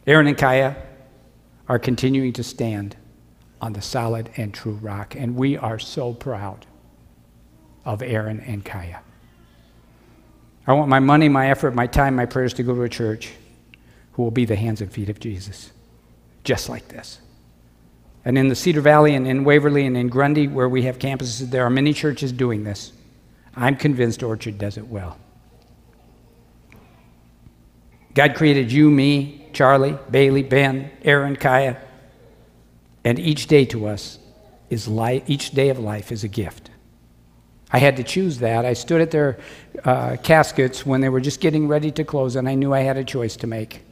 Erin 0.08 0.26
and 0.26 0.38
Kaya 0.38 0.74
are 1.68 1.78
continuing 1.78 2.32
to 2.32 2.42
stand 2.42 2.96
on 3.60 3.74
the 3.74 3.82
solid 3.82 4.30
and 4.38 4.54
true 4.54 4.72
rock, 4.72 5.14
and 5.14 5.36
we 5.36 5.58
are 5.58 5.78
so 5.78 6.14
proud 6.14 6.64
of 7.84 8.00
Erin 8.00 8.40
and 8.40 8.64
Kaya. 8.64 9.02
I 10.66 10.72
want 10.72 10.88
my 10.88 10.98
money, 10.98 11.28
my 11.28 11.50
effort, 11.50 11.74
my 11.74 11.86
time, 11.86 12.16
my 12.16 12.24
prayers 12.24 12.54
to 12.54 12.62
go 12.62 12.74
to 12.74 12.84
a 12.84 12.88
church 12.88 13.34
who 14.12 14.22
will 14.22 14.30
be 14.30 14.46
the 14.46 14.56
hands 14.56 14.80
and 14.80 14.90
feet 14.90 15.10
of 15.10 15.20
Jesus, 15.20 15.72
just 16.42 16.70
like 16.70 16.88
this. 16.88 17.20
And 18.24 18.38
in 18.38 18.48
the 18.48 18.54
Cedar 18.54 18.80
Valley 18.80 19.14
and 19.14 19.28
in 19.28 19.44
Waverly 19.44 19.84
and 19.84 19.94
in 19.94 20.08
Grundy, 20.08 20.48
where 20.48 20.70
we 20.70 20.84
have 20.84 20.98
campuses, 20.98 21.50
there 21.50 21.64
are 21.64 21.70
many 21.70 21.92
churches 21.92 22.32
doing 22.32 22.64
this. 22.64 22.92
I'm 23.54 23.76
convinced 23.76 24.22
Orchard 24.22 24.56
does 24.56 24.78
it 24.78 24.86
well. 24.86 25.18
God 28.14 28.34
created 28.34 28.72
you, 28.72 28.90
me, 28.90 29.37
Charlie, 29.52 29.98
Bailey, 30.10 30.42
Ben, 30.42 30.90
Erin, 31.02 31.36
Kaya, 31.36 31.80
and 33.04 33.18
each 33.18 33.46
day 33.46 33.64
to 33.66 33.86
us 33.86 34.18
is 34.70 34.88
life, 34.88 35.22
each 35.26 35.52
day 35.52 35.70
of 35.70 35.78
life 35.78 36.12
is 36.12 36.24
a 36.24 36.28
gift. 36.28 36.70
I 37.70 37.78
had 37.78 37.96
to 37.96 38.02
choose 38.02 38.38
that. 38.38 38.64
I 38.64 38.72
stood 38.72 39.00
at 39.00 39.10
their 39.10 39.38
uh, 39.84 40.16
caskets 40.22 40.86
when 40.86 41.00
they 41.00 41.08
were 41.08 41.20
just 41.20 41.40
getting 41.40 41.68
ready 41.68 41.90
to 41.92 42.04
close, 42.04 42.36
and 42.36 42.48
I 42.48 42.54
knew 42.54 42.72
I 42.72 42.80
had 42.80 42.96
a 42.96 43.04
choice 43.04 43.36
to 43.36 43.46
make. 43.46 43.82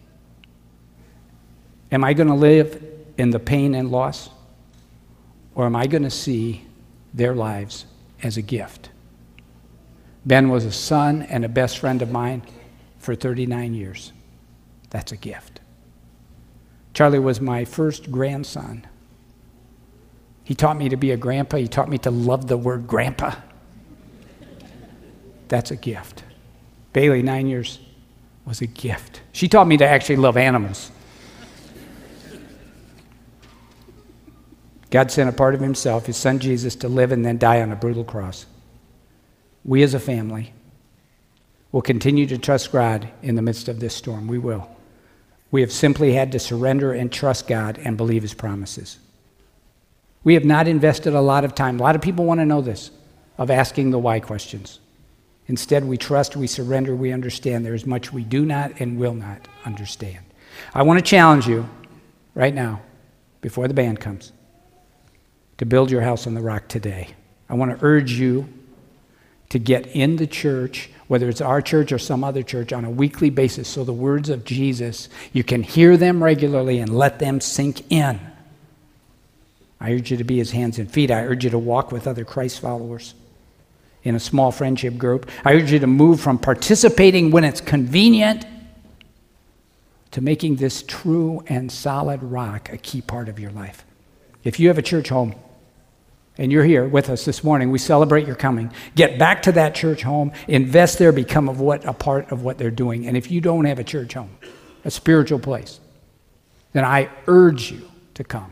Am 1.92 2.02
I 2.02 2.14
going 2.14 2.28
to 2.28 2.34
live 2.34 2.82
in 3.18 3.30
the 3.30 3.38
pain 3.38 3.74
and 3.74 3.90
loss? 3.90 4.30
Or 5.54 5.66
am 5.66 5.76
I 5.76 5.86
going 5.86 6.02
to 6.02 6.10
see 6.10 6.66
their 7.14 7.34
lives 7.34 7.86
as 8.22 8.36
a 8.36 8.42
gift? 8.42 8.90
Ben 10.24 10.48
was 10.48 10.64
a 10.64 10.72
son 10.72 11.22
and 11.22 11.44
a 11.44 11.48
best 11.48 11.78
friend 11.78 12.02
of 12.02 12.10
mine 12.10 12.42
for 12.98 13.14
39 13.14 13.74
years. 13.74 14.12
That's 14.96 15.12
a 15.12 15.16
gift. 15.18 15.60
Charlie 16.94 17.18
was 17.18 17.38
my 17.38 17.66
first 17.66 18.10
grandson. 18.10 18.86
He 20.42 20.54
taught 20.54 20.78
me 20.78 20.88
to 20.88 20.96
be 20.96 21.10
a 21.10 21.18
grandpa. 21.18 21.58
He 21.58 21.68
taught 21.68 21.90
me 21.90 21.98
to 21.98 22.10
love 22.10 22.48
the 22.48 22.56
word 22.56 22.86
grandpa. 22.86 23.34
That's 25.48 25.70
a 25.70 25.76
gift. 25.76 26.24
Bailey, 26.94 27.20
nine 27.20 27.46
years, 27.46 27.78
was 28.46 28.62
a 28.62 28.66
gift. 28.66 29.20
She 29.32 29.48
taught 29.48 29.66
me 29.66 29.76
to 29.76 29.86
actually 29.86 30.16
love 30.16 30.38
animals. 30.38 30.90
God 34.88 35.10
sent 35.10 35.28
a 35.28 35.32
part 35.34 35.54
of 35.54 35.60
Himself, 35.60 36.06
His 36.06 36.16
Son 36.16 36.38
Jesus, 36.38 36.74
to 36.76 36.88
live 36.88 37.12
and 37.12 37.22
then 37.22 37.36
die 37.36 37.60
on 37.60 37.70
a 37.70 37.76
brutal 37.76 38.02
cross. 38.02 38.46
We 39.62 39.82
as 39.82 39.92
a 39.92 40.00
family 40.00 40.54
will 41.70 41.82
continue 41.82 42.24
to 42.28 42.38
trust 42.38 42.72
God 42.72 43.10
in 43.20 43.34
the 43.34 43.42
midst 43.42 43.68
of 43.68 43.78
this 43.78 43.94
storm. 43.94 44.26
We 44.26 44.38
will. 44.38 44.70
We 45.50 45.60
have 45.60 45.72
simply 45.72 46.12
had 46.12 46.32
to 46.32 46.38
surrender 46.38 46.92
and 46.92 47.12
trust 47.12 47.46
God 47.46 47.78
and 47.78 47.96
believe 47.96 48.22
His 48.22 48.34
promises. 48.34 48.98
We 50.24 50.34
have 50.34 50.44
not 50.44 50.66
invested 50.66 51.14
a 51.14 51.20
lot 51.20 51.44
of 51.44 51.54
time. 51.54 51.78
A 51.78 51.82
lot 51.82 51.94
of 51.94 52.02
people 52.02 52.24
want 52.24 52.40
to 52.40 52.46
know 52.46 52.60
this 52.60 52.90
of 53.38 53.50
asking 53.50 53.90
the 53.90 53.98
why 53.98 54.18
questions. 54.18 54.80
Instead, 55.46 55.84
we 55.84 55.96
trust, 55.96 56.36
we 56.36 56.48
surrender, 56.48 56.96
we 56.96 57.12
understand 57.12 57.64
there 57.64 57.74
is 57.74 57.86
much 57.86 58.12
we 58.12 58.24
do 58.24 58.44
not 58.44 58.80
and 58.80 58.98
will 58.98 59.14
not 59.14 59.46
understand. 59.64 60.24
I 60.74 60.82
want 60.82 60.98
to 60.98 61.04
challenge 61.04 61.46
you 61.46 61.68
right 62.34 62.54
now, 62.54 62.82
before 63.40 63.68
the 63.68 63.74
band 63.74 64.00
comes, 64.00 64.32
to 65.58 65.64
build 65.64 65.90
your 65.90 66.00
house 66.00 66.26
on 66.26 66.34
the 66.34 66.40
rock 66.40 66.66
today. 66.66 67.10
I 67.48 67.54
want 67.54 67.78
to 67.78 67.84
urge 67.84 68.12
you 68.12 68.48
to 69.50 69.58
get 69.60 69.86
in 69.86 70.16
the 70.16 70.26
church, 70.26 70.90
whether 71.08 71.28
it's 71.28 71.40
our 71.40 71.62
church 71.62 71.92
or 71.92 71.98
some 71.98 72.24
other 72.24 72.42
church, 72.42 72.72
on 72.72 72.84
a 72.84 72.90
weekly 72.90 73.30
basis 73.30 73.68
so 73.68 73.84
the 73.84 73.92
words 73.92 74.28
of 74.28 74.44
Jesus, 74.44 75.08
you 75.32 75.44
can 75.44 75.62
hear 75.62 75.96
them 75.96 76.22
regularly 76.22 76.78
and 76.78 76.96
let 76.96 77.18
them 77.18 77.40
sink 77.40 77.90
in. 77.90 78.20
I 79.80 79.92
urge 79.92 80.10
you 80.10 80.16
to 80.16 80.24
be 80.24 80.38
his 80.38 80.50
hands 80.50 80.78
and 80.78 80.90
feet. 80.90 81.10
I 81.10 81.24
urge 81.24 81.44
you 81.44 81.50
to 81.50 81.58
walk 81.58 81.92
with 81.92 82.06
other 82.06 82.24
Christ 82.24 82.60
followers 82.60 83.14
in 84.02 84.14
a 84.14 84.20
small 84.20 84.50
friendship 84.52 84.96
group. 84.96 85.28
I 85.44 85.54
urge 85.54 85.72
you 85.72 85.78
to 85.80 85.86
move 85.86 86.20
from 86.20 86.38
participating 86.38 87.30
when 87.30 87.44
it's 87.44 87.60
convenient 87.60 88.46
to 90.12 90.20
making 90.20 90.56
this 90.56 90.82
true 90.82 91.44
and 91.46 91.70
solid 91.70 92.22
rock 92.22 92.72
a 92.72 92.78
key 92.78 93.02
part 93.02 93.28
of 93.28 93.38
your 93.38 93.50
life. 93.50 93.84
If 94.44 94.58
you 94.58 94.68
have 94.68 94.78
a 94.78 94.82
church 94.82 95.10
home, 95.10 95.34
and 96.38 96.52
you're 96.52 96.64
here 96.64 96.86
with 96.86 97.08
us 97.08 97.24
this 97.24 97.42
morning, 97.42 97.70
we 97.70 97.78
celebrate 97.78 98.26
your 98.26 98.36
coming. 98.36 98.72
Get 98.94 99.18
back 99.18 99.42
to 99.42 99.52
that 99.52 99.74
church 99.74 100.02
home, 100.02 100.32
invest 100.48 100.98
there, 100.98 101.12
become 101.12 101.48
of 101.48 101.60
what 101.60 101.84
a 101.84 101.92
part 101.92 102.30
of 102.30 102.42
what 102.42 102.58
they're 102.58 102.70
doing. 102.70 103.06
And 103.06 103.16
if 103.16 103.30
you 103.30 103.40
don't 103.40 103.64
have 103.64 103.78
a 103.78 103.84
church 103.84 104.14
home, 104.14 104.36
a 104.84 104.90
spiritual 104.90 105.38
place, 105.38 105.80
then 106.72 106.84
I 106.84 107.10
urge 107.26 107.72
you 107.72 107.90
to 108.14 108.24
come 108.24 108.50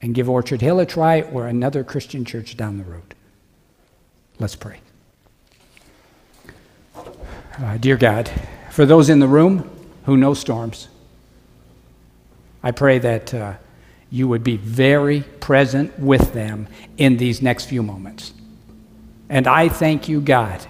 and 0.00 0.14
give 0.14 0.30
Orchard 0.30 0.60
Hill 0.60 0.80
a 0.80 0.86
try 0.86 1.22
or 1.22 1.46
another 1.46 1.84
Christian 1.84 2.24
church 2.24 2.56
down 2.56 2.78
the 2.78 2.84
road. 2.84 3.14
Let's 4.38 4.56
pray. 4.56 4.80
Uh, 6.94 7.76
dear 7.78 7.96
God, 7.96 8.30
for 8.70 8.86
those 8.86 9.10
in 9.10 9.18
the 9.18 9.28
room 9.28 9.68
who 10.04 10.16
know 10.16 10.34
storms, 10.34 10.88
I 12.62 12.70
pray 12.70 12.98
that 12.98 13.34
uh, 13.34 13.54
you 14.10 14.28
would 14.28 14.42
be 14.42 14.56
very 14.56 15.22
present 15.40 15.96
with 15.98 16.32
them 16.32 16.66
in 16.96 17.16
these 17.16 17.40
next 17.40 17.66
few 17.66 17.82
moments. 17.82 18.32
And 19.28 19.46
I 19.46 19.68
thank 19.68 20.08
you, 20.08 20.20
God, 20.20 20.66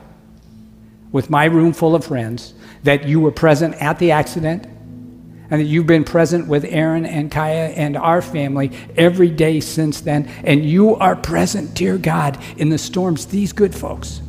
with 1.11 1.30
my 1.30 1.47
room 1.47 1.72
full 1.72 1.95
of 1.95 2.05
friends, 2.05 2.55
that 2.82 3.07
you 3.07 3.20
were 3.20 3.32
present 3.32 3.74
at 3.76 3.99
the 3.99 4.11
accident 4.11 4.64
and 4.64 5.61
that 5.61 5.64
you've 5.64 5.86
been 5.86 6.05
present 6.05 6.47
with 6.47 6.64
Erin 6.64 7.07
and 7.07 7.30
Kaya 7.30 7.68
and 7.68 7.97
our 7.97 8.22
family 8.22 8.70
every 8.97 9.30
day 9.30 9.61
since 9.61 10.01
then. 10.03 10.28
And 10.45 10.64
you 10.64 10.95
are 10.97 11.16
present, 11.16 11.74
dear 11.74 11.99
God, 11.99 12.38
in 12.57 12.68
the 12.68 12.78
storms, 12.78 13.26
these 13.26 13.53
good 13.53 13.74
folks. 13.74 14.20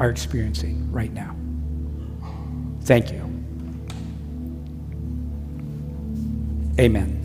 are 0.00 0.08
experiencing 0.08 0.90
right 0.90 1.12
now. 1.12 1.36
Thank 2.82 3.12
you. 3.12 3.29
Amen. 6.78 7.16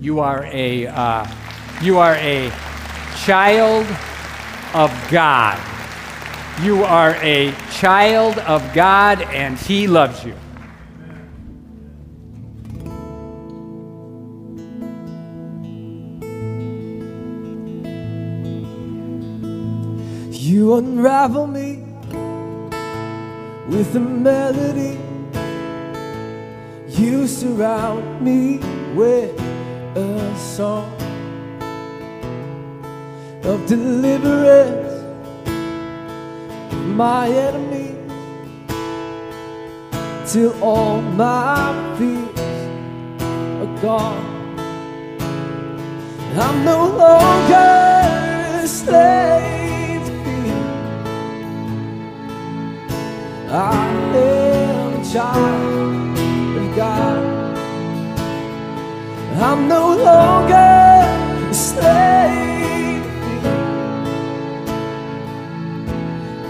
You 0.00 0.20
are 0.20 0.44
a 0.44 0.86
uh, 0.86 1.26
you 1.82 1.98
are 1.98 2.14
a 2.16 2.50
child 3.24 3.86
of 4.74 4.92
God. 5.10 5.58
You 6.62 6.84
are 6.84 7.16
a 7.22 7.52
child 7.72 8.38
of 8.38 8.62
God, 8.74 9.22
and 9.22 9.58
He 9.58 9.86
loves 9.86 10.24
you. 10.24 10.34
You 20.30 20.74
unravel 20.74 21.46
me 21.46 21.82
with 23.68 23.96
a 23.96 24.00
melody. 24.00 25.13
You 26.96 27.26
surround 27.26 28.20
me 28.24 28.58
with 28.94 29.36
a 29.96 30.36
song 30.38 30.94
of 33.42 33.66
deliverance 33.66 35.02
from 36.70 36.96
my 36.96 37.28
enemies 37.28 37.98
till 40.32 40.54
all 40.62 41.02
my 41.02 41.74
fears 41.98 42.38
are 43.60 43.82
gone. 43.82 44.30
I'm 46.38 46.64
no 46.64 46.78
longer 47.02 48.62
a 48.62 48.68
slave 48.68 50.06
to 50.06 50.12
fear. 50.24 50.62
I 53.50 53.74
am 54.14 55.00
a 55.00 55.12
child 55.12 56.03
God. 56.76 57.56
I'm 59.40 59.68
no 59.68 59.94
longer 59.96 60.54
a 61.50 61.54
slave. 61.54 63.04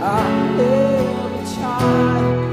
I 0.01 0.27
am 0.27 0.61
a 0.61 1.45
child 1.55 2.45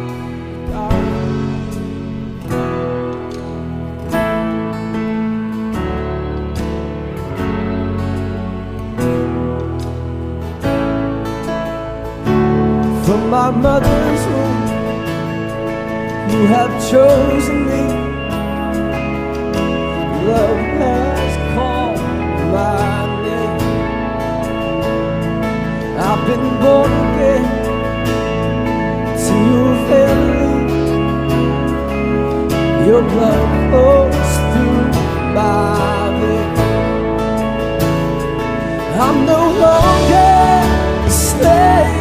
my 13.32 13.49
mother's 13.49 13.89
womb. 13.93 14.11
You 16.41 16.47
have 16.47 16.73
chosen 16.89 17.57
me. 17.69 17.83
Love 20.25 20.61
has 20.81 21.33
called 21.53 22.01
my 22.51 23.05
name. 23.25 23.61
I've 25.99 26.23
been 26.25 26.47
born 26.63 26.91
again 27.05 27.45
to 29.23 29.35
your 29.53 29.73
family. 29.91 30.55
Your 32.87 33.03
blood 33.03 33.49
flows 33.69 34.31
through 34.49 34.85
my 35.35 36.09
veins. 36.21 36.59
I'm 38.99 39.17
no 39.27 39.41
longer 39.65 40.33
a 41.05 41.11
slave 41.11 42.00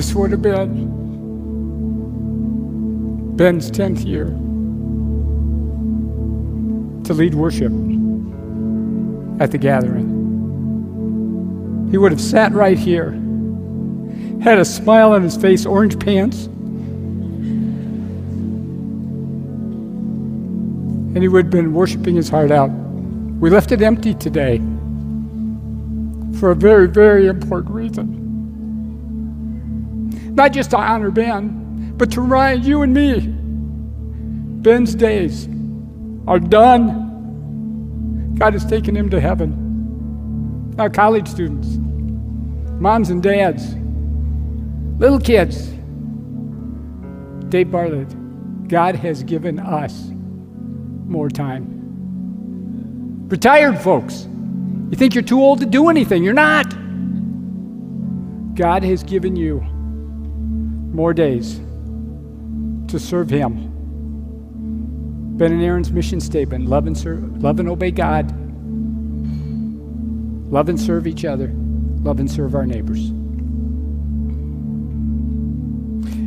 This 0.00 0.14
would 0.14 0.30
have 0.30 0.40
been 0.40 0.88
Ben's 3.36 3.70
10th 3.70 4.06
year 4.06 4.28
to 7.04 7.12
lead 7.12 7.34
worship 7.34 7.70
at 9.42 9.50
the 9.50 9.58
gathering. 9.58 10.08
He 11.90 11.98
would 11.98 12.12
have 12.12 12.20
sat 12.22 12.52
right 12.52 12.78
here, 12.78 13.10
had 14.40 14.56
a 14.58 14.64
smile 14.64 15.12
on 15.12 15.22
his 15.22 15.36
face, 15.36 15.66
orange 15.66 16.00
pants, 16.00 16.46
and 21.14 21.18
he 21.18 21.28
would 21.28 21.44
have 21.44 21.52
been 21.52 21.74
worshiping 21.74 22.16
his 22.16 22.30
heart 22.30 22.50
out. 22.50 22.70
We 22.70 23.50
left 23.50 23.70
it 23.70 23.82
empty 23.82 24.14
today 24.14 24.62
for 26.38 26.52
a 26.52 26.56
very, 26.56 26.88
very 26.88 27.26
important 27.26 27.74
reason 27.74 28.19
not 30.34 30.52
just 30.52 30.70
to 30.70 30.76
honor 30.76 31.10
Ben, 31.10 31.94
but 31.96 32.10
to 32.12 32.20
remind 32.20 32.64
you 32.64 32.82
and 32.82 32.94
me 32.94 33.20
Ben's 34.62 34.94
days 34.94 35.48
are 36.26 36.38
done. 36.38 38.34
God 38.38 38.52
has 38.52 38.64
taken 38.64 38.94
him 38.94 39.08
to 39.10 39.20
heaven. 39.20 40.72
Now, 40.76 40.88
college 40.88 41.28
students, 41.28 41.78
moms 42.80 43.10
and 43.10 43.22
dads, 43.22 43.74
little 44.98 45.18
kids, 45.18 45.68
Dave 47.50 47.70
Bartlett, 47.70 48.68
God 48.68 48.94
has 48.96 49.22
given 49.24 49.58
us 49.58 50.10
more 51.06 51.28
time. 51.28 51.78
Retired 53.28 53.78
folks, 53.78 54.28
you 54.90 54.96
think 54.96 55.14
you're 55.14 55.22
too 55.22 55.42
old 55.42 55.60
to 55.60 55.66
do 55.66 55.88
anything. 55.88 56.22
You're 56.22 56.34
not. 56.34 56.68
God 58.54 58.82
has 58.84 59.02
given 59.02 59.36
you 59.36 59.64
more 60.92 61.14
days 61.14 61.60
to 62.88 62.98
serve 62.98 63.30
Him. 63.30 63.68
Ben 65.36 65.52
and 65.52 65.62
Erin's 65.62 65.90
mission 65.90 66.20
statement 66.20 66.66
love 66.66 66.86
and, 66.86 66.96
serve, 66.96 67.42
love 67.42 67.60
and 67.60 67.68
obey 67.68 67.90
God, 67.90 68.30
love 70.52 70.68
and 70.68 70.78
serve 70.78 71.06
each 71.06 71.24
other, 71.24 71.50
love 72.02 72.20
and 72.20 72.30
serve 72.30 72.54
our 72.54 72.66
neighbors. 72.66 73.10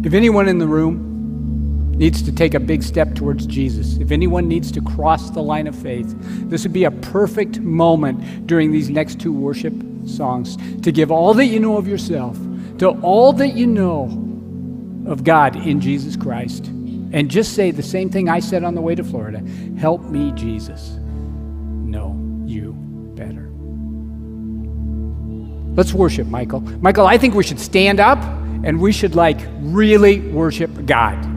If 0.06 0.14
anyone 0.14 0.48
in 0.48 0.58
the 0.58 0.68
room 0.68 1.92
needs 1.92 2.24
to 2.24 2.32
take 2.32 2.56
a 2.56 2.60
big 2.60 2.82
step 2.82 3.14
towards 3.14 3.46
Jesus, 3.46 3.98
if 3.98 4.12
anyone 4.12 4.48
needs 4.48 4.72
to 4.72 4.82
cross 4.82 5.30
the 5.30 5.44
line 5.44 5.68
of 5.68 5.76
faith, 5.76 6.16
this 6.50 6.64
would 6.64 6.74
be 6.74 6.86
a 6.86 6.92
perfect 6.92 7.60
moment 7.60 8.48
during 8.48 8.72
these 8.72 8.90
next 8.90 9.20
two 9.20 9.32
worship 9.32 9.74
songs 10.06 10.58
to 10.82 10.92
give 10.92 11.12
all 11.12 11.34
that 11.36 11.46
you 11.46 11.60
know 11.60 11.78
of 11.78 11.88
yourself 11.88 12.38
to 12.80 12.90
all 13.02 13.32
that 13.34 13.54
you 13.54 13.68
know 13.68 14.33
of 15.06 15.24
God 15.24 15.56
in 15.56 15.80
Jesus 15.82 16.16
Christ. 16.16 16.68
And 16.68 17.30
just 17.30 17.54
say 17.54 17.72
the 17.72 17.84
same 17.84 18.10
thing 18.10 18.28
I 18.28 18.40
said 18.40 18.64
on 18.64 18.76
the 18.76 18.82
way 18.82 18.96
to 18.96 19.04
Florida 19.04 19.40
Help 19.78 20.04
me, 20.04 20.32
Jesus, 20.32 20.92
know 20.92 22.20
you 22.46 22.74
better. 23.16 23.50
Let's 25.76 25.94
worship, 25.94 26.28
Michael. 26.28 26.62
Michael, 26.62 27.06
I 27.06 27.18
think 27.18 27.36
we 27.36 27.44
should 27.44 27.60
stand 27.60 28.00
up 28.00 28.20
and 28.64 28.80
we 28.80 28.92
should 28.92 29.16
like 29.16 29.40
really 29.60 30.22
worship 30.22 30.86
God. 30.86 31.33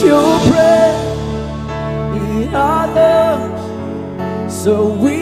Your 0.00 0.38
breath 0.46 0.94
in 2.14 2.54
our 2.54 2.86
lungs. 2.94 4.54
So 4.62 4.86
we 4.86 5.17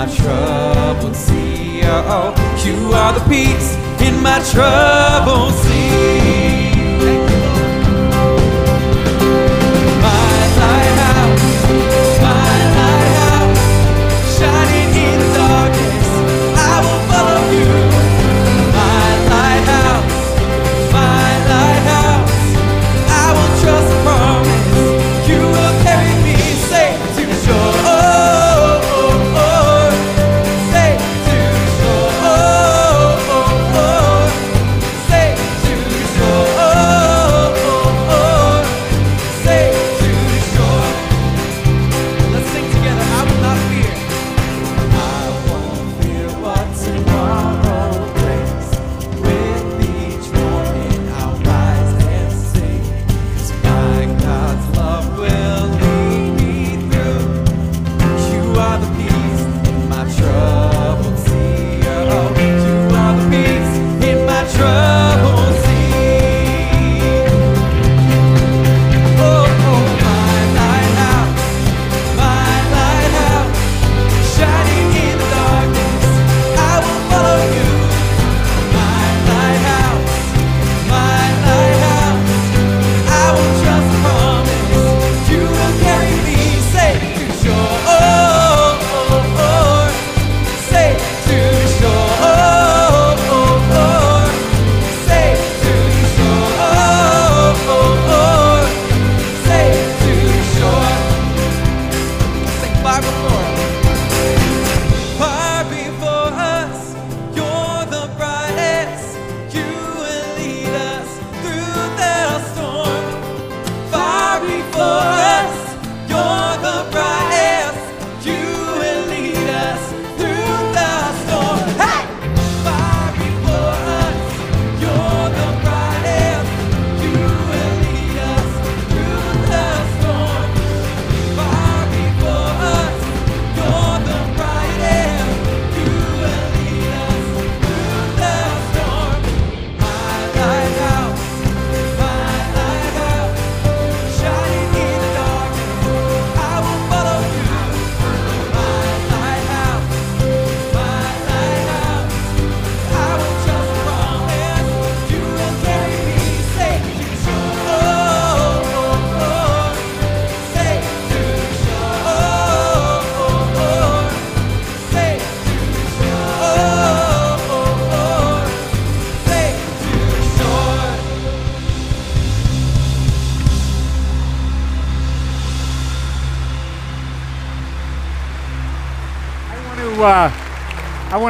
my 0.00 0.06
troubled 0.14 1.14
sea. 1.14 1.82
Oh, 1.84 2.32
you 2.64 2.94
are 2.94 3.12
the 3.12 3.20
peace 3.28 3.76
in 4.00 4.22
my 4.22 4.38
troubled 4.50 5.52
sea. 5.52 6.09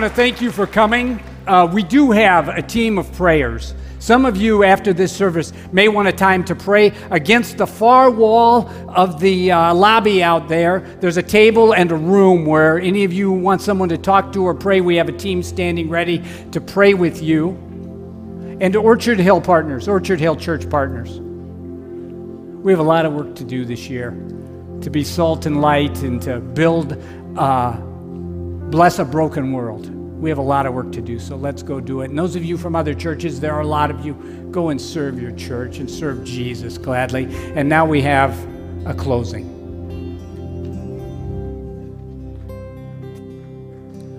Want 0.01 0.11
to 0.11 0.17
thank 0.17 0.41
you 0.41 0.51
for 0.51 0.67
coming. 0.67 1.23
Uh, 1.47 1.69
we 1.71 1.83
do 1.83 2.11
have 2.11 2.49
a 2.49 2.63
team 2.63 2.97
of 2.97 3.13
prayers. 3.13 3.75
Some 3.99 4.25
of 4.25 4.35
you, 4.35 4.65
after 4.65 4.95
this 4.95 5.15
service, 5.15 5.53
may 5.73 5.89
want 5.89 6.09
a 6.09 6.13
time 6.13 6.43
to 6.45 6.55
pray 6.55 6.95
against 7.11 7.59
the 7.59 7.67
far 7.67 8.11
wall 8.11 8.71
of 8.89 9.21
the 9.21 9.53
uh, 9.53 9.75
lobby 9.75 10.23
out 10.23 10.49
there. 10.49 10.81
There's 11.01 11.19
a 11.19 11.23
table 11.23 11.75
and 11.75 11.93
a 11.93 11.97
room 11.97 12.47
where 12.47 12.79
any 12.79 13.05
of 13.05 13.13
you 13.13 13.31
want 13.31 13.61
someone 13.61 13.91
to 13.91 13.99
talk 13.99 14.33
to 14.33 14.43
or 14.43 14.55
pray. 14.55 14.81
We 14.81 14.97
have 14.97 15.11
a 15.11 15.13
team 15.13 15.43
standing 15.43 15.91
ready 15.91 16.25
to 16.53 16.63
pray 16.63 16.95
with 16.95 17.23
you. 17.23 17.51
And 18.63 18.75
Orchard 18.77 19.21
Hill 19.21 19.43
Partners, 19.43 19.87
Orchard 19.87 20.19
Hill 20.19 20.37
Church 20.37 20.71
Partners. 20.71 21.21
We 21.21 22.73
have 22.73 22.81
a 22.81 22.89
lot 22.95 23.05
of 23.05 23.13
work 23.13 23.35
to 23.35 23.45
do 23.45 23.67
this 23.67 23.91
year 23.91 24.13
to 24.81 24.89
be 24.89 25.05
salt 25.05 25.45
and 25.45 25.61
light 25.61 26.01
and 26.01 26.23
to 26.23 26.41
build, 26.41 26.97
uh, 27.37 27.79
bless 28.71 28.99
a 28.99 29.05
broken 29.05 29.53
world. 29.53 29.89
We 30.21 30.29
have 30.29 30.39
a 30.39 30.43
lot 30.43 30.67
of 30.67 30.75
work 30.75 30.93
to 30.93 31.01
do, 31.01 31.19
so 31.19 31.35
let's 31.35 31.63
go 31.63 31.81
do 31.81 32.03
it. 32.03 32.11
And 32.11 32.19
those 32.19 32.37
of 32.37 32.45
you 32.45 32.59
from 32.59 32.77
other 32.77 32.95
churches, 32.95 33.41
there 33.41 33.55
are 33.55 33.63
a 33.63 33.67
lot 33.67 33.91
of 33.91 34.05
you, 34.05 34.15
go 34.51 34.69
and 34.69 34.81
serve 34.81 35.21
your 35.21 35.33
church 35.33 35.79
and 35.79 35.91
serve 35.91 36.25
Jesus 36.25 36.79
gladly. 36.79 37.27
And 37.55 37.69
now 37.69 37.87
we 37.87 38.03
have 38.03 38.37
a 38.87 38.95
closing. 38.95 39.59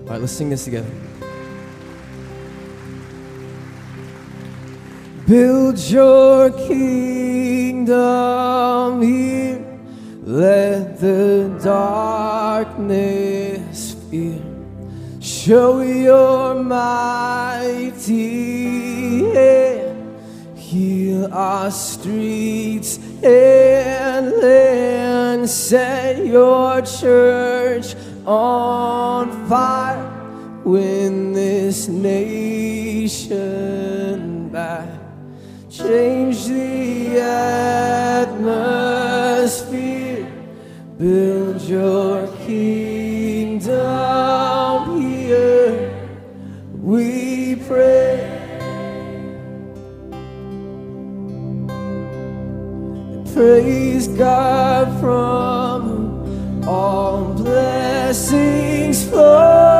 All 0.02 0.08
right, 0.08 0.20
let's 0.20 0.32
sing 0.32 0.50
this 0.50 0.64
together. 0.64 0.90
Build 5.26 5.78
your 5.78 6.50
kingdom 6.66 7.92
here. 9.02 9.64
Let 10.24 10.98
the 11.00 11.58
darkness 11.62 13.12
Show 14.12 15.80
your 15.80 16.54
mighty 16.62 18.04
hand. 19.32 20.18
Heal 20.54 21.32
our 21.32 21.70
streets 21.70 22.98
and 23.22 24.32
land. 24.32 25.48
Set 25.48 26.26
your 26.26 26.82
church 26.82 27.94
on 28.26 29.30
fire. 29.48 30.60
Win 30.62 31.32
this 31.32 31.88
nation 31.88 33.30
back. 34.50 34.90
Change 35.70 36.48
the 36.48 37.18
atmosphere. 38.28 38.60
Build 40.98 41.62
your 41.62 42.26
kingdom 42.44 43.01
here. 44.98 45.90
We 46.72 47.56
pray. 47.56 48.28
Praise 53.34 54.08
God 54.08 55.00
from 55.00 56.64
all 56.66 57.34
blessings 57.34 59.04
flow. 59.08 59.71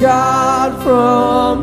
God 0.00 0.82
from 0.82 1.59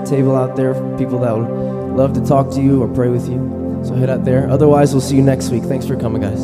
that 0.00 0.08
table 0.08 0.36
out 0.36 0.56
there 0.56 0.74
for 0.74 0.98
people 0.98 1.18
that 1.20 1.36
would 1.36 1.96
love 1.96 2.12
to 2.14 2.20
talk 2.20 2.50
to 2.50 2.60
you 2.60 2.82
or 2.82 2.88
pray 2.88 3.08
with 3.08 3.28
you. 3.28 3.82
So 3.84 3.94
head 3.94 4.10
out 4.10 4.24
there. 4.24 4.48
Otherwise, 4.48 4.92
we'll 4.92 5.00
see 5.00 5.16
you 5.16 5.22
next 5.22 5.50
week. 5.50 5.62
Thanks 5.64 5.86
for 5.86 5.96
coming, 5.96 6.22
guys. 6.22 6.40